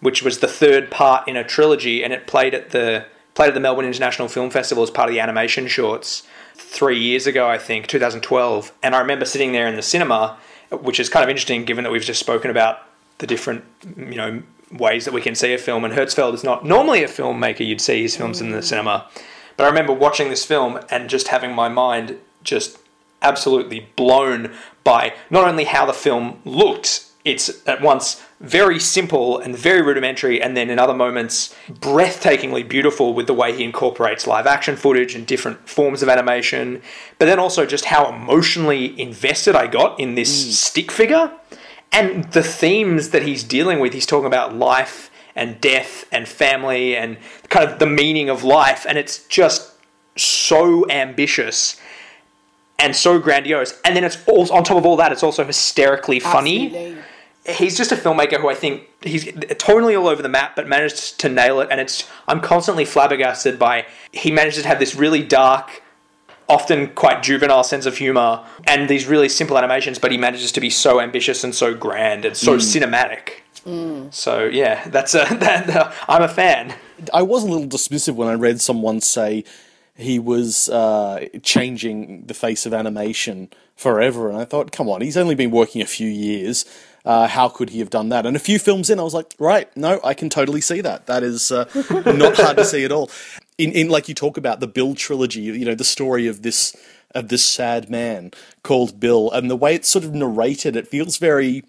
which 0.00 0.22
was 0.22 0.40
the 0.40 0.48
third 0.48 0.90
part 0.90 1.26
in 1.28 1.36
a 1.36 1.44
trilogy 1.44 2.02
and 2.02 2.12
it 2.12 2.26
played 2.26 2.54
at 2.54 2.70
the 2.70 3.04
played 3.34 3.48
at 3.48 3.54
the 3.54 3.60
melbourne 3.60 3.86
international 3.86 4.28
film 4.28 4.50
festival 4.50 4.82
as 4.82 4.90
part 4.90 5.08
of 5.08 5.14
the 5.14 5.20
animation 5.20 5.68
shorts 5.68 6.26
three 6.54 6.98
years 6.98 7.26
ago 7.26 7.48
i 7.48 7.56
think 7.56 7.86
2012 7.86 8.72
and 8.82 8.96
i 8.96 8.98
remember 8.98 9.24
sitting 9.24 9.52
there 9.52 9.68
in 9.68 9.76
the 9.76 9.82
cinema 9.82 10.36
which 10.80 10.98
is 10.98 11.08
kind 11.08 11.22
of 11.22 11.30
interesting 11.30 11.64
given 11.64 11.84
that 11.84 11.90
we've 11.90 12.02
just 12.02 12.18
spoken 12.18 12.50
about 12.50 12.80
the 13.18 13.26
different 13.26 13.64
you 13.96 14.16
know 14.16 14.42
ways 14.72 15.04
that 15.04 15.14
we 15.14 15.20
can 15.20 15.34
see 15.34 15.52
a 15.54 15.58
film. 15.58 15.84
And 15.84 15.94
Hertzfeldt 15.94 16.34
is 16.34 16.44
not 16.44 16.64
normally 16.64 17.02
a 17.02 17.08
filmmaker, 17.08 17.66
you'd 17.66 17.80
see 17.80 18.02
his 18.02 18.16
films 18.16 18.40
in 18.40 18.50
the 18.50 18.58
mm. 18.58 18.64
cinema. 18.64 19.08
But 19.56 19.64
I 19.64 19.68
remember 19.68 19.92
watching 19.92 20.28
this 20.28 20.44
film 20.44 20.78
and 20.90 21.08
just 21.08 21.28
having 21.28 21.54
my 21.54 21.68
mind 21.68 22.18
just 22.42 22.78
absolutely 23.22 23.88
blown 23.96 24.54
by 24.84 25.14
not 25.30 25.48
only 25.48 25.64
how 25.64 25.86
the 25.86 25.92
film 25.92 26.40
looked, 26.44 27.06
it's 27.24 27.66
at 27.66 27.80
once 27.80 28.22
very 28.40 28.78
simple 28.78 29.38
and 29.38 29.56
very 29.56 29.82
rudimentary, 29.82 30.40
and 30.40 30.56
then 30.56 30.70
in 30.70 30.78
other 30.78 30.94
moments, 30.94 31.54
breathtakingly 31.68 32.68
beautiful 32.68 33.14
with 33.14 33.26
the 33.26 33.34
way 33.34 33.56
he 33.56 33.64
incorporates 33.64 34.26
live 34.26 34.46
action 34.46 34.76
footage 34.76 35.14
and 35.14 35.26
different 35.26 35.68
forms 35.68 36.02
of 36.02 36.08
animation. 36.08 36.82
But 37.18 37.26
then 37.26 37.40
also 37.40 37.66
just 37.66 37.86
how 37.86 38.12
emotionally 38.12 38.98
invested 39.00 39.56
I 39.56 39.66
got 39.66 39.98
in 39.98 40.14
this 40.14 40.30
mm. 40.30 40.52
stick 40.52 40.92
figure 40.92 41.32
and 41.96 42.24
the 42.32 42.42
themes 42.42 43.10
that 43.10 43.22
he's 43.22 43.42
dealing 43.42 43.80
with, 43.80 43.94
he's 43.94 44.06
talking 44.06 44.26
about 44.26 44.54
life 44.54 45.10
and 45.34 45.60
death 45.60 46.04
and 46.12 46.28
family 46.28 46.96
and 46.96 47.16
kind 47.48 47.70
of 47.70 47.78
the 47.78 47.86
meaning 47.86 48.28
of 48.28 48.44
life, 48.44 48.84
and 48.88 48.98
it's 48.98 49.26
just 49.26 49.72
so 50.16 50.88
ambitious 50.90 51.80
and 52.78 52.94
so 52.94 53.18
grandiose. 53.18 53.80
And 53.84 53.96
then 53.96 54.04
it's 54.04 54.18
all 54.26 54.50
on 54.52 54.62
top 54.62 54.76
of 54.76 54.84
all 54.84 54.96
that, 54.96 55.10
it's 55.12 55.22
also 55.22 55.44
hysterically 55.44 56.20
funny. 56.20 56.66
Absolutely. 56.66 57.02
He's 57.48 57.76
just 57.76 57.92
a 57.92 57.96
filmmaker 57.96 58.40
who 58.40 58.48
I 58.48 58.54
think 58.54 58.88
he's 59.02 59.32
totally 59.58 59.94
all 59.94 60.08
over 60.08 60.20
the 60.20 60.28
map, 60.28 60.56
but 60.56 60.66
managed 60.66 61.20
to 61.20 61.28
nail 61.28 61.60
it. 61.60 61.68
And 61.70 61.80
it's 61.80 62.08
I'm 62.26 62.40
constantly 62.40 62.84
flabbergasted 62.84 63.58
by 63.58 63.86
he 64.12 64.30
manages 64.30 64.62
to 64.62 64.68
have 64.68 64.80
this 64.80 64.96
really 64.96 65.22
dark 65.22 65.82
often 66.48 66.88
quite 66.94 67.22
juvenile 67.22 67.64
sense 67.64 67.86
of 67.86 67.96
humor 67.96 68.44
and 68.66 68.88
these 68.88 69.06
really 69.06 69.28
simple 69.28 69.58
animations, 69.58 69.98
but 69.98 70.12
he 70.12 70.18
manages 70.18 70.52
to 70.52 70.60
be 70.60 70.70
so 70.70 71.00
ambitious 71.00 71.42
and 71.44 71.54
so 71.54 71.74
grand 71.74 72.24
and 72.24 72.36
so 72.36 72.56
cinematic. 72.56 73.40
So 74.12 74.44
yeah, 74.44 74.88
that's 74.88 75.14
a 75.14 75.24
that, 75.40 75.68
uh, 75.68 75.92
I'm 76.08 76.22
a 76.22 76.28
fan. 76.28 76.74
I 77.12 77.22
was 77.22 77.42
a 77.42 77.46
little 77.46 77.66
dismissive 77.66 78.14
when 78.14 78.28
I 78.28 78.34
read 78.34 78.60
someone 78.60 79.00
say 79.00 79.44
he 79.96 80.18
was 80.18 80.68
uh, 80.68 81.26
changing 81.42 82.26
the 82.26 82.34
face 82.34 82.64
of 82.66 82.72
animation 82.74 83.48
forever, 83.74 84.28
and 84.28 84.38
I 84.38 84.44
thought, 84.44 84.70
come 84.70 84.88
on, 84.88 85.00
he's 85.00 85.16
only 85.16 85.34
been 85.34 85.50
working 85.50 85.82
a 85.82 85.86
few 85.86 86.08
years. 86.08 86.64
Uh, 87.04 87.28
how 87.28 87.48
could 87.48 87.70
he 87.70 87.78
have 87.78 87.90
done 87.90 88.08
that? 88.08 88.26
And 88.26 88.36
a 88.36 88.40
few 88.40 88.58
films 88.58 88.90
in, 88.90 88.98
I 88.98 89.02
was 89.02 89.14
like, 89.14 89.34
right, 89.38 89.74
no, 89.76 90.00
I 90.02 90.12
can 90.12 90.28
totally 90.28 90.60
see 90.60 90.80
that. 90.80 91.06
That 91.06 91.22
is 91.22 91.52
uh, 91.52 91.64
not 92.04 92.36
hard 92.36 92.56
to 92.56 92.64
see 92.64 92.84
at 92.84 92.90
all. 92.90 93.10
In, 93.58 93.72
in 93.72 93.88
like 93.88 94.08
you 94.08 94.14
talk 94.14 94.36
about 94.36 94.60
the 94.60 94.66
Bill 94.66 94.94
trilogy, 94.94 95.40
you 95.40 95.64
know, 95.64 95.74
the 95.74 95.84
story 95.84 96.26
of 96.26 96.42
this 96.42 96.76
of 97.14 97.28
this 97.28 97.44
sad 97.44 97.88
man 97.88 98.32
called 98.62 99.00
Bill, 99.00 99.30
and 99.30 99.50
the 99.50 99.56
way 99.56 99.74
it's 99.74 99.88
sort 99.88 100.04
of 100.04 100.12
narrated, 100.12 100.76
it 100.76 100.88
feels 100.88 101.16
very 101.16 101.64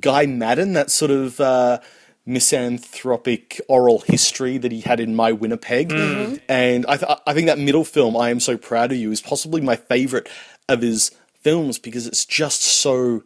Guy 0.00 0.26
Maddin, 0.26 0.72
that 0.74 0.90
sort 0.90 1.10
of 1.10 1.40
uh, 1.40 1.80
misanthropic 2.24 3.60
oral 3.68 4.00
history 4.00 4.58
that 4.58 4.72
he 4.72 4.80
had 4.80 5.00
in 5.00 5.14
My 5.14 5.32
Winnipeg. 5.32 5.92
And 6.48 6.84
I, 6.86 6.96
th- 6.96 7.18
I 7.26 7.34
think 7.34 7.46
that 7.46 7.58
middle 7.58 7.84
film, 7.84 8.16
I 8.16 8.30
Am 8.30 8.40
So 8.40 8.56
Proud 8.56 8.92
of 8.92 8.98
You, 8.98 9.12
is 9.12 9.20
possibly 9.20 9.60
my 9.60 9.76
favourite 9.76 10.28
of 10.68 10.82
his 10.82 11.12
films 11.40 11.78
because 11.78 12.06
it's 12.06 12.26
just 12.26 12.62
so 12.62 13.22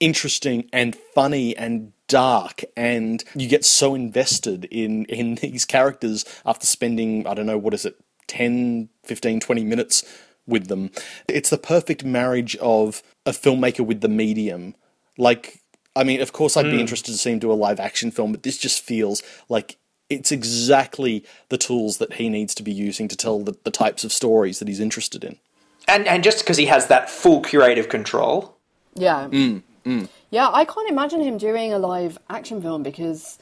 interesting 0.00 0.68
and 0.72 0.96
funny 1.14 1.56
and 1.56 1.92
dark 2.10 2.64
and 2.76 3.22
you 3.36 3.48
get 3.48 3.64
so 3.64 3.94
invested 3.94 4.64
in 4.64 5.04
in 5.04 5.34
these 5.42 5.64
characters 5.64 6.24
after 6.44 6.66
spending 6.66 7.24
i 7.26 7.34
don't 7.34 7.46
know 7.46 7.58
what 7.58 7.72
is 7.72 7.86
it 7.86 7.96
10 8.26 8.88
15 9.04 9.40
20 9.40 9.64
minutes 9.64 10.04
with 10.46 10.66
them. 10.68 10.90
It's 11.28 11.50
the 11.50 11.58
perfect 11.58 12.04
marriage 12.04 12.56
of 12.56 13.02
a 13.24 13.30
filmmaker 13.30 13.86
with 13.86 14.00
the 14.00 14.08
medium. 14.08 14.74
Like 15.16 15.60
i 15.96 16.04
mean 16.04 16.20
of 16.20 16.32
course 16.32 16.56
i'd 16.56 16.62
be 16.62 16.74
hmm. 16.74 16.78
interested 16.78 17.10
to 17.10 17.18
see 17.18 17.32
him 17.32 17.40
do 17.40 17.50
a 17.50 17.54
live 17.54 17.80
action 17.80 18.12
film 18.12 18.30
but 18.30 18.44
this 18.44 18.56
just 18.56 18.80
feels 18.80 19.24
like 19.48 19.76
it's 20.08 20.30
exactly 20.30 21.24
the 21.48 21.58
tools 21.58 21.98
that 21.98 22.14
he 22.14 22.28
needs 22.28 22.54
to 22.54 22.62
be 22.62 22.72
using 22.72 23.08
to 23.08 23.16
tell 23.16 23.40
the, 23.40 23.56
the 23.64 23.72
types 23.72 24.04
of 24.04 24.12
stories 24.12 24.60
that 24.60 24.68
he's 24.68 24.80
interested 24.80 25.24
in. 25.24 25.36
And 25.88 26.06
and 26.06 26.22
just 26.22 26.40
because 26.40 26.56
he 26.56 26.66
has 26.66 26.86
that 26.86 27.10
full 27.10 27.40
curative 27.40 27.88
control, 27.88 28.56
Yeah. 28.94 29.28
Mm, 29.30 29.62
mm. 29.84 30.08
Yeah, 30.30 30.48
I 30.52 30.64
can't 30.64 30.88
imagine 30.88 31.20
him 31.20 31.38
doing 31.38 31.72
a 31.72 31.78
live 31.78 32.18
action 32.28 32.62
film 32.62 32.82
because 32.82 33.38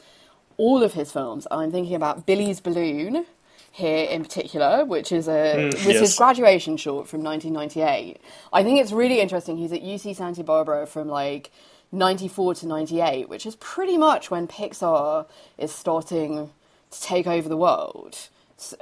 all 0.57 0.83
of 0.83 0.93
his 0.93 1.11
films, 1.11 1.47
I'm 1.51 1.71
thinking 1.71 1.95
about 1.95 2.25
Billy's 2.25 2.59
Balloon 2.59 3.25
here 3.71 4.05
in 4.05 4.23
particular, 4.23 4.83
which 4.83 5.11
is 5.11 5.27
a 5.27 5.67
was 5.67 5.85
yes. 5.85 5.99
his 5.99 6.15
graduation 6.15 6.77
short 6.77 7.07
from 7.07 7.23
1998. 7.23 8.19
I 8.51 8.63
think 8.63 8.79
it's 8.79 8.91
really 8.91 9.21
interesting. 9.21 9.57
He's 9.57 9.71
at 9.71 9.81
UC 9.81 10.15
Santa 10.15 10.43
Barbara 10.43 10.87
from 10.87 11.07
like 11.07 11.51
94 11.91 12.55
to 12.55 12.67
98, 12.67 13.29
which 13.29 13.45
is 13.45 13.55
pretty 13.57 13.97
much 13.97 14.31
when 14.31 14.47
Pixar 14.47 15.27
is 15.57 15.71
starting 15.71 16.49
to 16.91 17.01
take 17.01 17.27
over 17.27 17.47
the 17.47 17.57
world. 17.57 18.17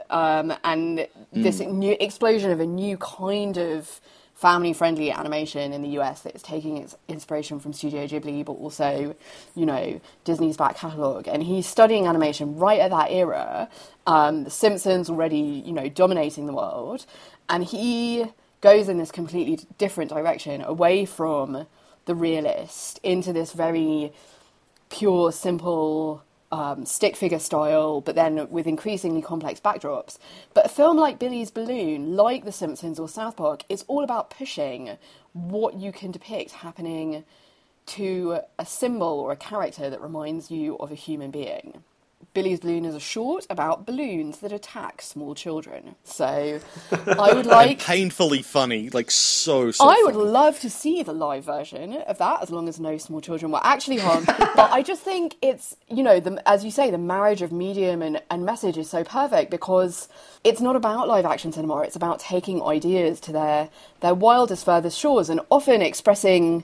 Um, 0.09 0.53
and 0.63 1.07
this 1.31 1.59
new 1.59 1.95
explosion 1.99 2.49
of 2.49 2.59
a 2.59 2.65
new 2.65 2.97
kind 2.97 3.57
of 3.57 4.01
family 4.37 4.71
friendly 4.71 5.11
animation 5.11 5.73
in 5.73 5.81
the 5.81 5.89
US 5.99 6.21
that 6.21 6.35
is 6.35 6.43
taking 6.43 6.77
its 6.77 6.95
inspiration 7.07 7.59
from 7.59 7.73
Studio 7.73 8.05
Ghibli, 8.05 8.45
but 8.45 8.53
also, 8.53 9.15
you 9.55 9.65
know, 9.65 9.99
Disney's 10.25 10.55
back 10.55 10.77
catalogue. 10.77 11.27
And 11.27 11.41
he's 11.41 11.65
studying 11.65 12.05
animation 12.05 12.55
right 12.55 12.79
at 12.79 12.91
that 12.91 13.09
era. 13.09 13.67
Um, 14.05 14.43
the 14.43 14.51
Simpsons 14.51 15.09
already, 15.09 15.63
you 15.65 15.73
know, 15.73 15.89
dominating 15.89 16.45
the 16.45 16.53
world. 16.53 17.07
And 17.49 17.63
he 17.63 18.25
goes 18.61 18.87
in 18.87 18.99
this 18.99 19.11
completely 19.11 19.65
different 19.79 20.11
direction 20.11 20.61
away 20.61 21.05
from 21.05 21.65
the 22.05 22.13
realist 22.13 22.99
into 23.01 23.33
this 23.33 23.53
very 23.53 24.13
pure, 24.89 25.31
simple 25.31 26.23
um, 26.51 26.85
stick 26.85 27.15
figure 27.15 27.39
style, 27.39 28.01
but 28.01 28.15
then 28.15 28.49
with 28.49 28.67
increasingly 28.67 29.21
complex 29.21 29.59
backdrops. 29.59 30.17
But 30.53 30.65
a 30.65 30.69
film 30.69 30.97
like 30.97 31.19
Billy's 31.19 31.51
Balloon, 31.51 32.15
like 32.15 32.45
The 32.45 32.51
Simpsons 32.51 32.99
or 32.99 33.09
South 33.09 33.35
Park, 33.35 33.63
is 33.69 33.83
all 33.87 34.03
about 34.03 34.29
pushing 34.29 34.97
what 35.33 35.75
you 35.75 35.91
can 35.91 36.11
depict 36.11 36.51
happening 36.51 37.23
to 37.87 38.39
a 38.59 38.65
symbol 38.65 39.19
or 39.19 39.31
a 39.31 39.37
character 39.37 39.89
that 39.89 40.01
reminds 40.01 40.51
you 40.51 40.77
of 40.77 40.91
a 40.91 40.95
human 40.95 41.31
being. 41.31 41.83
Billy's 42.33 42.59
Balloon 42.59 42.85
is 42.85 42.93
a 42.93 42.99
short 42.99 43.47
about 43.49 43.85
balloons 43.85 44.39
that 44.39 44.51
attack 44.51 45.01
small 45.01 45.33
children. 45.33 45.95
So 46.03 46.59
I 46.91 47.33
would 47.33 47.47
like 47.47 47.79
painfully 47.83 48.43
funny 48.43 48.89
like 48.91 49.09
so 49.09 49.71
so 49.71 49.87
I 49.87 50.01
would 50.05 50.15
love 50.15 50.59
to 50.59 50.69
see 50.69 51.01
the 51.03 51.13
live 51.13 51.45
version 51.45 51.93
of 51.93 52.17
that, 52.19 52.43
as 52.43 52.49
long 52.49 52.69
as 52.69 52.79
no 52.79 52.97
small 52.97 53.21
children 53.21 53.51
were 53.51 53.59
actually 53.63 53.97
harmed. 53.97 54.27
but 54.27 54.71
I 54.71 54.83
just 54.83 55.01
think 55.01 55.35
it's, 55.41 55.75
you 55.89 56.03
know, 56.03 56.19
the, 56.19 56.41
as 56.47 56.63
you 56.63 56.71
say, 56.71 56.91
the 56.91 56.97
marriage 56.97 57.41
of 57.41 57.51
medium 57.51 58.01
and, 58.01 58.21
and 58.29 58.45
message 58.45 58.77
is 58.77 58.89
so 58.89 59.03
perfect 59.03 59.49
because 59.49 60.07
it's 60.43 60.61
not 60.61 60.75
about 60.75 61.07
live 61.07 61.25
action 61.25 61.51
cinema. 61.51 61.81
It's 61.81 61.95
about 61.95 62.19
taking 62.19 62.61
ideas 62.61 63.19
to 63.21 63.31
their 63.31 63.69
their 64.01 64.13
wildest, 64.13 64.65
furthest 64.65 64.99
shores, 64.99 65.29
and 65.29 65.41
often 65.49 65.81
expressing. 65.81 66.63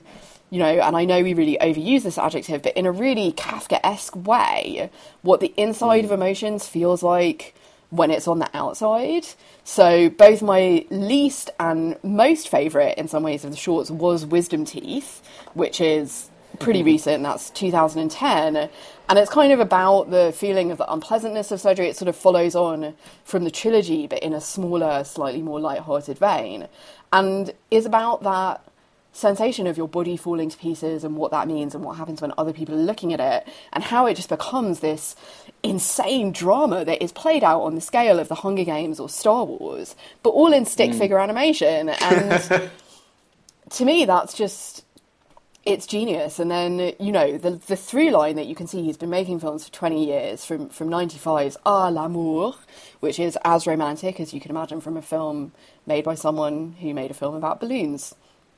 You 0.54 0.60
know, 0.60 0.78
and 0.78 0.96
I 0.96 1.04
know 1.04 1.20
we 1.20 1.34
really 1.34 1.58
overuse 1.60 2.04
this 2.04 2.16
adjective, 2.16 2.62
but 2.62 2.76
in 2.76 2.86
a 2.86 2.92
really 2.92 3.32
Kafka-esque 3.32 4.14
way, 4.14 4.88
what 5.22 5.40
the 5.40 5.52
inside 5.56 6.04
of 6.04 6.10
hmm. 6.10 6.14
emotions 6.14 6.68
feels 6.68 7.02
like 7.02 7.56
when 7.90 8.12
it's 8.12 8.28
on 8.28 8.38
the 8.38 8.48
outside. 8.54 9.26
So 9.64 10.08
both 10.10 10.42
my 10.42 10.86
least 10.90 11.50
and 11.58 11.98
most 12.04 12.48
favourite 12.48 12.96
in 12.98 13.08
some 13.08 13.24
ways 13.24 13.44
of 13.44 13.50
the 13.50 13.56
shorts 13.56 13.90
was 13.90 14.24
Wisdom 14.24 14.64
Teeth, 14.64 15.28
which 15.54 15.80
is 15.80 16.30
pretty 16.60 16.82
mm-hmm. 16.82 16.86
recent, 16.86 17.24
that's 17.24 17.50
2010. 17.50 18.70
And 19.08 19.18
it's 19.18 19.32
kind 19.32 19.52
of 19.52 19.58
about 19.58 20.12
the 20.12 20.32
feeling 20.36 20.70
of 20.70 20.78
the 20.78 20.88
unpleasantness 20.88 21.50
of 21.50 21.60
surgery. 21.60 21.88
It 21.88 21.96
sort 21.96 22.08
of 22.08 22.14
follows 22.14 22.54
on 22.54 22.94
from 23.24 23.42
the 23.42 23.50
trilogy, 23.50 24.06
but 24.06 24.20
in 24.20 24.32
a 24.32 24.40
smaller, 24.40 25.02
slightly 25.02 25.42
more 25.42 25.58
light-hearted 25.58 26.16
vein. 26.16 26.68
And 27.12 27.52
is 27.72 27.86
about 27.86 28.22
that 28.22 28.64
sensation 29.14 29.68
of 29.68 29.76
your 29.76 29.88
body 29.88 30.16
falling 30.16 30.50
to 30.50 30.58
pieces 30.58 31.04
and 31.04 31.16
what 31.16 31.30
that 31.30 31.46
means 31.46 31.74
and 31.74 31.84
what 31.84 31.96
happens 31.96 32.20
when 32.20 32.32
other 32.36 32.52
people 32.52 32.74
are 32.74 32.82
looking 32.82 33.12
at 33.12 33.20
it 33.20 33.48
and 33.72 33.84
how 33.84 34.06
it 34.06 34.14
just 34.14 34.28
becomes 34.28 34.80
this 34.80 35.14
insane 35.62 36.32
drama 36.32 36.84
that 36.84 37.02
is 37.02 37.12
played 37.12 37.44
out 37.44 37.62
on 37.62 37.76
the 37.76 37.80
scale 37.80 38.18
of 38.18 38.26
the 38.26 38.34
Hunger 38.34 38.64
Games 38.64 38.98
or 38.98 39.08
Star 39.08 39.44
Wars, 39.44 39.94
but 40.24 40.30
all 40.30 40.52
in 40.52 40.66
stick 40.66 40.92
figure 40.92 41.18
animation. 41.18 41.90
And 41.90 42.70
to 43.70 43.84
me, 43.84 44.04
that's 44.04 44.34
just 44.34 44.84
it's 45.64 45.86
genius. 45.86 46.40
And 46.40 46.50
then 46.50 46.92
you 46.98 47.12
know 47.12 47.38
the 47.38 47.52
the 47.52 47.76
through 47.76 48.10
line 48.10 48.34
that 48.34 48.46
you 48.46 48.56
can 48.56 48.66
see 48.66 48.82
he's 48.82 48.96
been 48.96 49.10
making 49.10 49.38
films 49.38 49.64
for 49.64 49.72
twenty 49.72 50.04
years 50.04 50.44
from 50.44 50.68
from 50.70 50.88
ninety 50.88 51.18
five's 51.18 51.56
Ah 51.64 51.88
l'amour, 51.88 52.56
which 52.98 53.20
is 53.20 53.38
as 53.44 53.64
romantic 53.64 54.18
as 54.18 54.34
you 54.34 54.40
can 54.40 54.50
imagine 54.50 54.80
from 54.80 54.96
a 54.96 55.02
film 55.02 55.52
made 55.86 56.02
by 56.02 56.16
someone 56.16 56.72
who 56.80 56.92
made 56.92 57.12
a 57.12 57.14
film 57.14 57.36
about 57.36 57.60
balloons 57.60 58.14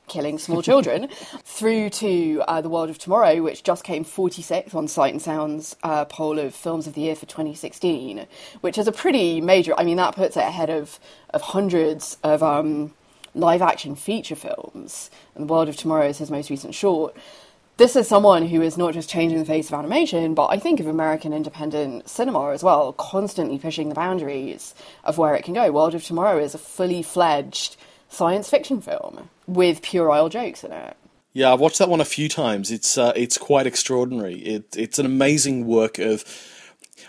killing 0.08 0.38
small 0.38 0.62
children, 0.62 1.08
through 1.44 1.90
to 1.90 2.42
uh, 2.46 2.60
The 2.60 2.68
World 2.68 2.90
of 2.90 2.98
Tomorrow, 2.98 3.42
which 3.42 3.62
just 3.62 3.84
came 3.84 4.04
46th 4.04 4.74
on 4.74 4.88
Sight 4.88 5.12
and 5.12 5.22
Sound's 5.22 5.76
uh, 5.82 6.04
poll 6.04 6.38
of 6.38 6.54
films 6.54 6.86
of 6.86 6.94
the 6.94 7.02
year 7.02 7.16
for 7.16 7.26
2016, 7.26 8.26
which 8.60 8.78
is 8.78 8.88
a 8.88 8.92
pretty 8.92 9.40
major. 9.40 9.74
I 9.76 9.84
mean, 9.84 9.96
that 9.96 10.14
puts 10.14 10.36
it 10.36 10.40
ahead 10.44 10.70
of 10.70 10.98
of 11.30 11.42
hundreds 11.42 12.16
of 12.22 12.42
um, 12.42 12.94
live 13.34 13.62
action 13.62 13.94
feature 13.94 14.36
films. 14.36 15.10
And 15.34 15.48
The 15.48 15.52
World 15.52 15.68
of 15.68 15.76
Tomorrow 15.76 16.08
is 16.08 16.18
his 16.18 16.30
most 16.30 16.50
recent 16.50 16.74
short. 16.74 17.16
This 17.76 17.94
is 17.94 18.08
someone 18.08 18.46
who 18.46 18.62
is 18.62 18.78
not 18.78 18.94
just 18.94 19.10
changing 19.10 19.38
the 19.38 19.44
face 19.44 19.68
of 19.68 19.74
animation, 19.74 20.32
but 20.32 20.46
I 20.46 20.58
think 20.58 20.80
of 20.80 20.86
American 20.86 21.34
independent 21.34 22.08
cinema 22.08 22.52
as 22.52 22.62
well, 22.62 22.94
constantly 22.94 23.58
pushing 23.58 23.90
the 23.90 23.94
boundaries 23.94 24.74
of 25.04 25.18
where 25.18 25.34
it 25.34 25.44
can 25.44 25.52
go. 25.52 25.70
World 25.70 25.94
of 25.94 26.02
Tomorrow 26.02 26.38
is 26.38 26.54
a 26.54 26.58
fully 26.58 27.02
fledged 27.02 27.76
science 28.08 28.48
fiction 28.48 28.80
film 28.80 29.28
with 29.46 29.82
puerile 29.82 30.28
jokes 30.28 30.64
in 30.64 30.72
it. 30.72 30.96
Yeah, 31.32 31.52
I've 31.52 31.60
watched 31.60 31.78
that 31.80 31.90
one 31.90 32.00
a 32.00 32.06
few 32.06 32.28
times. 32.28 32.70
It's 32.70 32.96
uh, 32.96 33.12
it's 33.14 33.36
quite 33.36 33.66
extraordinary. 33.66 34.36
It 34.36 34.74
it's 34.76 34.98
an 34.98 35.06
amazing 35.06 35.66
work 35.66 35.98
of. 35.98 36.24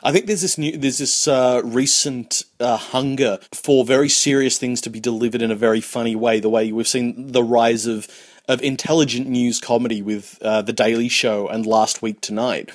I 0.03 0.11
think 0.11 0.25
there's 0.25 0.41
this 0.41 0.57
new 0.57 0.77
there's 0.77 0.97
this 0.97 1.27
uh, 1.29 1.61
recent 1.63 2.43
uh, 2.59 2.75
hunger 2.75 3.39
for 3.53 3.85
very 3.85 4.09
serious 4.09 4.57
things 4.57 4.81
to 4.81 4.89
be 4.89 4.99
delivered 4.99 5.41
in 5.41 5.49
a 5.49 5.55
very 5.55 5.79
funny 5.79 6.15
way. 6.15 6.41
The 6.41 6.49
way 6.49 6.71
we've 6.73 6.87
seen 6.87 7.31
the 7.31 7.43
rise 7.43 7.85
of 7.85 8.07
of 8.49 8.61
intelligent 8.61 9.27
news 9.27 9.59
comedy 9.59 10.01
with 10.01 10.37
uh, 10.41 10.61
the 10.61 10.73
Daily 10.73 11.07
Show 11.07 11.47
and 11.47 11.65
Last 11.65 12.01
Week 12.01 12.19
Tonight, 12.19 12.69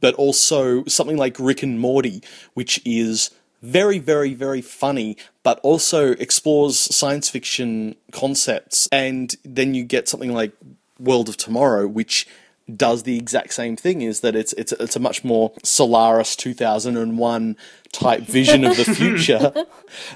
but 0.00 0.14
also 0.16 0.84
something 0.84 1.16
like 1.16 1.38
Rick 1.38 1.62
and 1.62 1.80
Morty, 1.80 2.22
which 2.54 2.80
is 2.84 3.30
very, 3.62 3.98
very, 3.98 4.34
very 4.34 4.60
funny, 4.60 5.16
but 5.42 5.58
also 5.60 6.12
explores 6.12 6.78
science 6.78 7.28
fiction 7.28 7.96
concepts. 8.12 8.88
And 8.92 9.34
then 9.44 9.74
you 9.74 9.84
get 9.84 10.08
something 10.08 10.32
like 10.32 10.52
World 10.98 11.28
of 11.28 11.36
Tomorrow, 11.36 11.86
which 11.88 12.26
does 12.74 13.04
the 13.04 13.16
exact 13.16 13.54
same 13.54 13.76
thing. 13.76 14.02
Is 14.02 14.20
that 14.20 14.36
it's 14.36 14.52
it's 14.54 14.72
it's 14.72 14.96
a 14.96 15.00
much 15.00 15.24
more 15.24 15.52
Solaris 15.62 16.36
two 16.36 16.54
thousand 16.54 16.96
and 16.96 17.18
one 17.18 17.56
type 17.92 18.22
vision 18.22 18.64
of 18.64 18.76
the 18.76 18.84
future, 18.94 19.52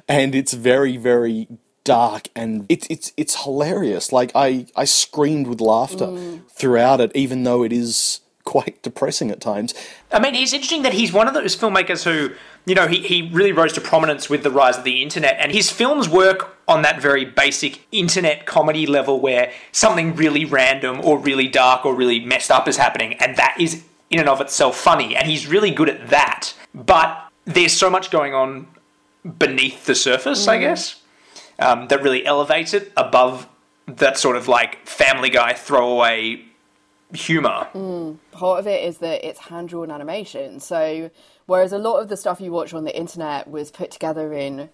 and 0.09 0.35
it's 0.35 0.53
very, 0.53 0.97
very 0.97 1.49
dark 1.85 2.29
and 2.37 2.65
it's 2.69 2.87
it's 2.89 3.13
it's 3.17 3.43
hilarious. 3.43 4.13
Like 4.13 4.33
I 4.35 4.67
I 4.77 4.85
screamed 4.85 5.47
with 5.47 5.61
laughter 5.61 6.07
mm. 6.07 6.49
throughout 6.51 7.01
it, 7.01 7.11
even 7.15 7.45
though 7.45 7.63
it 7.63 7.73
is 7.73 8.21
quite 8.45 8.83
depressing 8.83 9.31
at 9.31 9.41
times. 9.41 9.75
I 10.13 10.19
mean, 10.19 10.35
it's 10.35 10.53
interesting 10.53 10.83
that 10.83 10.93
he's 10.93 11.13
one 11.13 11.29
of 11.29 11.35
those 11.35 11.57
filmmakers 11.57 12.05
who, 12.05 12.35
you 12.67 12.75
know, 12.75 12.89
he, 12.89 13.01
he 13.01 13.31
really 13.33 13.53
rose 13.53 13.73
to 13.75 13.81
prominence 13.81 14.29
with 14.29 14.43
the 14.43 14.51
rise 14.51 14.79
of 14.79 14.85
the 14.85 15.03
internet, 15.03 15.37
and 15.39 15.53
his 15.53 15.71
films 15.71 16.09
work 16.09 16.57
on 16.69 16.83
that 16.83 17.01
very 17.01 17.25
basic 17.25 17.87
internet 17.93 18.47
comedy 18.47 18.87
level 18.87 19.21
where 19.21 19.53
something 19.73 20.15
really 20.17 20.45
random 20.45 21.01
or 21.03 21.19
really 21.19 21.49
dark 21.49 21.85
or 21.85 21.95
really 21.95 22.25
messed 22.25 22.51
up 22.51 22.69
is 22.69 22.77
happening, 22.77 23.15
and 23.15 23.37
that 23.37 23.57
is 23.61 23.85
in 24.11 24.19
and 24.19 24.29
of 24.29 24.41
itself 24.41 24.77
funny, 24.77 25.17
and 25.17 25.29
he's 25.29 25.47
really 25.47 25.71
good 25.71 25.89
at 25.89 26.09
that. 26.09 26.53
But 26.75 27.31
there's 27.45 27.73
so 27.73 27.89
much 27.89 28.11
going 28.11 28.35
on 28.35 28.67
beneath 29.39 29.87
the 29.87 29.95
surface, 29.95 30.49
I 30.49 30.59
guess, 30.59 31.01
um, 31.59 31.89
that 31.89 32.03
really 32.03 32.27
elevates 32.27 32.75
it 32.75 32.93
above 32.97 33.49
that 33.87 34.19
sort 34.19 34.37
of 34.37 34.49
like 34.49 34.87
Family 34.87 35.31
Guy 35.31 35.55
throwaway 35.55 36.45
humor. 37.13 37.69
Mm, 37.75 38.19
part 38.31 38.61
of 38.61 38.67
it 38.67 38.85
is 38.85 38.99
that 38.99 39.27
it's 39.27 39.39
hand 39.39 39.69
drawn 39.69 39.91
animation. 39.91 40.61
So, 40.61 41.11
whereas 41.47 41.73
a 41.73 41.79
lot 41.79 42.01
of 42.01 42.09
the 42.09 42.17
stuff 42.17 42.41
you 42.41 42.53
watch 42.53 42.75
on 42.75 42.85
the 42.85 42.97
internet 42.97 43.49
was 43.49 43.71
put 43.71 43.91
together 43.91 44.33
in 44.33 44.71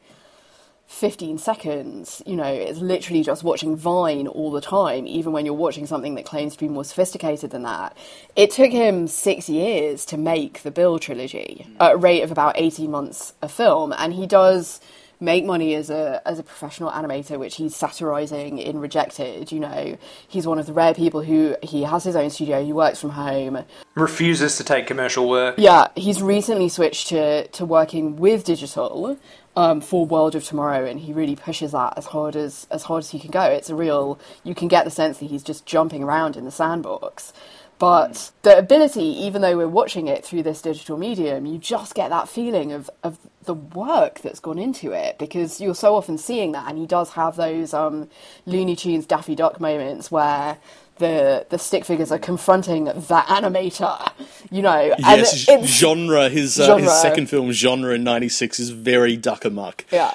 15 0.88 1.36
seconds, 1.36 2.22
you 2.24 2.34
know, 2.34 2.50
it's 2.50 2.78
literally 2.78 3.22
just 3.22 3.44
watching 3.44 3.76
Vine 3.76 4.26
all 4.26 4.50
the 4.50 4.62
time, 4.62 5.06
even 5.06 5.32
when 5.32 5.44
you're 5.44 5.54
watching 5.54 5.86
something 5.86 6.14
that 6.14 6.24
claims 6.24 6.54
to 6.54 6.58
be 6.58 6.68
more 6.68 6.84
sophisticated 6.84 7.50
than 7.50 7.62
that. 7.62 7.94
It 8.36 8.50
took 8.50 8.70
him 8.70 9.06
six 9.06 9.50
years 9.50 10.06
to 10.06 10.16
make 10.16 10.62
the 10.62 10.70
Bill 10.70 10.98
trilogy 10.98 11.66
mm. 11.68 11.76
at 11.78 11.92
a 11.92 11.96
rate 11.96 12.22
of 12.22 12.32
about 12.32 12.54
18 12.56 12.90
months 12.90 13.34
a 13.42 13.48
film, 13.48 13.92
and 13.98 14.14
he 14.14 14.26
does 14.26 14.80
make 15.20 15.44
money 15.44 15.74
as 15.74 15.90
a 15.90 16.22
as 16.26 16.38
a 16.38 16.42
professional 16.42 16.90
animator, 16.90 17.38
which 17.38 17.56
he's 17.56 17.74
satirizing 17.74 18.58
in 18.58 18.78
Rejected. 18.78 19.50
You 19.52 19.60
know, 19.60 19.98
he's 20.26 20.46
one 20.46 20.58
of 20.58 20.66
the 20.66 20.72
rare 20.72 20.94
people 20.94 21.22
who 21.22 21.56
he 21.62 21.82
has 21.82 22.04
his 22.04 22.16
own 22.16 22.30
studio. 22.30 22.64
He 22.64 22.72
works 22.72 23.00
from 23.00 23.10
home. 23.10 23.64
Refuses 23.94 24.56
to 24.56 24.64
take 24.64 24.86
commercial 24.86 25.28
work. 25.28 25.56
Yeah, 25.58 25.88
he's 25.96 26.22
recently 26.22 26.68
switched 26.68 27.08
to 27.08 27.48
to 27.48 27.64
working 27.64 28.16
with 28.16 28.44
digital 28.44 29.18
um, 29.56 29.80
for 29.80 30.06
World 30.06 30.34
of 30.34 30.44
Tomorrow, 30.44 30.84
and 30.86 31.00
he 31.00 31.12
really 31.12 31.36
pushes 31.36 31.72
that 31.72 31.94
as 31.96 32.06
hard 32.06 32.36
as 32.36 32.66
as 32.70 32.84
hard 32.84 33.02
as 33.02 33.10
he 33.10 33.18
can 33.18 33.30
go. 33.30 33.42
It's 33.42 33.70
a 33.70 33.74
real. 33.74 34.18
You 34.44 34.54
can 34.54 34.68
get 34.68 34.84
the 34.84 34.90
sense 34.90 35.18
that 35.18 35.26
he's 35.26 35.42
just 35.42 35.66
jumping 35.66 36.02
around 36.02 36.36
in 36.36 36.44
the 36.44 36.50
sandbox. 36.50 37.32
But 37.78 38.32
the 38.42 38.58
ability, 38.58 39.04
even 39.04 39.40
though 39.40 39.56
we're 39.56 39.68
watching 39.68 40.08
it 40.08 40.24
through 40.24 40.42
this 40.42 40.60
digital 40.60 40.96
medium, 40.96 41.46
you 41.46 41.58
just 41.58 41.94
get 41.94 42.10
that 42.10 42.28
feeling 42.28 42.72
of, 42.72 42.90
of 43.04 43.18
the 43.48 43.54
work 43.54 44.20
that's 44.20 44.38
gone 44.40 44.58
into 44.58 44.92
it 44.92 45.18
because 45.18 45.60
you're 45.60 45.74
so 45.74 45.96
often 45.96 46.16
seeing 46.18 46.52
that. 46.52 46.68
And 46.68 46.78
he 46.78 46.86
does 46.86 47.10
have 47.14 47.34
those 47.36 47.74
um, 47.74 48.08
Looney 48.46 48.76
Tunes 48.76 49.04
Daffy 49.06 49.34
Duck 49.34 49.60
moments 49.60 50.10
where 50.12 50.58
the 50.98 51.46
the 51.50 51.58
stick 51.58 51.84
figures 51.84 52.10
are 52.12 52.18
confronting 52.18 52.84
the 52.84 53.22
animator, 53.38 54.10
you 54.50 54.62
know. 54.62 54.78
and 54.96 55.00
Yes, 55.20 55.48
it's- 55.48 55.66
genre. 55.68 56.28
His 56.28 56.58
uh, 56.60 56.66
Genre. 56.66 56.82
his 56.84 56.92
second 57.02 57.26
film, 57.28 57.50
genre 57.52 57.94
in 57.94 58.04
'96, 58.04 58.60
is 58.60 58.70
very 58.70 59.16
duck 59.16 59.44
amuck. 59.44 59.84
Yeah. 59.92 60.14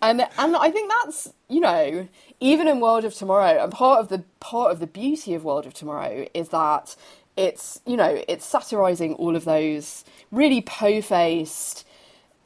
And 0.00 0.20
and 0.38 0.56
I 0.56 0.70
think 0.70 0.90
that's 1.04 1.32
you 1.48 1.60
know 1.60 2.08
even 2.40 2.66
in 2.66 2.80
World 2.80 3.04
of 3.04 3.14
Tomorrow 3.14 3.62
and 3.62 3.70
part 3.70 4.00
of 4.00 4.08
the 4.08 4.24
part 4.40 4.72
of 4.72 4.80
the 4.80 4.86
beauty 4.88 5.34
of 5.34 5.44
World 5.44 5.64
of 5.66 5.74
Tomorrow 5.74 6.26
is 6.34 6.48
that 6.48 6.96
it's 7.36 7.80
you 7.86 7.96
know 7.96 8.22
it's 8.26 8.44
satirizing 8.44 9.14
all 9.14 9.36
of 9.36 9.44
those 9.44 10.04
really 10.32 10.60
po-faced 10.62 11.86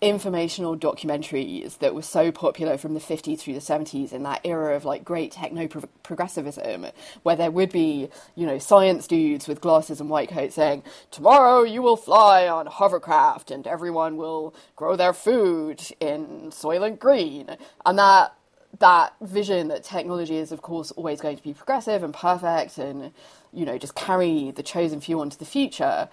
informational 0.00 0.76
documentaries 0.76 1.78
that 1.78 1.94
were 1.94 2.02
so 2.02 2.30
popular 2.30 2.76
from 2.76 2.92
the 2.92 3.00
50s 3.00 3.38
through 3.38 3.54
the 3.54 3.60
70s 3.60 4.12
in 4.12 4.22
that 4.24 4.40
era 4.44 4.76
of 4.76 4.84
like 4.84 5.04
great 5.04 5.32
techno 5.32 5.66
progressivism 6.02 6.86
where 7.22 7.36
there 7.36 7.50
would 7.50 7.72
be 7.72 8.08
you 8.34 8.46
know 8.46 8.58
science 8.58 9.06
dudes 9.06 9.48
with 9.48 9.60
glasses 9.60 9.98
and 9.98 10.10
white 10.10 10.28
coats 10.28 10.56
saying 10.56 10.82
tomorrow 11.10 11.62
you 11.62 11.80
will 11.80 11.96
fly 11.96 12.46
on 12.46 12.66
hovercraft 12.66 13.50
and 13.50 13.66
everyone 13.66 14.18
will 14.18 14.54
grow 14.76 14.96
their 14.96 15.14
food 15.14 15.80
in 15.98 16.50
soylent 16.50 16.98
green. 16.98 17.56
And 17.86 17.98
that 17.98 18.34
that 18.80 19.14
vision 19.22 19.68
that 19.68 19.82
technology 19.82 20.36
is 20.36 20.52
of 20.52 20.60
course 20.60 20.90
always 20.92 21.20
going 21.20 21.36
to 21.36 21.42
be 21.42 21.54
progressive 21.54 22.02
and 22.02 22.12
perfect 22.12 22.76
and 22.76 23.12
you 23.52 23.64
know 23.64 23.78
just 23.78 23.94
carry 23.94 24.50
the 24.50 24.62
chosen 24.62 25.00
few 25.00 25.18
onto 25.20 25.36
the 25.38 25.46
future 25.46 26.08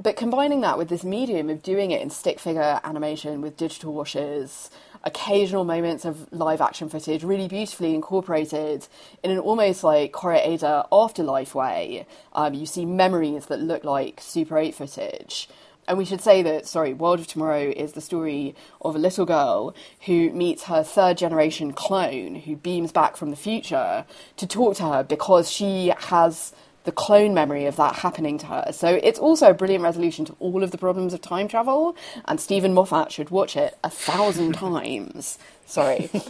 but 0.00 0.16
combining 0.16 0.60
that 0.60 0.78
with 0.78 0.88
this 0.88 1.04
medium 1.04 1.48
of 1.48 1.62
doing 1.62 1.90
it 1.90 2.02
in 2.02 2.10
stick 2.10 2.38
figure 2.38 2.80
animation 2.84 3.40
with 3.40 3.56
digital 3.56 3.92
washes, 3.92 4.70
occasional 5.04 5.64
moments 5.64 6.04
of 6.04 6.30
live 6.32 6.60
action 6.60 6.88
footage, 6.88 7.24
really 7.24 7.48
beautifully 7.48 7.94
incorporated 7.94 8.86
in 9.22 9.30
an 9.30 9.38
almost 9.38 9.84
like 9.84 10.12
Koreeda 10.12 10.86
afterlife 10.92 11.54
way. 11.54 12.06
Um, 12.32 12.54
you 12.54 12.66
see 12.66 12.84
memories 12.84 13.46
that 13.46 13.60
look 13.60 13.84
like 13.84 14.20
Super 14.20 14.58
8 14.58 14.74
footage. 14.74 15.48
And 15.88 15.98
we 15.98 16.04
should 16.04 16.20
say 16.20 16.42
that, 16.42 16.66
sorry, 16.66 16.92
World 16.92 17.20
of 17.20 17.28
Tomorrow 17.28 17.72
is 17.76 17.92
the 17.92 18.00
story 18.00 18.56
of 18.82 18.96
a 18.96 18.98
little 18.98 19.24
girl 19.24 19.74
who 20.06 20.30
meets 20.32 20.64
her 20.64 20.82
third 20.82 21.16
generation 21.16 21.72
clone 21.72 22.34
who 22.34 22.56
beams 22.56 22.90
back 22.90 23.16
from 23.16 23.30
the 23.30 23.36
future 23.36 24.04
to 24.36 24.46
talk 24.46 24.76
to 24.76 24.82
her 24.82 25.04
because 25.04 25.48
she 25.50 25.92
has 25.96 26.52
the 26.86 26.92
clone 26.92 27.34
memory 27.34 27.66
of 27.66 27.76
that 27.76 27.96
happening 27.96 28.38
to 28.38 28.46
her. 28.46 28.68
So 28.72 28.88
it's 29.02 29.18
also 29.18 29.50
a 29.50 29.54
brilliant 29.54 29.84
resolution 29.84 30.24
to 30.24 30.36
all 30.38 30.62
of 30.62 30.70
the 30.70 30.78
problems 30.78 31.12
of 31.12 31.20
time 31.20 31.48
travel, 31.48 31.94
and 32.24 32.40
Steven 32.40 32.72
Moffat 32.72 33.12
should 33.12 33.28
watch 33.30 33.56
it 33.56 33.76
a 33.84 33.90
thousand 33.90 34.52
times. 34.66 35.38
Sorry. 35.66 36.08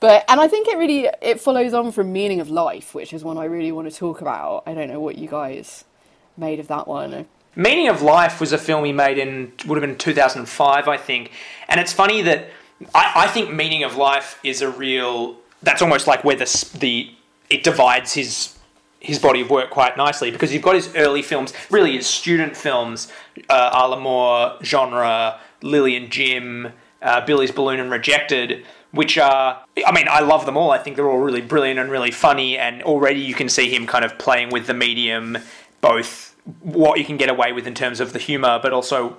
but 0.00 0.24
and 0.26 0.40
I 0.40 0.48
think 0.48 0.66
it 0.68 0.78
really 0.78 1.08
it 1.22 1.40
follows 1.40 1.74
on 1.74 1.92
from 1.92 2.12
Meaning 2.12 2.40
of 2.40 2.50
Life, 2.50 2.94
which 2.94 3.12
is 3.12 3.22
one 3.22 3.38
I 3.38 3.44
really 3.44 3.70
want 3.70 3.88
to 3.90 3.96
talk 3.96 4.20
about. 4.20 4.64
I 4.66 4.74
don't 4.74 4.88
know 4.88 5.00
what 5.00 5.16
you 5.16 5.28
guys 5.28 5.84
made 6.36 6.58
of 6.58 6.66
that 6.68 6.88
one. 6.88 7.26
Meaning 7.54 7.88
of 7.88 8.02
Life 8.02 8.40
was 8.40 8.52
a 8.52 8.58
film 8.58 8.84
he 8.84 8.92
made 8.92 9.18
in 9.18 9.52
would 9.66 9.80
have 9.80 9.88
been 9.88 9.96
2005, 9.96 10.88
I 10.88 10.96
think. 10.96 11.30
And 11.68 11.78
it's 11.78 11.92
funny 11.92 12.22
that 12.22 12.48
I, 12.94 13.12
I 13.14 13.26
think 13.28 13.52
Meaning 13.52 13.84
of 13.84 13.96
Life 13.96 14.40
is 14.42 14.62
a 14.62 14.70
real. 14.70 15.36
That's 15.62 15.82
almost 15.82 16.06
like 16.06 16.24
where 16.24 16.36
the 16.36 16.46
the 16.78 17.14
it 17.50 17.62
divides 17.62 18.14
his 18.14 18.56
his 19.00 19.18
body 19.18 19.42
of 19.42 19.50
work 19.50 19.68
quite 19.68 19.98
nicely 19.98 20.30
because 20.30 20.52
you've 20.52 20.62
got 20.62 20.74
his 20.74 20.94
early 20.96 21.20
films, 21.20 21.52
really 21.70 21.92
his 21.92 22.06
student 22.06 22.56
films, 22.56 23.08
uh, 23.50 23.70
A 23.74 23.86
La 23.86 24.58
Genre, 24.62 25.38
Lily 25.60 25.94
and 25.94 26.10
Jim, 26.10 26.72
uh, 27.02 27.24
Billy's 27.26 27.52
Balloon, 27.52 27.80
and 27.80 27.90
Rejected, 27.90 28.64
which 28.92 29.18
are, 29.18 29.62
I 29.86 29.92
mean, 29.92 30.06
I 30.08 30.20
love 30.20 30.46
them 30.46 30.56
all. 30.56 30.70
I 30.70 30.78
think 30.78 30.96
they're 30.96 31.10
all 31.10 31.18
really 31.18 31.42
brilliant 31.42 31.78
and 31.78 31.90
really 31.90 32.10
funny, 32.10 32.56
and 32.56 32.82
already 32.82 33.20
you 33.20 33.34
can 33.34 33.50
see 33.50 33.68
him 33.68 33.86
kind 33.86 34.06
of 34.06 34.18
playing 34.18 34.48
with 34.48 34.66
the 34.66 34.74
medium, 34.74 35.36
both 35.82 36.34
what 36.62 36.98
you 36.98 37.04
can 37.04 37.18
get 37.18 37.28
away 37.28 37.52
with 37.52 37.66
in 37.66 37.74
terms 37.74 38.00
of 38.00 38.14
the 38.14 38.18
humor, 38.18 38.58
but 38.62 38.72
also, 38.72 39.18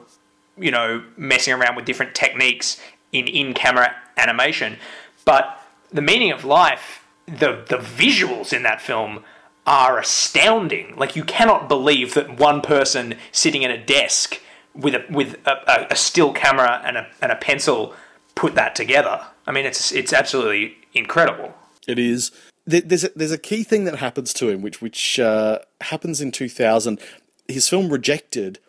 you 0.58 0.72
know, 0.72 1.04
messing 1.16 1.54
around 1.54 1.76
with 1.76 1.86
different 1.86 2.16
techniques 2.16 2.82
in 3.12 3.28
in 3.28 3.54
camera 3.54 3.96
animation. 4.18 4.78
But 5.26 5.62
the 5.92 6.02
meaning 6.02 6.32
of 6.32 6.44
life, 6.44 7.05
the 7.26 7.64
the 7.68 7.78
visuals 7.78 8.54
in 8.54 8.64
that 8.64 8.82
film 8.82 9.24
are 9.66 10.00
astounding. 10.00 10.96
Like 10.96 11.16
you 11.16 11.24
cannot 11.24 11.68
believe 11.68 12.14
that 12.14 12.40
one 12.40 12.62
person 12.62 13.16
sitting 13.32 13.66
at 13.66 13.72
a 13.72 13.84
desk 13.84 14.42
with 14.74 14.94
a 14.94 15.06
with 15.10 15.38
a, 15.46 15.88
a, 15.92 15.96
still 15.96 16.34
camera 16.34 16.82
and 16.86 16.98
a 16.98 17.08
and 17.22 17.32
a 17.32 17.36
pencil 17.36 17.94
put 18.36 18.56
that 18.56 18.76
together. 18.76 19.22
I 19.48 19.52
mean, 19.52 19.66
it's 19.66 19.92
it's 19.92 20.14
absolutely 20.14 20.78
incredible. 20.94 21.54
It 21.88 22.00
is. 22.00 22.32
There's 22.68 23.04
a, 23.04 23.10
there's 23.16 23.32
a 23.32 23.38
key 23.38 23.64
thing 23.64 23.84
that 23.86 23.98
happens 23.98 24.34
to 24.36 24.50
him, 24.50 24.62
which 24.62 24.82
which 24.82 25.20
uh, 25.20 25.60
happens 25.82 26.22
in 26.22 26.32
2000. 26.32 27.00
His 27.48 27.70
film 27.70 27.90
Rejected 27.90 28.60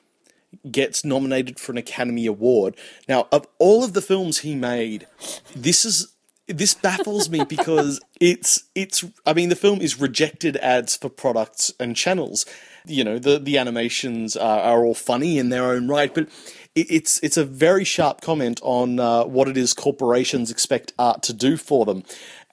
gets 0.71 1.05
nominated 1.05 1.59
for 1.59 1.73
an 1.73 1.79
Academy 1.79 2.27
Award. 2.27 2.77
Now, 3.09 3.27
of 3.33 3.47
all 3.59 3.85
of 3.85 3.95
the 3.95 4.03
films 4.03 4.39
he 4.39 4.55
made, 4.55 5.07
this 5.55 5.85
is 5.85 6.15
this 6.49 6.75
baffles 6.75 7.29
me 7.29 7.45
because 7.45 8.01
it's 8.21 8.65
it's. 8.75 9.05
I 9.25 9.33
mean, 9.33 9.49
the 9.49 9.57
film 9.57 9.81
is 9.81 10.01
rejected 10.01 10.57
ads 10.59 10.97
for 10.97 11.09
products 11.09 11.73
and 11.81 11.97
channels. 11.97 12.47
You 12.87 13.05
know, 13.05 13.19
the 13.19 13.39
the 13.39 13.59
animations 13.59 14.37
are, 14.37 14.61
are 14.61 14.85
all 14.85 14.95
funny 14.95 15.39
in 15.39 15.49
their 15.49 15.65
own 15.65 15.89
right, 15.89 16.15
but 16.15 16.29
it, 16.75 16.91
it's 16.91 17.19
it's 17.23 17.37
a 17.37 17.45
very 17.45 17.85
sharp 17.85 18.21
comment 18.21 18.61
on 18.63 19.01
uh, 19.01 19.25
what 19.25 19.49
it 19.49 19.57
is 19.57 19.75
corporations 19.75 20.51
expect 20.51 20.93
art 20.99 21.23
to 21.25 21.33
do 21.33 21.57
for 21.57 21.85
them, 21.85 22.05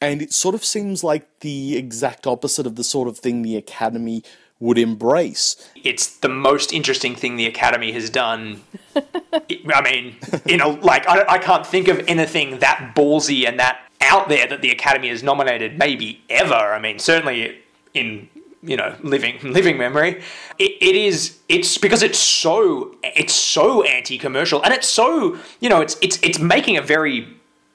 and 0.02 0.22
it 0.22 0.34
sort 0.34 0.56
of 0.56 0.66
seems 0.66 1.04
like 1.04 1.28
the 1.42 1.78
exact 1.78 2.26
opposite 2.26 2.66
of 2.66 2.76
the 2.76 2.84
sort 2.84 3.08
of 3.08 3.20
thing 3.20 3.44
the 3.44 3.56
Academy 3.56 4.24
would 4.60 4.78
embrace. 4.78 5.70
It's 5.84 6.08
the 6.18 6.30
most 6.30 6.72
interesting 6.72 7.16
thing 7.16 7.36
the 7.36 7.46
Academy 7.46 7.92
has 7.92 8.10
done. 8.10 8.62
I 8.96 9.82
mean, 9.84 10.16
you 10.46 10.58
know, 10.58 10.72
like 10.82 11.08
I, 11.08 11.26
I 11.28 11.38
can't 11.38 11.66
think 11.66 11.88
of 11.88 12.04
anything 12.08 12.60
that 12.60 12.94
ballsy 12.96 13.48
and 13.48 13.60
that 13.60 13.82
out 14.02 14.30
there 14.30 14.48
that 14.48 14.62
the 14.62 14.72
Academy 14.72 15.10
has 15.10 15.24
nominated, 15.24 15.78
maybe 15.78 16.22
ever. 16.30 16.54
I 16.54 16.80
mean, 16.80 17.00
certainly 17.00 17.60
in 17.94 18.30
you 18.62 18.78
know 18.78 18.96
living 19.04 19.38
living 19.44 19.78
memory. 19.78 20.22
It, 20.58 20.72
it 20.82 20.96
is 20.96 21.40
it's 21.50 21.78
because 21.78 22.04
it's 22.04 22.20
so 22.20 22.96
it's 23.04 23.34
so 23.34 23.84
anti-commercial 23.84 24.64
and 24.64 24.74
it's 24.74 24.88
so 24.88 25.38
you 25.60 25.70
know 25.70 25.82
it's 25.82 25.98
it's 26.02 26.20
it's 26.24 26.40
making 26.40 26.78
a 26.78 26.82
very 26.82 27.28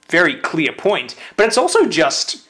very 0.09 0.37
clear 0.37 0.73
point, 0.73 1.17
but 1.37 1.47
it's 1.47 1.59
also 1.59 1.87
just 1.87 2.49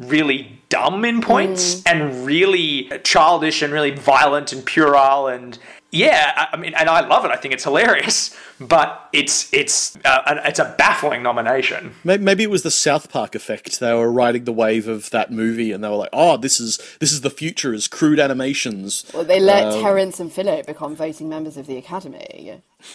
really 0.00 0.57
dumb 0.68 1.04
in 1.04 1.20
points 1.20 1.76
mm. 1.76 1.82
and 1.86 2.26
really 2.26 2.90
childish 3.04 3.62
and 3.62 3.72
really 3.72 3.90
violent 3.90 4.52
and 4.52 4.64
puerile 4.64 5.28
and 5.28 5.58
yeah, 5.90 6.32
I- 6.36 6.48
I 6.52 6.56
mean, 6.58 6.74
and 6.74 6.88
I 6.88 7.06
love 7.06 7.24
it. 7.24 7.30
I 7.30 7.36
think 7.36 7.54
it's 7.54 7.64
hilarious, 7.64 8.36
but 8.60 9.08
it's 9.12 9.52
it's 9.52 9.96
uh, 10.04 10.40
it's 10.44 10.58
a 10.58 10.74
baffling 10.78 11.22
nomination. 11.22 11.94
Maybe 12.04 12.42
it 12.42 12.50
was 12.50 12.62
the 12.62 12.70
South 12.70 13.10
Park 13.10 13.34
effect. 13.34 13.80
They 13.80 13.94
were 13.94 14.10
riding 14.10 14.44
the 14.44 14.52
wave 14.52 14.88
of 14.88 15.10
that 15.10 15.30
movie, 15.30 15.72
and 15.72 15.82
they 15.82 15.88
were 15.88 15.96
like, 15.96 16.10
"Oh, 16.12 16.36
this 16.36 16.60
is 16.60 16.78
this 17.00 17.12
is 17.12 17.20
the 17.20 17.30
future: 17.30 17.72
is 17.72 17.88
crude 17.88 18.18
animations." 18.18 19.04
Well, 19.14 19.24
they 19.24 19.40
let 19.40 19.64
Um, 19.72 19.82
Terrance 19.82 20.20
and 20.20 20.32
Phillip 20.32 20.66
become 20.66 20.96
voting 20.96 21.28
members 21.28 21.56
of 21.56 21.66
the 21.66 21.76
Academy. 21.76 22.62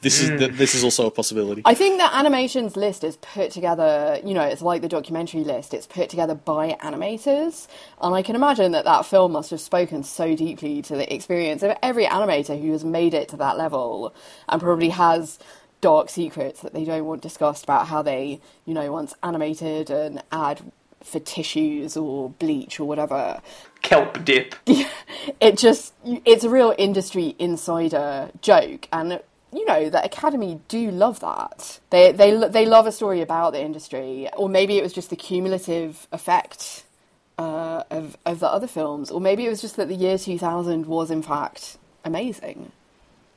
This 0.00 0.20
is 0.20 0.28
th- 0.38 0.52
this 0.52 0.74
is 0.74 0.84
also 0.84 1.06
a 1.06 1.10
possibility. 1.10 1.62
I 1.64 1.74
think 1.74 1.98
that 1.98 2.12
animations 2.14 2.76
list 2.76 3.02
is 3.02 3.16
put 3.16 3.50
together, 3.50 4.20
you 4.24 4.34
know, 4.34 4.42
it's 4.42 4.62
like 4.62 4.82
the 4.82 4.88
documentary 4.88 5.44
list, 5.44 5.72
it's 5.74 5.86
put 5.86 6.10
together 6.10 6.34
by 6.34 6.76
animators. 6.82 7.66
And 8.00 8.14
I 8.14 8.22
can 8.22 8.36
imagine 8.36 8.72
that 8.72 8.84
that 8.84 9.06
film 9.06 9.32
must 9.32 9.50
have 9.50 9.60
spoken 9.60 10.02
so 10.02 10.36
deeply 10.36 10.82
to 10.82 10.94
the 10.94 11.12
experience 11.12 11.62
of 11.62 11.76
every 11.82 12.04
animator 12.04 12.60
who 12.60 12.70
has 12.72 12.84
made 12.84 13.14
it 13.14 13.28
to 13.30 13.36
that 13.38 13.56
level 13.56 14.14
and 14.48 14.60
probably 14.60 14.77
has 14.88 15.38
dark 15.80 16.08
secrets 16.10 16.60
that 16.60 16.72
they 16.72 16.84
don't 16.84 17.04
want 17.04 17.22
discussed 17.22 17.64
about 17.64 17.86
how 17.88 18.02
they, 18.02 18.40
you 18.64 18.74
know, 18.74 18.90
once 18.92 19.14
animated 19.22 19.90
an 19.90 20.22
ad 20.32 20.60
for 21.02 21.20
tissues 21.20 21.96
or 21.96 22.30
bleach 22.30 22.80
or 22.80 22.84
whatever. 22.84 23.40
Kelp 23.82 24.24
dip. 24.24 24.54
it 25.40 25.56
just 25.56 25.94
it's 26.04 26.44
a 26.44 26.50
real 26.50 26.74
industry 26.78 27.34
insider 27.38 28.30
joke. 28.42 28.88
And 28.92 29.20
you 29.52 29.64
know 29.64 29.88
the 29.88 30.04
academy 30.04 30.60
do 30.68 30.90
love 30.90 31.20
that. 31.20 31.80
They 31.90 32.12
they 32.12 32.36
they 32.48 32.66
love 32.66 32.86
a 32.86 32.92
story 32.92 33.20
about 33.20 33.52
the 33.52 33.62
industry. 33.62 34.28
Or 34.36 34.48
maybe 34.48 34.78
it 34.78 34.82
was 34.82 34.92
just 34.92 35.10
the 35.10 35.16
cumulative 35.16 36.06
effect 36.12 36.84
uh, 37.38 37.84
of 37.90 38.16
of 38.26 38.40
the 38.40 38.48
other 38.48 38.66
films. 38.66 39.10
Or 39.10 39.20
maybe 39.20 39.46
it 39.46 39.50
was 39.50 39.60
just 39.60 39.76
that 39.76 39.88
the 39.88 39.94
year 39.94 40.18
2000 40.18 40.86
was 40.86 41.10
in 41.10 41.22
fact 41.22 41.78
amazing 42.04 42.72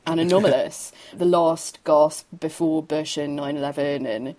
and 0.06 0.20
anomalous 0.20 0.91
the 1.14 1.26
last 1.26 1.80
gasp 1.84 2.26
before 2.39 2.82
bush 2.82 3.18
and 3.18 3.38
9-11 3.38 4.08
and 4.08 4.36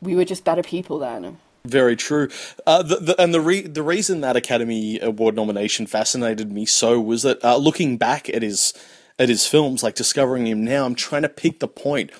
we 0.00 0.14
were 0.14 0.24
just 0.24 0.44
better 0.44 0.62
people 0.62 0.98
then 0.98 1.38
Very 1.66 1.94
true. 1.94 2.28
Uh, 2.66 2.82
the, 2.82 2.96
the, 2.96 3.20
and 3.20 3.34
the 3.34 3.40
re- 3.40 3.66
the 3.66 3.82
reason 3.82 4.22
that 4.22 4.34
Academy 4.34 4.98
Award 4.98 5.36
nomination 5.36 5.86
fascinated 5.86 6.50
me 6.50 6.64
so 6.64 6.98
was 6.98 7.22
that 7.22 7.44
uh, 7.44 7.58
looking 7.58 7.98
back 7.98 8.30
at 8.30 8.40
his 8.40 8.72
at 9.18 9.28
his 9.28 9.46
films, 9.46 9.82
like 9.82 9.94
discovering 9.94 10.46
him 10.46 10.64
now, 10.64 10.86
I'm 10.86 10.94
trying 10.94 11.20
to 11.22 11.28
pick 11.28 11.60
the 11.60 11.68
point 11.68 12.10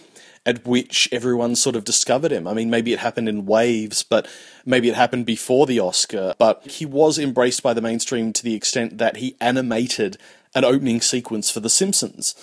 at 0.47 0.66
which 0.66 1.09
everyone 1.12 1.55
sort 1.55 1.76
of 1.76 1.84
discovered 1.84 2.32
him. 2.32 2.47
I 2.47 2.55
mean, 2.55 2.70
maybe 2.70 2.93
it 2.93 2.99
happened 2.99 3.28
in 3.28 3.47
waves, 3.47 4.03
but 4.03 4.28
maybe 4.64 4.88
it 4.88 4.95
happened 4.95 5.26
before 5.26 5.66
the 5.66 5.80
Oscar. 5.80 6.34
But 6.38 6.66
he 6.66 6.86
was 6.86 7.18
embraced 7.18 7.62
by 7.62 7.74
the 7.74 7.82
mainstream 7.82 8.32
to 8.32 8.43
the 8.43 8.55
extent 8.55 8.99
that 8.99 9.16
he 9.16 9.36
animated 9.41 10.16
an 10.55 10.64
opening 10.64 11.01
sequence 11.01 11.51
for 11.51 11.61
The 11.61 11.70
Simpsons. 11.70 12.34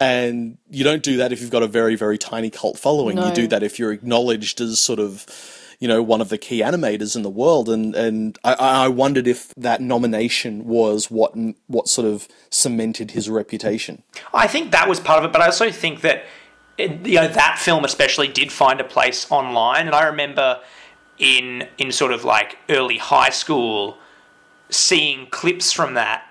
And 0.00 0.58
you 0.70 0.84
don't 0.84 1.02
do 1.02 1.16
that 1.16 1.32
if 1.32 1.40
you've 1.40 1.50
got 1.50 1.62
a 1.62 1.66
very, 1.66 1.96
very 1.96 2.18
tiny 2.18 2.50
cult 2.50 2.78
following. 2.78 3.18
You 3.18 3.32
do 3.32 3.48
that 3.48 3.62
if 3.62 3.78
you're 3.78 3.92
acknowledged 3.92 4.60
as 4.60 4.78
sort 4.78 5.00
of, 5.00 5.26
you 5.80 5.88
know, 5.88 6.02
one 6.02 6.20
of 6.20 6.28
the 6.28 6.38
key 6.38 6.60
animators 6.60 7.16
in 7.16 7.22
the 7.22 7.30
world. 7.30 7.68
And 7.68 7.96
and 7.96 8.38
I, 8.44 8.54
I 8.54 8.88
wondered 8.88 9.26
if 9.26 9.52
that 9.56 9.80
nomination 9.80 10.66
was 10.66 11.10
what 11.10 11.34
what 11.66 11.88
sort 11.88 12.06
of 12.06 12.28
cemented 12.48 13.10
his 13.10 13.28
reputation. 13.28 14.04
I 14.32 14.46
think 14.46 14.70
that 14.70 14.88
was 14.88 15.00
part 15.00 15.18
of 15.18 15.24
it, 15.24 15.32
but 15.32 15.42
I 15.42 15.46
also 15.46 15.70
think 15.72 16.02
that 16.02 16.24
it, 16.76 17.04
you 17.04 17.16
know 17.16 17.26
that 17.26 17.58
film 17.58 17.84
especially 17.84 18.28
did 18.28 18.52
find 18.52 18.80
a 18.80 18.84
place 18.84 19.26
online, 19.30 19.86
and 19.86 19.96
I 19.96 20.06
remember 20.06 20.60
in 21.18 21.66
in 21.76 21.90
sort 21.90 22.12
of 22.12 22.24
like 22.24 22.56
early 22.68 22.98
high 22.98 23.30
school 23.30 23.98
seeing 24.70 25.26
clips 25.26 25.72
from 25.72 25.94
that, 25.94 26.24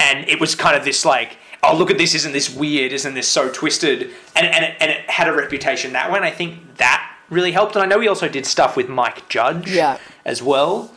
and 0.00 0.28
it 0.28 0.40
was 0.40 0.54
kind 0.54 0.76
of 0.76 0.84
this 0.84 1.04
like, 1.04 1.36
oh 1.62 1.76
look 1.76 1.90
at 1.90 1.98
this, 1.98 2.14
isn't 2.14 2.32
this 2.32 2.48
weird? 2.54 2.92
Isn't 2.92 3.14
this 3.14 3.28
so 3.28 3.50
twisted? 3.50 4.10
And 4.34 4.46
and 4.46 4.64
it, 4.64 4.76
and 4.80 4.90
it 4.90 5.08
had 5.10 5.28
a 5.28 5.32
reputation 5.32 5.92
that 5.92 6.10
way, 6.10 6.16
and 6.16 6.24
I 6.24 6.30
think 6.30 6.76
that 6.78 7.06
really 7.28 7.52
helped. 7.52 7.76
And 7.76 7.82
I 7.82 7.86
know 7.86 8.00
he 8.00 8.08
also 8.08 8.28
did 8.28 8.46
stuff 8.46 8.76
with 8.76 8.88
Mike 8.88 9.28
Judge, 9.28 9.70
Yeah. 9.70 9.98
as 10.24 10.42
well, 10.42 10.90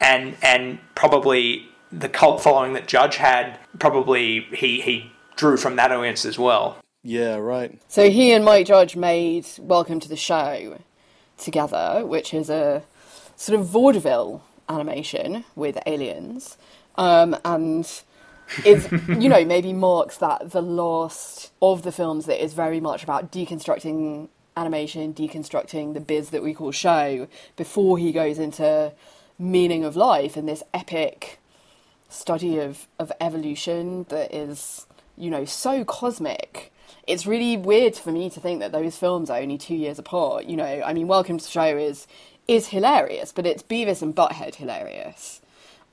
and 0.00 0.36
and 0.42 0.78
probably 0.94 1.68
the 1.90 2.08
cult 2.08 2.42
following 2.42 2.72
that 2.72 2.86
Judge 2.88 3.16
had, 3.16 3.58
probably 3.78 4.40
he 4.52 4.80
he 4.80 5.12
drew 5.36 5.56
from 5.56 5.76
that 5.76 5.92
audience 5.92 6.24
as 6.24 6.38
well. 6.38 6.78
Yeah, 7.04 7.36
right. 7.36 7.80
So 7.88 8.10
he 8.10 8.32
and 8.32 8.44
Mike 8.44 8.66
Judge 8.66 8.94
made 8.96 9.46
Welcome 9.58 9.98
to 10.00 10.08
the 10.08 10.16
Show 10.16 10.78
together, 11.36 12.02
which 12.06 12.32
is 12.32 12.48
a 12.48 12.82
sort 13.36 13.58
of 13.58 13.66
vaudeville 13.66 14.42
animation 14.68 15.44
with 15.56 15.78
aliens. 15.86 16.56
Um, 16.96 17.36
and 17.44 17.90
is 18.64 18.90
you 19.08 19.28
know, 19.28 19.44
maybe 19.44 19.72
marks 19.72 20.18
that 20.18 20.50
the 20.50 20.62
last 20.62 21.52
of 21.60 21.82
the 21.82 21.92
films 21.92 22.26
that 22.26 22.42
is 22.42 22.54
very 22.54 22.80
much 22.80 23.02
about 23.02 23.32
deconstructing 23.32 24.28
animation, 24.56 25.14
deconstructing 25.14 25.94
the 25.94 26.00
biz 26.00 26.30
that 26.30 26.42
we 26.42 26.54
call 26.54 26.70
show, 26.70 27.26
before 27.56 27.98
he 27.98 28.12
goes 28.12 28.38
into 28.38 28.92
meaning 29.38 29.84
of 29.84 29.96
life 29.96 30.36
and 30.36 30.48
this 30.48 30.62
epic 30.72 31.40
study 32.08 32.58
of, 32.58 32.86
of 32.98 33.10
evolution 33.20 34.04
that 34.10 34.34
is, 34.34 34.86
you 35.16 35.30
know, 35.30 35.44
so 35.44 35.84
cosmic. 35.84 36.72
It's 37.06 37.26
really 37.26 37.56
weird 37.56 37.96
for 37.96 38.12
me 38.12 38.30
to 38.30 38.40
think 38.40 38.60
that 38.60 38.72
those 38.72 38.96
films 38.96 39.30
are 39.30 39.38
only 39.38 39.58
two 39.58 39.74
years 39.74 39.98
apart. 39.98 40.44
You 40.44 40.56
know, 40.56 40.82
I 40.84 40.92
mean, 40.92 41.08
Welcome 41.08 41.38
to 41.38 41.48
Show 41.48 41.76
is 41.76 42.06
is 42.48 42.68
hilarious, 42.68 43.32
but 43.32 43.46
it's 43.46 43.62
Beavis 43.62 44.02
and 44.02 44.14
Butthead 44.14 44.56
hilarious. 44.56 45.41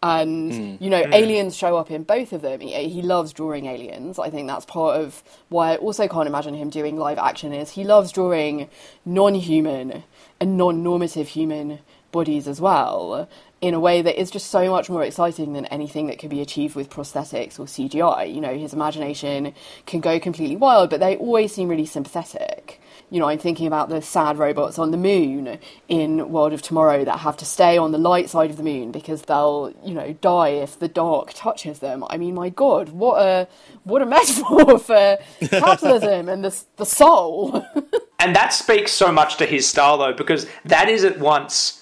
And 0.02 0.54
hmm. 0.54 0.84
you 0.84 0.90
know, 0.90 1.04
hmm. 1.04 1.14
aliens 1.14 1.56
show 1.56 1.76
up 1.78 1.92
in 1.92 2.04
both 2.04 2.32
of 2.32 2.42
them. 2.42 2.62
He, 2.62 2.72
he 2.88 3.02
loves 3.02 3.34
drawing 3.34 3.66
aliens. 3.66 4.18
I 4.18 4.30
think 4.30 4.48
that's 4.48 4.66
part 4.66 5.02
of 5.02 5.24
why 5.50 5.74
I 5.74 5.78
also 5.78 6.08
can't 6.08 6.28
imagine 6.28 6.54
him 6.54 6.70
doing 6.70 6.98
live 6.98 7.18
action. 7.18 7.52
Is 7.54 7.72
he 7.72 7.84
loves 7.84 8.12
drawing 8.12 8.70
non-human 9.06 10.04
and 10.40 10.58
non-normative 10.58 11.28
human 11.28 11.80
bodies 12.12 12.48
as 12.48 12.60
well 12.60 13.28
in 13.62 13.74
a 13.74 13.80
way 13.80 14.02
that 14.02 14.20
is 14.20 14.32
just 14.32 14.48
so 14.48 14.70
much 14.70 14.90
more 14.90 15.04
exciting 15.04 15.54
than 15.54 15.66
anything 15.66 16.08
that 16.08 16.18
could 16.18 16.30
be 16.30 16.42
achieved 16.42 16.76
with 16.76 16.90
prosthetics 16.90 17.60
or 17.60 17.66
CGI. 17.66 18.34
You 18.34 18.40
know, 18.40 18.58
his 18.58 18.74
imagination 18.74 19.54
can 19.86 20.00
go 20.00 20.20
completely 20.20 20.56
wild, 20.56 20.90
but 20.90 21.02
they 21.02 21.18
always 21.18 21.54
seem 21.54 21.68
really 21.68 21.86
sympathetic. 21.86 22.80
You 23.10 23.20
know, 23.20 23.28
I'm 23.28 23.40
thinking 23.40 23.68
about 23.68 23.90
the 23.90 24.02
sad 24.02 24.38
robots 24.38 24.80
on 24.80 24.92
the 24.92 24.98
moon 24.98 25.60
in 25.90 26.30
World 26.30 26.54
of 26.54 26.62
Tomorrow 26.62 27.04
that 27.06 27.20
have 27.20 27.36
to 27.38 27.46
stay 27.46 27.78
on 27.78 27.92
the 27.92 27.98
light 27.98 28.30
side 28.30 28.50
of 28.50 28.58
the 28.58 28.64
moon 28.64 28.92
because 28.92 29.24
they'll, 29.24 29.74
you 29.84 29.94
know, 29.94 30.14
die 30.14 30.50
if 30.50 30.80
the 30.80 30.88
dark 30.88 31.34
touches 31.34 31.80
them. 31.80 32.06
I 32.10 32.18
mean, 32.18 32.36
my 32.36 32.50
God, 32.50 32.90
what 32.90 33.22
a 33.22 33.48
what 33.84 34.02
a 34.02 34.06
metaphor 34.18 34.78
for 34.80 35.18
capitalism 35.42 36.30
and 36.30 36.46
the 36.46 36.64
the 36.78 36.86
soul. 36.86 37.66
And 38.22 38.36
that 38.36 38.52
speaks 38.52 38.92
so 38.92 39.14
much 39.14 39.38
to 39.38 39.46
his 39.46 39.66
style, 39.66 39.98
though, 39.98 40.12
because 40.12 40.46
that 40.66 40.90
is 40.90 41.06
at 41.06 41.20
once 41.20 41.79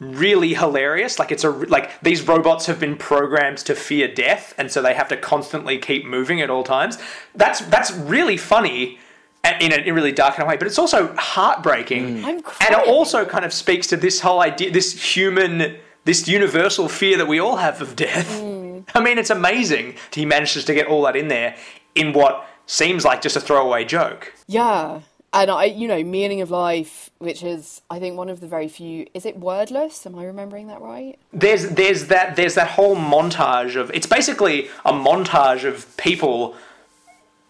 really 0.00 0.54
hilarious. 0.54 1.18
Like 1.18 1.32
it's 1.32 1.44
a 1.44 1.50
like 1.50 2.00
these 2.00 2.26
robots 2.26 2.66
have 2.66 2.78
been 2.78 2.96
programmed 2.96 3.58
to 3.58 3.74
fear 3.74 4.12
death, 4.12 4.54
and 4.58 4.70
so 4.70 4.82
they 4.82 4.94
have 4.94 5.08
to 5.08 5.16
constantly 5.16 5.78
keep 5.78 6.04
moving 6.04 6.40
at 6.40 6.50
all 6.50 6.64
times. 6.64 6.98
That's 7.34 7.60
that's 7.60 7.92
really 7.92 8.36
funny 8.36 8.98
uh, 9.44 9.52
in 9.60 9.72
a, 9.72 9.76
in 9.76 9.88
a 9.88 9.94
really 9.94 10.12
dark 10.12 10.34
kind 10.34 10.42
of 10.42 10.48
way, 10.48 10.56
but 10.56 10.66
it's 10.66 10.78
also 10.78 11.14
heartbreaking. 11.16 12.18
Mm. 12.18 12.24
I'm 12.24 12.36
and 12.36 12.74
it 12.74 12.88
also 12.88 13.24
kind 13.24 13.44
of 13.44 13.52
speaks 13.52 13.86
to 13.88 13.96
this 13.96 14.20
whole 14.20 14.40
idea, 14.40 14.70
this 14.70 15.16
human, 15.16 15.76
this 16.04 16.28
universal 16.28 16.88
fear 16.88 17.16
that 17.18 17.26
we 17.26 17.38
all 17.38 17.56
have 17.56 17.80
of 17.80 17.96
death. 17.96 18.40
Mm. 18.40 18.84
I 18.94 19.00
mean, 19.00 19.18
it's 19.18 19.30
amazing 19.30 19.96
he 20.12 20.24
manages 20.24 20.64
to 20.66 20.74
get 20.74 20.86
all 20.86 21.02
that 21.02 21.16
in 21.16 21.28
there 21.28 21.56
in 21.94 22.12
what 22.12 22.48
seems 22.66 23.04
like 23.04 23.22
just 23.22 23.36
a 23.36 23.40
throwaway 23.40 23.84
joke. 23.84 24.32
Yeah. 24.46 25.00
And 25.32 25.50
I, 25.50 25.64
you 25.66 25.86
know, 25.88 26.02
meaning 26.02 26.40
of 26.40 26.50
life, 26.50 27.10
which 27.18 27.42
is, 27.42 27.82
I 27.90 27.98
think, 27.98 28.16
one 28.16 28.30
of 28.30 28.40
the 28.40 28.46
very 28.46 28.66
few. 28.68 29.06
Is 29.12 29.26
it 29.26 29.36
wordless? 29.36 30.06
Am 30.06 30.18
I 30.18 30.24
remembering 30.24 30.68
that 30.68 30.80
right? 30.80 31.18
there's 31.32 31.68
there's 31.70 32.06
that 32.06 32.34
there's 32.36 32.54
that 32.54 32.68
whole 32.68 32.96
montage 32.96 33.76
of 33.76 33.90
it's 33.92 34.06
basically 34.06 34.68
a 34.86 34.92
montage 34.92 35.64
of 35.64 35.94
people 35.98 36.56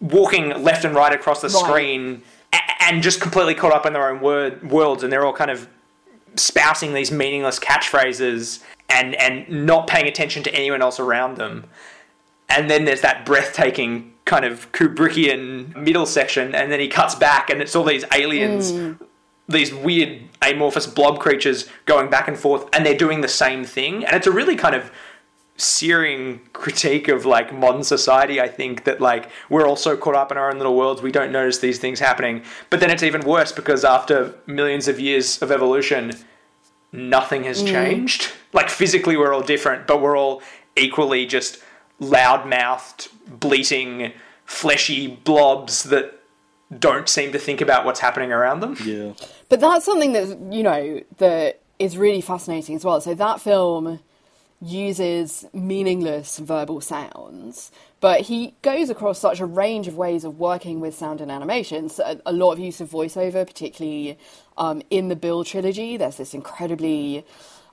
walking 0.01 0.49
left 0.63 0.83
and 0.85 0.95
right 0.95 1.13
across 1.13 1.41
the 1.41 1.47
Right. 1.49 1.65
screen 1.65 2.21
a- 2.53 2.83
and 2.83 3.01
just 3.03 3.19
completely 3.21 3.53
caught 3.55 3.73
up 3.73 3.85
in 3.85 3.93
their 3.93 4.09
own 4.09 4.19
word 4.21 4.69
worlds 4.71 5.03
and 5.03 5.11
they're 5.11 5.25
all 5.25 5.33
kind 5.33 5.51
of 5.51 5.67
spouting 6.35 6.93
these 6.93 7.11
meaningless 7.11 7.59
catchphrases 7.59 8.61
and 8.89 9.15
and 9.15 9.49
not 9.65 9.87
paying 9.87 10.07
attention 10.07 10.43
to 10.43 10.53
anyone 10.53 10.81
else 10.81 10.99
around 10.99 11.35
them 11.37 11.65
and 12.49 12.69
then 12.69 12.85
there's 12.85 13.01
that 13.01 13.25
breathtaking 13.25 14.13
kind 14.29 14.45
of 14.45 14.71
Kubrickian 14.73 15.75
middle 15.75 16.05
section 16.05 16.53
and 16.53 16.71
then 16.71 16.79
he 16.79 16.87
cuts 16.87 17.15
back 17.15 17.49
and 17.49 17.63
it's 17.63 17.75
all 17.75 17.83
these 17.83 18.05
aliens 18.13 18.71
hmm. 18.71 18.93
these 19.47 19.73
weird 19.73 20.21
amorphous 20.43 20.85
blob 20.85 21.19
creatures 21.19 21.67
going 21.87 22.11
back 22.11 22.27
and 22.27 22.37
forth 22.37 22.69
and 22.71 22.85
they're 22.85 22.97
doing 22.97 23.21
the 23.21 23.27
same 23.27 23.65
thing. 23.65 24.05
And 24.05 24.15
it's 24.15 24.27
a 24.27 24.31
really 24.31 24.55
kind 24.55 24.75
of 24.75 24.91
searing 25.57 26.39
critique 26.53 27.07
of 27.09 27.25
like 27.25 27.53
modern 27.53 27.83
society 27.83 28.39
i 28.39 28.47
think 28.47 28.85
that 28.85 29.01
like 29.01 29.29
we're 29.49 29.67
all 29.67 29.75
so 29.75 29.97
caught 29.97 30.15
up 30.15 30.31
in 30.31 30.37
our 30.37 30.49
own 30.49 30.57
little 30.57 30.77
worlds 30.77 31.01
we 31.01 31.11
don't 31.11 31.33
notice 31.33 31.57
these 31.57 31.79
things 31.79 31.99
happening. 31.99 32.43
But 32.69 32.79
then 32.79 32.91
it's 32.91 33.03
even 33.03 33.21
worse 33.25 33.51
because 33.51 33.83
after 33.83 34.35
millions 34.45 34.87
of 34.87 34.99
years 34.99 35.41
of 35.41 35.51
evolution 35.51 36.13
nothing 36.91 37.43
has 37.43 37.61
hmm. 37.61 37.67
changed. 37.67 38.31
Like 38.53 38.69
physically, 38.69 39.17
we're 39.17 39.33
all 39.33 39.41
different, 39.41 39.87
but 39.87 40.01
we're 40.01 40.17
all 40.17 40.41
equally 40.75 41.25
just 41.25 41.59
loud-mouthed, 41.99 43.09
bleating, 43.27 44.13
fleshy 44.45 45.07
blobs 45.07 45.83
that 45.83 46.15
don't 46.77 47.09
seem 47.09 47.31
to 47.31 47.39
think 47.39 47.61
about 47.61 47.85
what's 47.85 47.99
happening 47.99 48.31
around 48.31 48.59
them. 48.59 48.75
Yeah. 48.83 49.13
But 49.49 49.59
that's 49.59 49.85
something 49.85 50.13
that 50.13 50.53
you 50.53 50.63
know 50.63 51.01
that 51.17 51.61
is 51.79 51.97
really 51.97 52.21
fascinating 52.21 52.75
as 52.75 52.85
well. 52.85 53.01
So 53.01 53.13
that 53.15 53.41
film 53.41 53.99
uses 54.61 55.45
meaningless 55.53 56.37
verbal 56.37 56.81
sounds, 56.81 57.71
but 58.01 58.21
he 58.21 58.53
goes 58.61 58.89
across 58.89 59.17
such 59.17 59.39
a 59.39 59.45
range 59.45 59.87
of 59.87 59.95
ways 59.95 60.23
of 60.23 60.37
working 60.37 60.79
with 60.79 60.93
sound 60.93 61.21
and 61.21 61.31
animation. 61.31 61.89
So 61.89 62.03
a, 62.03 62.31
a 62.31 62.33
lot 62.33 62.51
of 62.51 62.59
use 62.59 62.81
of 62.81 62.89
voiceover, 62.89 63.47
particularly 63.47 64.17
um, 64.57 64.81
in 64.89 65.07
the 65.07 65.15
Bill 65.15 65.43
trilogy. 65.43 65.97
There's 65.97 66.17
this 66.17 66.33
incredibly 66.33 67.25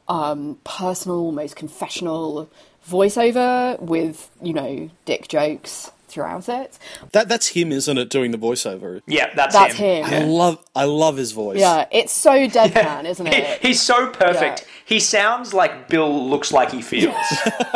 um, 0.08 0.58
personal, 0.64 1.18
almost 1.18 1.56
confessional 1.56 2.48
voiceover 2.88 3.78
with 3.80 4.30
you 4.42 4.52
know 4.52 4.90
dick 5.04 5.28
jokes 5.28 5.90
throughout 6.08 6.48
it. 6.48 6.78
That 7.12 7.28
that's 7.28 7.48
him, 7.48 7.72
isn't 7.72 7.98
it? 7.98 8.08
Doing 8.10 8.30
the 8.30 8.38
voiceover. 8.38 9.02
Yeah, 9.06 9.34
that's, 9.34 9.54
That's 9.54 9.74
him. 9.74 10.04
him. 10.06 10.22
I 10.22 10.24
love 10.26 10.64
I 10.74 10.84
love 10.84 11.16
his 11.16 11.32
voice. 11.32 11.58
Yeah, 11.58 11.86
it's 11.90 12.12
so 12.12 12.30
deadpan, 12.48 13.04
isn't 13.04 13.26
He- 13.32 13.36
it? 13.36 13.60
he's 13.60 13.82
so 13.82 14.08
perfect. 14.10 14.62
Yeah. 14.62 14.68
He 14.86 15.00
sounds 15.00 15.52
like 15.52 15.88
Bill 15.88 16.28
looks 16.28 16.52
like 16.52 16.70
he 16.70 16.80
feels. 16.80 17.14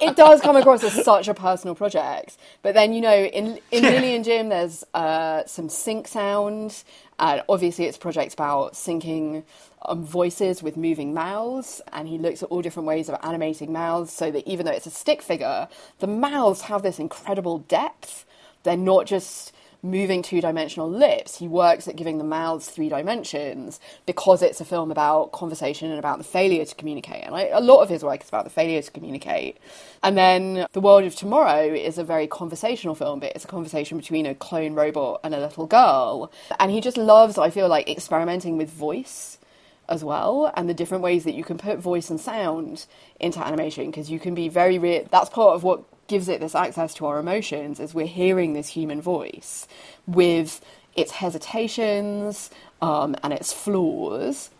it 0.00 0.16
does 0.16 0.40
come 0.40 0.56
across 0.56 0.84
as 0.84 1.04
such 1.04 1.28
a 1.28 1.34
personal 1.34 1.74
project. 1.74 2.36
But 2.62 2.74
then, 2.74 2.92
you 2.92 3.00
know, 3.00 3.16
in 3.24 3.58
in 3.70 3.82
Lily 3.82 4.14
and 4.14 4.24
Jim, 4.24 4.48
there's 4.50 4.84
uh, 4.94 5.44
some 5.46 5.68
sync 5.68 6.06
sound, 6.08 6.82
and 7.18 7.42
obviously 7.48 7.84
it's 7.84 7.96
a 7.96 8.00
project 8.00 8.34
about 8.34 8.74
syncing 8.74 9.44
um, 9.82 10.04
voices 10.04 10.62
with 10.62 10.76
moving 10.76 11.14
mouths. 11.14 11.80
And 11.92 12.08
he 12.08 12.18
looks 12.18 12.42
at 12.42 12.48
all 12.48 12.62
different 12.62 12.86
ways 12.86 13.08
of 13.08 13.18
animating 13.22 13.72
mouths, 13.72 14.12
so 14.12 14.30
that 14.30 14.46
even 14.46 14.66
though 14.66 14.72
it's 14.72 14.86
a 14.86 14.90
stick 14.90 15.22
figure, 15.22 15.68
the 16.00 16.06
mouths 16.06 16.62
have 16.62 16.82
this 16.82 16.98
incredible 16.98 17.58
depth. 17.58 18.24
They're 18.62 18.76
not 18.76 19.06
just 19.06 19.54
moving 19.84 20.22
two 20.22 20.40
dimensional 20.40 20.90
lips. 20.90 21.36
He 21.36 21.46
works 21.46 21.86
at 21.86 21.94
giving 21.94 22.18
the 22.18 22.24
mouths 22.24 22.68
three 22.68 22.88
dimensions 22.88 23.78
because 24.06 24.42
it's 24.42 24.60
a 24.60 24.64
film 24.64 24.90
about 24.90 25.32
conversation 25.32 25.90
and 25.90 25.98
about 25.98 26.18
the 26.18 26.24
failure 26.24 26.64
to 26.64 26.74
communicate. 26.74 27.22
And 27.24 27.34
I, 27.34 27.48
a 27.48 27.60
lot 27.60 27.82
of 27.82 27.90
his 27.90 28.02
work 28.02 28.22
is 28.22 28.28
about 28.28 28.44
the 28.44 28.50
failure 28.50 28.80
to 28.80 28.90
communicate. 28.90 29.58
And 30.02 30.16
then 30.16 30.66
The 30.72 30.80
World 30.80 31.04
of 31.04 31.14
Tomorrow 31.14 31.74
is 31.74 31.98
a 31.98 32.04
very 32.04 32.26
conversational 32.26 32.94
film, 32.94 33.20
but 33.20 33.32
it's 33.34 33.44
a 33.44 33.48
conversation 33.48 33.98
between 33.98 34.24
a 34.26 34.34
clone 34.34 34.72
robot 34.74 35.20
and 35.22 35.34
a 35.34 35.40
little 35.40 35.66
girl. 35.66 36.32
And 36.58 36.70
he 36.70 36.80
just 36.80 36.96
loves, 36.96 37.36
I 37.36 37.50
feel 37.50 37.68
like, 37.68 37.88
experimenting 37.88 38.56
with 38.56 38.70
voice 38.70 39.38
as 39.86 40.02
well 40.02 40.50
and 40.56 40.66
the 40.66 40.74
different 40.74 41.04
ways 41.04 41.24
that 41.24 41.34
you 41.34 41.44
can 41.44 41.58
put 41.58 41.78
voice 41.78 42.08
and 42.08 42.18
sound 42.18 42.86
into 43.20 43.38
animation 43.38 43.90
because 43.90 44.10
you 44.10 44.18
can 44.18 44.34
be 44.34 44.48
very 44.48 44.78
real 44.78 45.06
that's 45.10 45.28
part 45.28 45.54
of 45.54 45.62
what 45.62 45.84
gives 46.06 46.28
it 46.28 46.40
this 46.40 46.54
access 46.54 46.94
to 46.94 47.06
our 47.06 47.18
emotions 47.18 47.80
is 47.80 47.94
we're 47.94 48.06
hearing 48.06 48.52
this 48.52 48.68
human 48.68 49.00
voice 49.00 49.66
with 50.06 50.64
its 50.94 51.12
hesitations 51.12 52.50
um, 52.82 53.16
and 53.22 53.32
its 53.32 53.52
flaws 53.52 54.50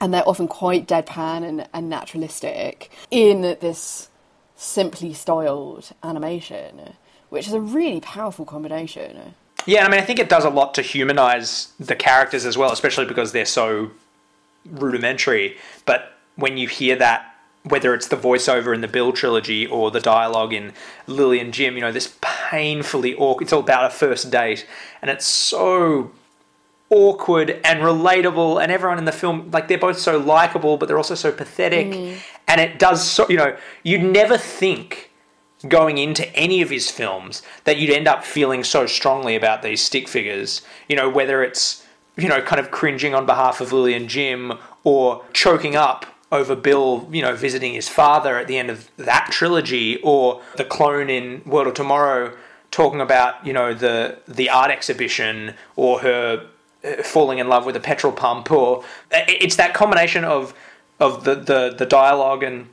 and 0.00 0.12
they're 0.12 0.28
often 0.28 0.48
quite 0.48 0.86
deadpan 0.86 1.42
and, 1.42 1.68
and 1.72 1.88
naturalistic 1.88 2.90
in 3.10 3.42
this 3.42 4.08
simply 4.56 5.12
styled 5.12 5.90
animation 6.02 6.94
which 7.28 7.46
is 7.46 7.52
a 7.52 7.60
really 7.60 8.00
powerful 8.00 8.44
combination 8.44 9.34
Yeah, 9.66 9.84
I 9.84 9.88
mean, 9.88 10.00
I 10.00 10.04
think 10.04 10.20
it 10.20 10.28
does 10.28 10.44
a 10.44 10.50
lot 10.50 10.74
to 10.74 10.82
humanize 10.82 11.72
the 11.80 11.96
characters 11.96 12.46
as 12.46 12.56
well, 12.56 12.70
especially 12.70 13.04
because 13.04 13.32
they're 13.32 13.44
so 13.44 13.90
rudimentary. 14.64 15.56
But 15.86 16.12
when 16.36 16.56
you 16.56 16.68
hear 16.68 16.94
that, 16.96 17.35
whether 17.68 17.94
it's 17.94 18.08
the 18.08 18.16
voiceover 18.16 18.74
in 18.74 18.80
the 18.80 18.88
Bill 18.88 19.12
trilogy 19.12 19.66
or 19.66 19.90
the 19.90 20.00
dialogue 20.00 20.52
in 20.52 20.72
Lily 21.06 21.40
and 21.40 21.52
Jim, 21.52 21.74
you 21.74 21.80
know, 21.80 21.92
this 21.92 22.16
painfully 22.20 23.14
awkward. 23.16 23.44
It's 23.44 23.52
all 23.52 23.60
about 23.60 23.84
a 23.84 23.90
first 23.90 24.30
date, 24.30 24.66
and 25.02 25.10
it's 25.10 25.26
so 25.26 26.12
awkward 26.88 27.60
and 27.64 27.80
relatable 27.80 28.62
and 28.62 28.70
everyone 28.70 28.96
in 28.96 29.06
the 29.06 29.12
film 29.12 29.50
like 29.50 29.66
they're 29.66 29.76
both 29.76 29.98
so 29.98 30.16
likable 30.18 30.76
but 30.76 30.86
they're 30.86 30.96
also 30.96 31.16
so 31.16 31.32
pathetic 31.32 31.88
mm. 31.88 32.16
and 32.46 32.60
it 32.60 32.78
does 32.78 33.04
so 33.04 33.28
you 33.28 33.36
know 33.36 33.56
you'd 33.82 34.04
never 34.04 34.38
think 34.38 35.10
going 35.68 35.98
into 35.98 36.34
any 36.36 36.60
of 36.60 36.70
his 36.70 36.90
films 36.90 37.42
that 37.64 37.78
you'd 37.78 37.90
end 37.90 38.06
up 38.06 38.24
feeling 38.24 38.62
so 38.62 38.86
strongly 38.86 39.36
about 39.36 39.62
these 39.62 39.82
stick 39.82 40.08
figures. 40.08 40.62
You 40.88 40.96
know, 40.96 41.08
whether 41.08 41.42
it's, 41.42 41.84
you 42.16 42.28
know, 42.28 42.42
kind 42.42 42.60
of 42.60 42.70
cringing 42.70 43.14
on 43.14 43.26
behalf 43.26 43.60
of 43.60 43.72
Lily 43.72 43.94
and 43.94 44.08
Jim 44.08 44.58
or 44.84 45.24
choking 45.32 45.76
up 45.76 46.06
over 46.32 46.56
Bill, 46.56 47.08
you 47.12 47.22
know, 47.22 47.34
visiting 47.34 47.74
his 47.74 47.88
father 47.88 48.38
at 48.38 48.48
the 48.48 48.58
end 48.58 48.70
of 48.70 48.90
that 48.96 49.28
trilogy 49.30 50.00
or 50.02 50.42
the 50.56 50.64
clone 50.64 51.08
in 51.08 51.42
World 51.44 51.68
of 51.68 51.74
Tomorrow 51.74 52.36
talking 52.70 53.00
about, 53.00 53.46
you 53.46 53.52
know, 53.52 53.72
the 53.74 54.18
the 54.26 54.50
art 54.50 54.70
exhibition 54.70 55.54
or 55.76 56.00
her 56.00 56.46
uh, 56.84 57.02
falling 57.02 57.38
in 57.38 57.48
love 57.48 57.64
with 57.64 57.76
a 57.76 57.80
petrol 57.80 58.12
pump 58.12 58.50
or 58.50 58.82
uh, 59.12 59.20
it's 59.28 59.56
that 59.56 59.74
combination 59.74 60.24
of 60.24 60.54
of 60.98 61.24
the 61.24 61.34
the, 61.34 61.74
the 61.76 61.86
dialogue 61.86 62.42
and 62.42 62.68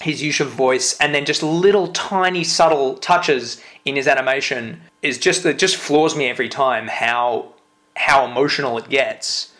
his 0.00 0.22
use 0.22 0.40
of 0.40 0.48
voice 0.48 0.96
and 0.98 1.14
then 1.14 1.26
just 1.26 1.42
little 1.42 1.88
tiny 1.88 2.42
subtle 2.42 2.96
touches 2.96 3.62
in 3.84 3.96
his 3.96 4.08
animation 4.08 4.80
is 5.02 5.18
just 5.18 5.44
it 5.44 5.58
just 5.58 5.76
floors 5.76 6.16
me 6.16 6.26
every 6.26 6.48
time 6.48 6.88
how 6.88 7.52
how 7.96 8.24
emotional 8.24 8.78
it 8.78 8.88
gets 8.88 9.52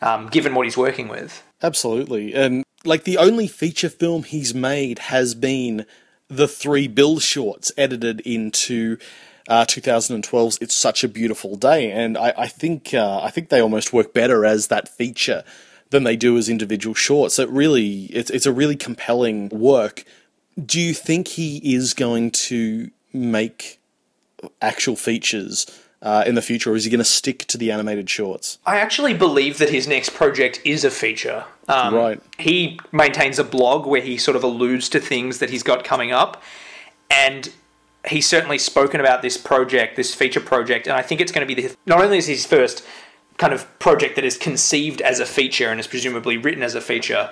um, 0.00 0.28
given 0.28 0.54
what 0.54 0.64
he's 0.64 0.76
working 0.76 1.08
with 1.08 1.42
Absolutely. 1.62 2.34
And 2.34 2.64
like 2.84 3.04
the 3.04 3.18
only 3.18 3.46
feature 3.46 3.88
film 3.88 4.22
he's 4.22 4.54
made 4.54 4.98
has 4.98 5.34
been 5.34 5.86
the 6.28 6.48
three 6.48 6.86
Bill 6.88 7.18
shorts 7.18 7.72
edited 7.76 8.20
into 8.20 8.98
uh, 9.48 9.64
2012's 9.64 10.58
"It's 10.60 10.74
Such 10.74 11.02
a 11.02 11.08
Beautiful 11.08 11.56
Day," 11.56 11.90
and 11.90 12.16
I, 12.18 12.34
I 12.36 12.46
think 12.46 12.92
uh, 12.94 13.20
I 13.22 13.30
think 13.30 13.48
they 13.48 13.60
almost 13.60 13.92
work 13.92 14.12
better 14.12 14.44
as 14.44 14.68
that 14.68 14.88
feature 14.88 15.44
than 15.90 16.04
they 16.04 16.16
do 16.16 16.36
as 16.36 16.48
individual 16.48 16.94
shorts. 16.94 17.38
It 17.38 17.48
really 17.48 18.04
it's 18.06 18.30
it's 18.30 18.46
a 18.46 18.52
really 18.52 18.76
compelling 18.76 19.48
work. 19.48 20.04
Do 20.62 20.80
you 20.80 20.92
think 20.92 21.28
he 21.28 21.74
is 21.74 21.94
going 21.94 22.30
to 22.32 22.90
make 23.12 23.80
actual 24.60 24.96
features 24.96 25.66
uh, 26.02 26.24
in 26.26 26.34
the 26.34 26.42
future, 26.42 26.72
or 26.72 26.76
is 26.76 26.84
he 26.84 26.90
going 26.90 26.98
to 26.98 27.04
stick 27.04 27.44
to 27.46 27.58
the 27.58 27.72
animated 27.72 28.08
shorts? 28.08 28.58
I 28.64 28.78
actually 28.78 29.14
believe 29.14 29.58
that 29.58 29.70
his 29.70 29.88
next 29.88 30.10
project 30.14 30.60
is 30.64 30.84
a 30.84 30.90
feature. 30.90 31.44
Um, 31.66 31.94
Right. 31.94 32.22
He 32.38 32.78
maintains 32.92 33.38
a 33.38 33.44
blog 33.44 33.86
where 33.86 34.00
he 34.00 34.16
sort 34.16 34.36
of 34.36 34.44
alludes 34.44 34.88
to 34.90 35.00
things 35.00 35.38
that 35.38 35.50
he's 35.50 35.62
got 35.62 35.84
coming 35.84 36.12
up, 36.12 36.42
and 37.10 37.50
he's 38.06 38.26
certainly 38.26 38.58
spoken 38.58 39.00
about 39.00 39.22
this 39.22 39.36
project, 39.36 39.96
this 39.96 40.14
feature 40.14 40.40
project, 40.40 40.86
and 40.86 40.96
I 40.96 41.02
think 41.02 41.20
it's 41.20 41.32
going 41.32 41.46
to 41.46 41.54
be 41.54 41.60
the, 41.60 41.76
not 41.86 42.00
only 42.00 42.18
is 42.18 42.26
his 42.26 42.46
first 42.46 42.84
kind 43.38 43.52
of 43.52 43.78
project 43.78 44.16
that 44.16 44.24
is 44.24 44.36
conceived 44.36 45.00
as 45.00 45.20
a 45.20 45.26
feature 45.26 45.68
and 45.68 45.78
is 45.78 45.86
presumably 45.86 46.36
written 46.36 46.62
as 46.62 46.74
a 46.74 46.80
feature. 46.80 47.30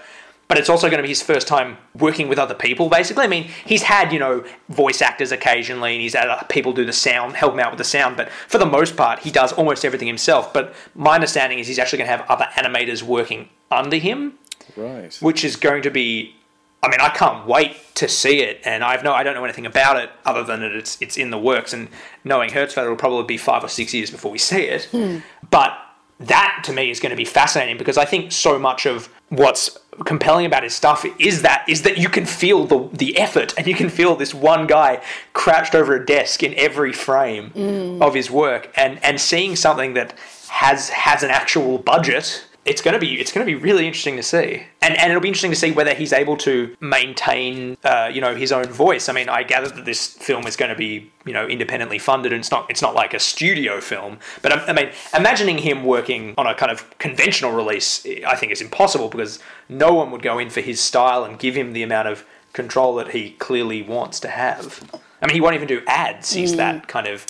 But 0.49 0.59
it's 0.59 0.69
also 0.69 0.89
going 0.89 0.99
to 0.99 1.03
be 1.03 1.09
his 1.09 1.23
first 1.23 1.49
time 1.49 1.77
working 1.99 2.29
with 2.29 2.39
other 2.39 2.55
people, 2.55 2.89
basically. 2.89 3.25
I 3.25 3.27
mean, 3.27 3.51
he's 3.65 3.83
had, 3.83 4.13
you 4.13 4.21
know, 4.21 4.45
voice 4.69 5.03
actors 5.03 5.33
occasionally, 5.33 5.95
and 5.95 6.01
he's 6.01 6.15
had 6.15 6.29
other 6.29 6.47
people 6.49 6.73
do 6.73 6.85
the 6.85 6.93
sound, 6.93 7.35
help 7.35 7.55
him 7.55 7.61
out 7.61 7.73
with 7.73 7.79
the 7.79 7.85
sound, 7.85 8.17
but 8.17 8.31
for 8.31 8.59
the 8.59 8.67
most 8.67 8.97
part, 8.97 9.19
he 9.21 9.31
does 9.33 9.53
almost 9.53 9.85
everything 9.85 10.07
himself. 10.07 10.53
But 10.53 10.73
my 10.95 11.17
understanding 11.17 11.59
is 11.59 11.67
he's 11.67 11.81
actually 11.81 11.99
going 11.99 12.09
to 12.11 12.17
have 12.17 12.31
other 12.31 12.47
animators 12.55 13.03
working 13.03 13.49
under 13.73 13.97
him, 13.97 14.35
Right. 14.77 15.17
which 15.21 15.45
is 15.45 15.57
going 15.57 15.83
to 15.83 15.91
be 15.91 16.37
I 16.83 16.89
mean, 16.89 17.01
I 17.01 17.09
can't 17.09 17.47
wait 17.49 17.77
to 17.97 18.07
see 18.07 18.43
it, 18.43 18.61
and 18.65 18.85
I've 18.85 19.03
no, 19.03 19.13
I 19.13 19.25
don't 19.25 19.35
know 19.35 19.43
anything 19.43 19.67
about 19.67 19.97
it 19.97 20.11
other 20.25 20.45
than 20.45 20.61
that 20.61 20.73
it's 20.73 20.97
it's 21.01 21.17
in 21.17 21.31
the 21.31 21.39
works. 21.39 21.73
And 21.73 21.89
knowing 22.23 22.51
Hertzfeldt, 22.51 22.85
it'll 22.85 22.95
probably 22.95 23.25
be 23.25 23.39
five 23.39 23.65
or 23.65 23.69
six 23.69 23.93
years 23.93 24.11
before 24.11 24.31
we 24.31 24.39
see 24.39 24.63
it. 24.63 24.85
Hmm. 24.93 25.19
But 25.51 25.77
that 26.21 26.63
to 26.65 26.73
me 26.73 26.91
is 26.91 27.01
going 27.01 27.11
to 27.11 27.17
be 27.17 27.25
fascinating 27.25 27.77
because 27.77 27.99
I 27.99 28.05
think 28.05 28.31
so 28.31 28.59
much 28.59 28.87
of 28.87 29.09
what's 29.31 29.77
compelling 30.05 30.47
about 30.47 30.63
his 30.63 30.75
stuff 30.75 31.07
is 31.19 31.43
that 31.43 31.65
is 31.69 31.83
that 31.83 31.99
you 31.99 32.09
can 32.09 32.27
feel 32.27 32.65
the 32.65 32.89
the 32.93 33.19
effort 33.19 33.55
and 33.57 33.67
you 33.67 33.75
can 33.75 33.89
feel 33.89 34.17
this 34.17 34.35
one 34.35 34.67
guy 34.67 35.03
crouched 35.33 35.75
over 35.75 35.95
a 35.95 36.05
desk 36.05 36.43
in 36.43 36.55
every 36.55 36.93
frame 36.93 37.51
mm. 37.51 38.03
of 38.03 38.15
his 38.15 38.31
work, 38.31 38.71
and 38.77 39.03
and 39.05 39.21
seeing 39.21 39.57
something 39.57 39.95
that 39.95 40.15
has 40.49 40.91
has 40.91 41.23
an 41.23 41.31
actual 41.31 41.79
budget 41.79 42.46
it's 42.67 42.83
going 42.83 42.95
to 42.95 42.99
be 42.99 43.21
it's 43.21 43.33
going 43.33 43.47
to 43.47 43.51
be 43.51 43.59
really 43.59 43.87
interesting 43.87 44.17
to 44.17 44.23
see, 44.23 44.64
and 44.83 44.99
and 44.99 45.11
it'll 45.11 45.23
be 45.23 45.29
interesting 45.29 45.53
to 45.53 45.57
see 45.57 45.71
whether 45.71 45.95
he's 45.95 46.12
able 46.12 46.37
to 46.39 46.77
maintain 46.81 47.77
uh, 47.85 48.11
you 48.12 48.21
know 48.21 48.35
his 48.35 48.53
own 48.53 48.67
voice. 48.67 49.09
I 49.09 49.12
mean, 49.12 49.29
I 49.29 49.45
gather 49.45 49.69
that 49.69 49.85
this 49.85 50.09
film 50.09 50.47
is 50.47 50.57
going 50.57 50.71
to 50.71 50.77
be 50.77 51.11
you 51.25 51.33
know 51.33 51.47
independently 51.47 51.99
funded, 51.99 52.33
and 52.33 52.41
it's 52.41 52.51
not 52.51 52.69
it's 52.69 52.83
not 52.83 52.95
like 52.95 53.14
a 53.14 53.21
studio 53.21 53.81
film. 53.81 54.19
But 54.43 54.53
I, 54.53 54.67
I 54.67 54.73
mean, 54.73 54.91
imagining 55.17 55.59
him 55.59 55.85
working 55.85 56.35
on 56.37 56.47
a 56.47 56.55
kind 56.55 56.73
of 56.73 56.99
conventional 56.99 57.53
release, 57.53 58.05
I 58.27 58.35
think 58.35 58.51
is 58.51 58.61
impossible 58.61 59.09
because 59.09 59.39
no 59.69 59.95
one 59.95 60.11
would 60.11 60.23
go 60.23 60.39
in 60.39 60.51
for 60.51 60.61
his 60.61 60.81
style 60.81 61.25
and 61.25 61.39
give 61.39 61.55
him 61.55 61.73
the 61.73 61.85
amount 61.85 62.09
of 62.09 62.27
control 62.53 62.97
that 62.97 63.12
he 63.12 63.31
clearly 63.33 63.83
wants 63.83 64.19
to 64.21 64.29
have. 64.29 64.83
I 65.23 65.27
mean, 65.27 65.35
he 65.35 65.41
won't 65.41 65.55
even 65.55 65.69
do 65.69 65.83
ads. 65.87 66.33
He's 66.33 66.57
that 66.57 66.89
kind 66.89 67.07
of 67.07 67.27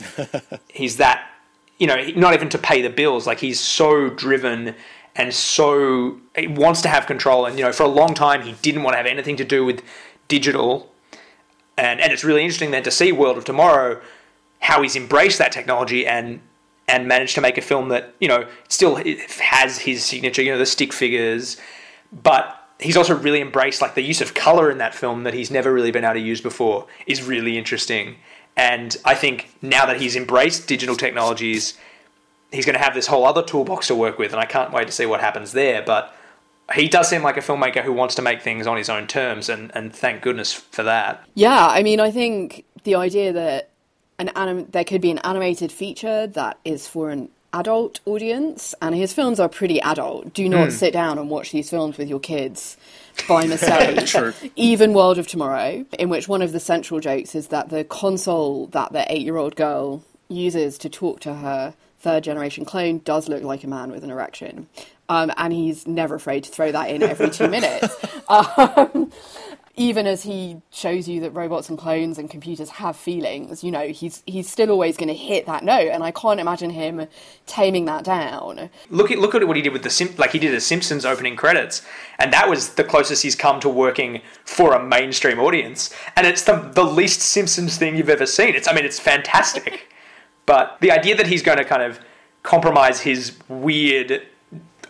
he's 0.69 0.97
that 0.97 1.31
you 1.79 1.87
know 1.87 1.97
not 2.17 2.33
even 2.33 2.49
to 2.51 2.59
pay 2.59 2.81
the 2.81 2.91
bills. 2.91 3.27
Like 3.27 3.41
he's 3.41 3.61
so 3.61 4.09
driven 4.09 4.75
and 5.17 5.33
so 5.33 6.19
he 6.37 6.47
wants 6.47 6.83
to 6.83 6.89
have 6.89 7.07
control. 7.07 7.47
And 7.47 7.59
you 7.59 7.65
know, 7.65 7.73
for 7.73 7.85
a 7.85 7.89
long 7.89 8.15
time, 8.15 8.43
he 8.43 8.53
didn't 8.63 8.83
want 8.83 8.95
to 8.95 8.99
have 8.99 9.07
anything 9.07 9.37
to 9.37 9.45
do 9.45 9.65
with 9.65 9.83
digital. 10.29 10.93
And 11.77 12.01
and 12.01 12.13
it's 12.13 12.25
really 12.25 12.43
interesting 12.43 12.71
then 12.71 12.83
to 12.85 12.91
see 12.91 13.13
World 13.13 13.39
of 13.39 13.45
Tomorrow 13.45 14.01
how 14.61 14.83
he's 14.83 14.97
embraced 14.97 15.39
that 15.39 15.53
technology 15.53 16.07
and 16.07 16.41
and 16.89 17.09
managed 17.09 17.35
to 17.35 17.41
make 17.41 17.59
a 17.59 17.63
film 17.63 17.89
that 17.89 18.15
you 18.21 18.29
know 18.29 18.47
still 18.69 18.97
has 19.41 19.79
his 19.79 20.05
signature, 20.05 20.43
you 20.43 20.53
know, 20.53 20.59
the 20.59 20.67
stick 20.67 20.93
figures, 20.93 21.57
but 22.13 22.63
he's 22.79 22.97
also 22.97 23.17
really 23.17 23.41
embraced 23.41 23.81
like 23.81 23.95
the 23.95 24.03
use 24.03 24.21
of 24.21 24.35
color 24.35 24.71
in 24.71 24.79
that 24.79 24.95
film 24.95 25.25
that 25.25 25.35
he's 25.35 25.51
never 25.51 25.73
really 25.73 25.91
been 25.91 26.05
able 26.05 26.15
to 26.15 26.21
use 26.21 26.41
before 26.41 26.87
is 27.07 27.23
really 27.23 27.57
interesting. 27.57 28.17
And 28.57 28.97
I 29.05 29.15
think 29.15 29.51
now 29.63 29.87
that 29.87 30.01
he's 30.01 30.17
embraced 30.17 30.67
digital 30.67 30.97
technologies, 30.97 31.75
he's 32.57 32.67
going 32.67 32.77
to 32.77 32.83
have 32.83 32.95
this 32.95 33.07
whole 33.07 33.25
other 33.25 33.43
toolbox 33.43 33.87
to 33.89 33.95
work 33.95 34.19
with, 34.19 34.33
and 34.33 34.41
I 34.41 34.47
can't 34.47 34.73
wait 34.73 34.87
to 34.87 34.93
see 34.93 35.07
what 35.07 35.21
happens 35.21 35.53
there. 35.53 35.83
But 35.83 36.15
he 36.75 36.89
does 36.89 37.09
seem 37.09 37.23
like 37.23 37.37
a 37.37 37.41
filmmaker 37.41 37.83
who 37.83 37.93
wants 37.93 38.17
to 38.17 38.23
make 38.23 38.43
things 38.43 38.67
on 38.67 38.77
his 38.77 38.89
own 38.89 39.07
terms, 39.07 39.49
and, 39.49 39.71
and 39.75 39.95
thank 39.95 40.23
goodness 40.23 40.53
for 40.53 40.83
that. 40.83 41.25
Yeah, 41.35 41.67
I 41.67 41.83
mean, 41.83 42.01
I 42.01 42.11
think 42.11 42.65
the 42.85 42.97
idea 42.97 43.33
that 43.33 43.71
an 44.19 44.31
anim- 44.31 44.67
there 44.71 44.85
could 44.85 45.01
be 45.01 45.11
an 45.11 45.19
animated 45.19 45.71
feature 45.71 46.27
that 46.27 46.59
is 46.65 46.89
for 46.89 47.11
an 47.11 47.29
adult 47.53 48.01
audience, 48.05 48.75
and 48.83 48.95
his 48.95 49.13
films 49.13 49.39
are 49.39 49.49
pretty 49.49 49.81
adult. 49.83 50.35
Do 50.35 50.49
not 50.49 50.69
mm. 50.69 50.73
sit 50.73 50.93
down 50.93 51.19
and 51.19 51.31
watch 51.31 51.53
these 51.53 51.71
films 51.71 51.99
with 51.99 52.09
your 52.09 52.21
kids 52.21 52.77
by 53.29 53.47
mistake. 53.47 54.07
True. 54.07 54.35
Even 54.57 54.93
World 54.93 55.19
of 55.19 55.29
Tomorrow, 55.29 55.87
in 55.99 56.09
which 56.09 56.29
one 56.29 56.43
of 56.43 56.53
the 56.53 56.61
central 56.61 57.01
jokes 57.01 57.35
is 57.35 57.49
that 57.49 57.69
the 57.69 57.85
console 57.85 58.67
that 58.69 58.93
the 58.93 59.11
eight 59.13 59.23
year 59.23 59.37
old 59.37 59.57
girl 59.57 60.03
uses 60.29 60.79
to 60.79 60.89
talk 60.89 61.21
to 61.21 61.35
her 61.35 61.75
third 62.07 62.23
generation 62.23 62.65
clone 62.65 62.99
does 62.99 63.29
look 63.29 63.43
like 63.43 63.65
a 63.65 63.67
man 63.67 63.91
with 63.91 64.05
an 64.05 64.11
erection. 64.11 64.69
Um, 65.09 65.33
and 65.37 65.53
he's 65.53 65.89
never 65.89 66.15
afraid 66.15 66.45
to 66.45 66.51
throw 66.51 66.71
that 66.71 66.89
in 66.89 67.03
every 67.03 67.31
two 67.31 67.49
minutes. 67.49 67.95
Um, 68.29 69.13
even 69.77 70.07
as 70.07 70.23
he 70.23 70.61
shows 70.73 71.07
you 71.07 71.21
that 71.21 71.31
robots 71.31 71.69
and 71.69 71.79
clones 71.79 72.19
and 72.19 72.29
computers 72.29 72.71
have 72.71 72.97
feelings, 72.97 73.63
you 73.63 73.71
know, 73.71 73.87
he's 73.89 74.23
he's 74.27 74.51
still 74.51 74.71
always 74.71 74.97
going 74.97 75.09
to 75.09 75.15
hit 75.15 75.47
that 75.47 75.63
note, 75.63 75.91
and 75.93 76.03
I 76.03 76.11
can't 76.11 76.41
imagine 76.41 76.71
him 76.71 77.07
taming 77.47 77.85
that 77.85 78.03
down. 78.03 78.69
Look 78.91 79.13
at 79.13 79.19
look 79.19 79.37
at 79.37 79.47
what 79.47 79.57
he 79.57 79.63
did 79.63 79.73
with 79.73 79.85
the 79.85 79.91
Sim- 79.91 80.17
like 80.17 80.33
he 80.33 80.41
did 80.41 80.53
the 80.53 80.61
Simpsons 80.61 81.05
opening 81.05 81.37
credits, 81.37 81.83
and 82.19 82.33
that 82.33 82.49
was 82.49 82.71
the 82.71 82.85
closest 82.85 83.23
he's 83.23 83.37
come 83.37 83.61
to 83.61 83.69
working 83.69 84.23
for 84.45 84.73
a 84.73 84.83
mainstream 84.83 85.39
audience, 85.39 85.95
and 86.17 86.27
it's 86.27 86.43
the 86.43 86.57
the 86.75 86.85
least 86.85 87.21
Simpsons 87.21 87.77
thing 87.77 87.97
you've 87.97 88.11
ever 88.11 88.27
seen. 88.27 88.55
It's 88.55 88.67
I 88.67 88.73
mean 88.73 88.87
it's 88.87 88.99
fantastic, 88.99 89.89
but 90.47 90.79
the 90.81 90.91
idea 90.91 91.17
that 91.17 91.27
he's 91.27 91.43
going 91.43 91.59
to 91.59 91.65
kind 91.65 91.83
of 91.83 92.01
compromise 92.43 93.01
his 93.01 93.37
weird 93.49 94.23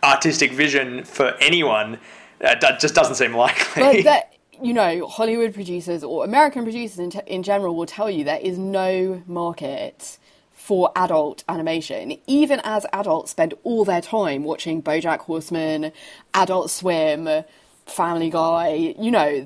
artistic 0.04 0.52
vision 0.52 1.04
for 1.04 1.34
anyone 1.40 1.98
uh, 2.44 2.54
just 2.78 2.94
doesn't 2.94 3.16
seem 3.16 3.34
likely. 3.34 3.82
But 3.82 4.04
that 4.04 4.32
you 4.62 4.72
know, 4.72 5.06
Hollywood 5.06 5.54
producers 5.54 6.02
or 6.02 6.24
American 6.24 6.62
producers 6.62 6.98
in, 6.98 7.10
t- 7.10 7.20
in 7.26 7.42
general 7.42 7.74
will 7.74 7.86
tell 7.86 8.10
you 8.10 8.24
there 8.24 8.40
is 8.40 8.58
no 8.58 9.22
market 9.26 10.18
for 10.52 10.90
adult 10.96 11.44
animation, 11.48 12.18
even 12.26 12.60
as 12.64 12.86
adults 12.92 13.30
spend 13.30 13.54
all 13.62 13.84
their 13.84 14.00
time 14.00 14.44
watching 14.44 14.82
BoJack 14.82 15.20
Horseman, 15.20 15.92
Adult 16.34 16.70
Swim, 16.70 17.44
Family 17.84 18.30
Guy. 18.30 18.94
You 18.98 19.10
know, 19.10 19.40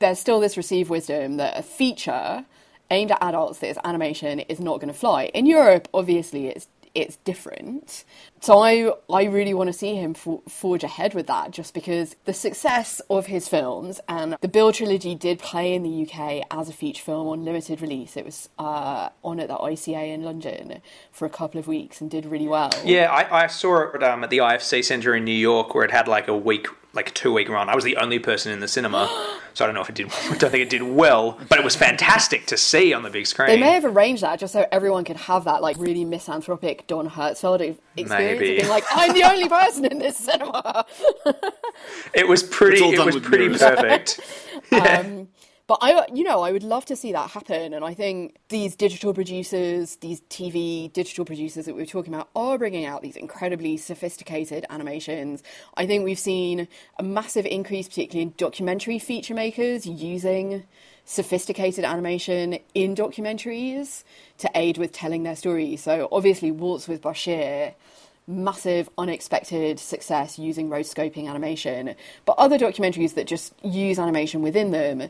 there's 0.00 0.18
still 0.18 0.40
this 0.40 0.56
received 0.56 0.90
wisdom 0.90 1.38
that 1.38 1.58
a 1.58 1.62
feature 1.62 2.44
aimed 2.90 3.12
at 3.12 3.22
adults 3.22 3.60
that 3.60 3.68
is 3.68 3.78
animation 3.84 4.40
is 4.40 4.60
not 4.60 4.80
going 4.80 4.92
to 4.92 4.98
fly. 4.98 5.24
In 5.34 5.46
Europe, 5.46 5.88
obviously, 5.94 6.48
it's 6.48 6.68
it's 6.94 7.16
different. 7.18 8.04
So 8.40 8.58
I 8.58 8.92
I 9.12 9.24
really 9.24 9.54
want 9.54 9.68
to 9.68 9.72
see 9.72 9.94
him 9.96 10.14
for, 10.14 10.42
forge 10.48 10.82
ahead 10.82 11.14
with 11.14 11.26
that, 11.28 11.50
just 11.50 11.74
because 11.74 12.16
the 12.24 12.32
success 12.32 13.00
of 13.10 13.26
his 13.26 13.48
films 13.48 14.00
and 14.08 14.36
the 14.40 14.48
Bill 14.48 14.72
trilogy 14.72 15.14
did 15.14 15.38
play 15.38 15.74
in 15.74 15.82
the 15.82 16.02
UK 16.02 16.46
as 16.50 16.68
a 16.68 16.72
feature 16.72 17.02
film 17.02 17.28
on 17.28 17.44
limited 17.44 17.80
release. 17.80 18.16
It 18.16 18.24
was 18.24 18.48
uh, 18.58 19.10
on 19.22 19.40
at 19.40 19.48
the 19.48 19.56
ICA 19.56 20.12
in 20.12 20.22
London 20.22 20.80
for 21.12 21.26
a 21.26 21.30
couple 21.30 21.60
of 21.60 21.66
weeks 21.66 22.00
and 22.00 22.10
did 22.10 22.26
really 22.26 22.48
well. 22.48 22.70
Yeah, 22.84 23.10
I, 23.10 23.44
I 23.44 23.46
saw 23.46 23.82
it 23.82 24.02
um, 24.02 24.24
at 24.24 24.30
the 24.30 24.38
IFC 24.38 24.84
Centre 24.84 25.14
in 25.14 25.24
New 25.24 25.32
York, 25.32 25.74
where 25.74 25.84
it 25.84 25.90
had 25.90 26.08
like 26.08 26.28
a 26.28 26.36
week 26.36 26.66
like 26.92 27.08
a 27.10 27.12
two 27.12 27.32
week 27.32 27.48
run. 27.48 27.68
I 27.68 27.74
was 27.74 27.84
the 27.84 27.96
only 27.96 28.18
person 28.18 28.52
in 28.52 28.60
the 28.60 28.68
cinema, 28.68 29.06
so 29.54 29.64
I 29.64 29.66
don't 29.66 29.74
know 29.74 29.80
if 29.80 29.88
it 29.88 29.94
did. 29.94 30.10
I 30.10 30.36
don't 30.38 30.50
think 30.50 30.62
it 30.62 30.70
did 30.70 30.82
well, 30.82 31.38
but 31.48 31.58
it 31.58 31.64
was 31.64 31.76
fantastic 31.76 32.46
to 32.46 32.56
see 32.56 32.92
on 32.92 33.02
the 33.02 33.10
big 33.10 33.26
screen. 33.26 33.48
They 33.48 33.60
may 33.60 33.72
have 33.72 33.84
arranged 33.84 34.22
that 34.22 34.38
just 34.38 34.52
so 34.52 34.66
everyone 34.72 35.04
could 35.04 35.16
have 35.16 35.44
that 35.44 35.62
like 35.62 35.76
really 35.78 36.04
misanthropic 36.04 36.86
Don 36.86 37.08
Hertzfeldt 37.08 37.76
experience 37.96 38.10
Maybe. 38.10 38.32
of 38.32 38.56
being 38.58 38.68
like, 38.68 38.84
"I'm 38.92 39.12
the 39.14 39.24
only 39.24 39.48
person 39.48 39.84
in 39.84 39.98
this 39.98 40.16
cinema." 40.16 40.84
it 42.14 42.28
was 42.28 42.42
pretty. 42.42 42.84
It 42.84 43.04
was 43.04 43.18
pretty 43.20 43.48
perfect. 43.56 44.20
yeah. 44.72 45.00
Um, 45.00 45.28
but 45.70 45.78
I, 45.82 46.04
you 46.12 46.24
know, 46.24 46.42
I 46.42 46.50
would 46.50 46.64
love 46.64 46.84
to 46.86 46.96
see 46.96 47.12
that 47.12 47.30
happen. 47.30 47.72
And 47.72 47.84
I 47.84 47.94
think 47.94 48.34
these 48.48 48.74
digital 48.74 49.14
producers, 49.14 49.94
these 50.00 50.20
TV 50.22 50.92
digital 50.92 51.24
producers 51.24 51.66
that 51.66 51.76
we 51.76 51.82
were 51.82 51.86
talking 51.86 52.12
about, 52.12 52.28
are 52.34 52.58
bringing 52.58 52.86
out 52.86 53.02
these 53.02 53.14
incredibly 53.14 53.76
sophisticated 53.76 54.66
animations. 54.68 55.44
I 55.76 55.86
think 55.86 56.02
we've 56.02 56.18
seen 56.18 56.66
a 56.98 57.04
massive 57.04 57.46
increase, 57.46 57.86
particularly 57.86 58.22
in 58.22 58.34
documentary 58.36 58.98
feature 58.98 59.32
makers 59.32 59.86
using 59.86 60.64
sophisticated 61.04 61.84
animation 61.84 62.58
in 62.74 62.96
documentaries 62.96 64.02
to 64.38 64.50
aid 64.56 64.76
with 64.76 64.90
telling 64.90 65.22
their 65.22 65.36
story. 65.36 65.76
So 65.76 66.08
obviously, 66.10 66.50
Waltz 66.50 66.88
with 66.88 67.00
Bashir 67.00 67.74
massive 68.30 68.88
unexpected 68.96 69.78
success 69.80 70.38
using 70.38 70.68
rotoscoping 70.68 71.28
animation 71.28 71.94
but 72.24 72.36
other 72.38 72.58
documentaries 72.58 73.14
that 73.14 73.26
just 73.26 73.52
use 73.64 73.98
animation 73.98 74.40
within 74.40 74.70
them 74.70 75.08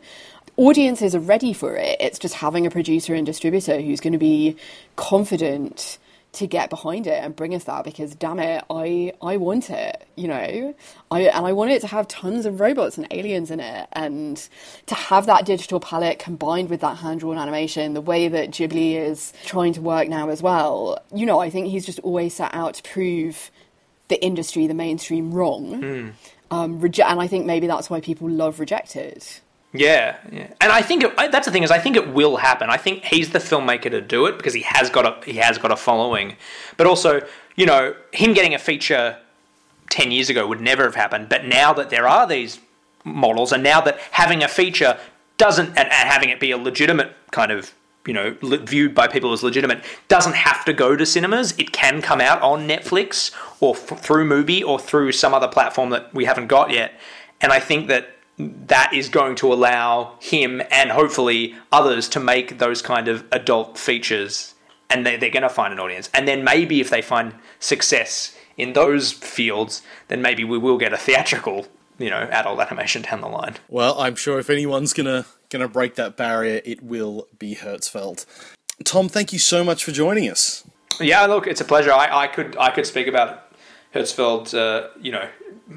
audiences 0.60 1.14
are 1.14 1.20
ready 1.20 1.54
for 1.54 1.74
it. 1.76 1.96
It's 2.00 2.18
just 2.18 2.34
having 2.34 2.66
a 2.66 2.70
producer 2.70 3.14
and 3.14 3.24
distributor 3.24 3.80
who's 3.80 4.00
going 4.00 4.12
to 4.12 4.18
be 4.18 4.56
confident 4.96 5.98
to 6.32 6.46
get 6.46 6.70
behind 6.70 7.06
it 7.06 7.24
and 7.24 7.34
bring 7.34 7.54
us 7.54 7.64
that 7.64 7.82
because 7.82 8.14
damn 8.14 8.38
it 8.38 8.62
I 8.70 9.12
I 9.20 9.36
want 9.36 9.68
it 9.68 10.06
you 10.14 10.28
know 10.28 10.74
I 11.10 11.22
and 11.22 11.44
I 11.44 11.52
want 11.52 11.72
it 11.72 11.80
to 11.80 11.88
have 11.88 12.06
tons 12.06 12.46
of 12.46 12.60
robots 12.60 12.96
and 12.96 13.08
aliens 13.10 13.50
in 13.50 13.58
it 13.58 13.88
and 13.94 14.36
to 14.86 14.94
have 14.94 15.26
that 15.26 15.44
digital 15.44 15.80
palette 15.80 16.20
combined 16.20 16.70
with 16.70 16.82
that 16.82 16.98
hand-drawn 16.98 17.36
animation 17.36 17.94
the 17.94 18.00
way 18.00 18.28
that 18.28 18.50
Ghibli 18.52 18.94
is 18.94 19.32
trying 19.44 19.72
to 19.72 19.80
work 19.80 20.08
now 20.08 20.28
as 20.28 20.40
well 20.40 21.02
you 21.12 21.26
know 21.26 21.40
I 21.40 21.50
think 21.50 21.66
he's 21.66 21.84
just 21.84 21.98
always 22.00 22.32
set 22.32 22.54
out 22.54 22.74
to 22.74 22.82
prove 22.84 23.50
the 24.06 24.24
industry 24.24 24.68
the 24.68 24.74
mainstream 24.74 25.32
wrong 25.34 25.82
mm. 25.82 26.12
um, 26.52 26.80
reje- 26.80 27.04
and 27.04 27.20
I 27.20 27.26
think 27.26 27.44
maybe 27.44 27.66
that's 27.66 27.90
why 27.90 28.00
people 28.00 28.30
love 28.30 28.60
Rejected 28.60 29.24
yeah, 29.72 30.18
yeah, 30.32 30.52
and 30.60 30.72
I 30.72 30.82
think 30.82 31.04
it, 31.04 31.16
that's 31.16 31.46
the 31.46 31.52
thing 31.52 31.62
is 31.62 31.70
I 31.70 31.78
think 31.78 31.96
it 31.96 32.12
will 32.12 32.38
happen. 32.38 32.70
I 32.70 32.76
think 32.76 33.04
he's 33.04 33.30
the 33.30 33.38
filmmaker 33.38 33.90
to 33.90 34.00
do 34.00 34.26
it 34.26 34.36
because 34.36 34.54
he 34.54 34.62
has 34.62 34.90
got 34.90 35.06
a 35.06 35.24
he 35.24 35.38
has 35.38 35.58
got 35.58 35.70
a 35.70 35.76
following, 35.76 36.36
but 36.76 36.86
also 36.88 37.20
you 37.54 37.66
know 37.66 37.94
him 38.12 38.32
getting 38.32 38.54
a 38.54 38.58
feature 38.58 39.16
ten 39.88 40.10
years 40.10 40.28
ago 40.28 40.46
would 40.46 40.60
never 40.60 40.82
have 40.82 40.96
happened. 40.96 41.28
But 41.28 41.44
now 41.44 41.72
that 41.74 41.90
there 41.90 42.08
are 42.08 42.26
these 42.26 42.58
models, 43.04 43.52
and 43.52 43.62
now 43.62 43.80
that 43.82 43.98
having 44.10 44.42
a 44.42 44.48
feature 44.48 44.98
doesn't 45.36 45.68
and, 45.68 45.78
and 45.78 46.08
having 46.08 46.30
it 46.30 46.40
be 46.40 46.50
a 46.50 46.58
legitimate 46.58 47.12
kind 47.30 47.52
of 47.52 47.72
you 48.06 48.12
know 48.12 48.36
viewed 48.42 48.94
by 48.94 49.06
people 49.06 49.32
as 49.32 49.42
legitimate 49.42 49.84
doesn't 50.08 50.34
have 50.34 50.64
to 50.64 50.72
go 50.72 50.96
to 50.96 51.06
cinemas. 51.06 51.52
It 51.58 51.72
can 51.72 52.02
come 52.02 52.20
out 52.20 52.42
on 52.42 52.66
Netflix 52.66 53.32
or 53.60 53.76
f- 53.76 54.00
through 54.00 54.28
Mubi 54.28 54.64
or 54.64 54.80
through 54.80 55.12
some 55.12 55.32
other 55.32 55.48
platform 55.48 55.90
that 55.90 56.12
we 56.12 56.24
haven't 56.24 56.48
got 56.48 56.70
yet. 56.70 56.92
And 57.40 57.52
I 57.52 57.60
think 57.60 57.88
that 57.88 58.16
that 58.66 58.92
is 58.92 59.08
going 59.08 59.36
to 59.36 59.52
allow 59.52 60.16
him 60.20 60.62
and 60.70 60.90
hopefully 60.90 61.54
others 61.72 62.08
to 62.10 62.20
make 62.20 62.58
those 62.58 62.82
kind 62.82 63.08
of 63.08 63.24
adult 63.32 63.78
features 63.78 64.54
and 64.90 65.06
they, 65.06 65.16
they're 65.16 65.30
going 65.30 65.42
to 65.42 65.48
find 65.48 65.72
an 65.72 65.78
audience. 65.78 66.10
And 66.12 66.26
then 66.26 66.44
maybe 66.44 66.80
if 66.80 66.90
they 66.90 67.00
find 67.00 67.34
success 67.60 68.36
in 68.56 68.72
those 68.72 69.12
fields, 69.12 69.82
then 70.08 70.20
maybe 70.20 70.44
we 70.44 70.58
will 70.58 70.78
get 70.78 70.92
a 70.92 70.96
theatrical, 70.96 71.66
you 71.98 72.10
know, 72.10 72.28
adult 72.30 72.60
animation 72.60 73.02
down 73.02 73.20
the 73.20 73.28
line. 73.28 73.56
Well, 73.68 73.98
I'm 73.98 74.16
sure 74.16 74.38
if 74.38 74.50
anyone's 74.50 74.92
gonna 74.92 75.26
gonna 75.48 75.68
break 75.68 75.94
that 75.94 76.16
barrier, 76.16 76.60
it 76.64 76.82
will 76.82 77.28
be 77.38 77.54
Hertzfeldt. 77.54 78.26
Tom, 78.84 79.08
thank 79.08 79.32
you 79.32 79.38
so 79.38 79.62
much 79.62 79.84
for 79.84 79.92
joining 79.92 80.28
us. 80.28 80.64
Yeah, 81.00 81.24
look, 81.26 81.46
it's 81.46 81.60
a 81.60 81.64
pleasure. 81.64 81.92
I, 81.92 82.24
I 82.24 82.26
could 82.26 82.56
I 82.58 82.70
could 82.70 82.86
speak 82.86 83.06
about 83.06 83.49
Hertzfeldt, 83.94 84.54
uh, 84.54 84.88
you 85.00 85.12
know, 85.12 85.28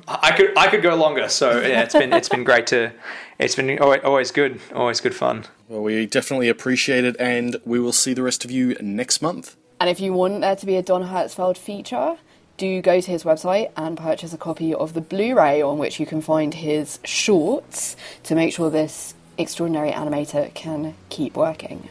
I 0.07 0.31
could 0.31 0.57
I 0.57 0.67
could 0.67 0.81
go 0.81 0.95
longer. 0.95 1.27
So 1.29 1.59
yeah, 1.61 1.81
it's 1.81 1.93
been 1.93 2.13
it's 2.13 2.29
been 2.29 2.43
great 2.43 2.67
to 2.67 2.91
it's 3.39 3.55
been 3.55 3.79
always 3.79 4.31
good, 4.31 4.59
always 4.73 5.01
good 5.01 5.15
fun. 5.15 5.45
Well, 5.67 5.81
we 5.81 6.05
definitely 6.05 6.49
appreciate 6.49 7.03
it, 7.03 7.15
and 7.19 7.57
we 7.65 7.79
will 7.79 7.93
see 7.93 8.13
the 8.13 8.23
rest 8.23 8.45
of 8.45 8.51
you 8.51 8.75
next 8.81 9.21
month. 9.21 9.55
And 9.79 9.89
if 9.89 9.99
you 9.99 10.13
want 10.13 10.41
there 10.41 10.55
to 10.55 10.65
be 10.65 10.75
a 10.75 10.81
Don 10.81 11.03
Hertzfeldt 11.03 11.57
feature, 11.57 12.17
do 12.57 12.81
go 12.81 13.01
to 13.01 13.11
his 13.11 13.23
website 13.23 13.71
and 13.75 13.97
purchase 13.97 14.33
a 14.33 14.37
copy 14.37 14.73
of 14.73 14.93
the 14.93 15.01
Blu-ray 15.01 15.61
on 15.61 15.77
which 15.77 15.99
you 15.99 16.05
can 16.05 16.21
find 16.21 16.53
his 16.53 16.99
shorts 17.03 17.95
to 18.23 18.35
make 18.35 18.53
sure 18.53 18.69
this 18.69 19.15
extraordinary 19.37 19.91
animator 19.91 20.53
can 20.53 20.95
keep 21.09 21.35
working. 21.35 21.89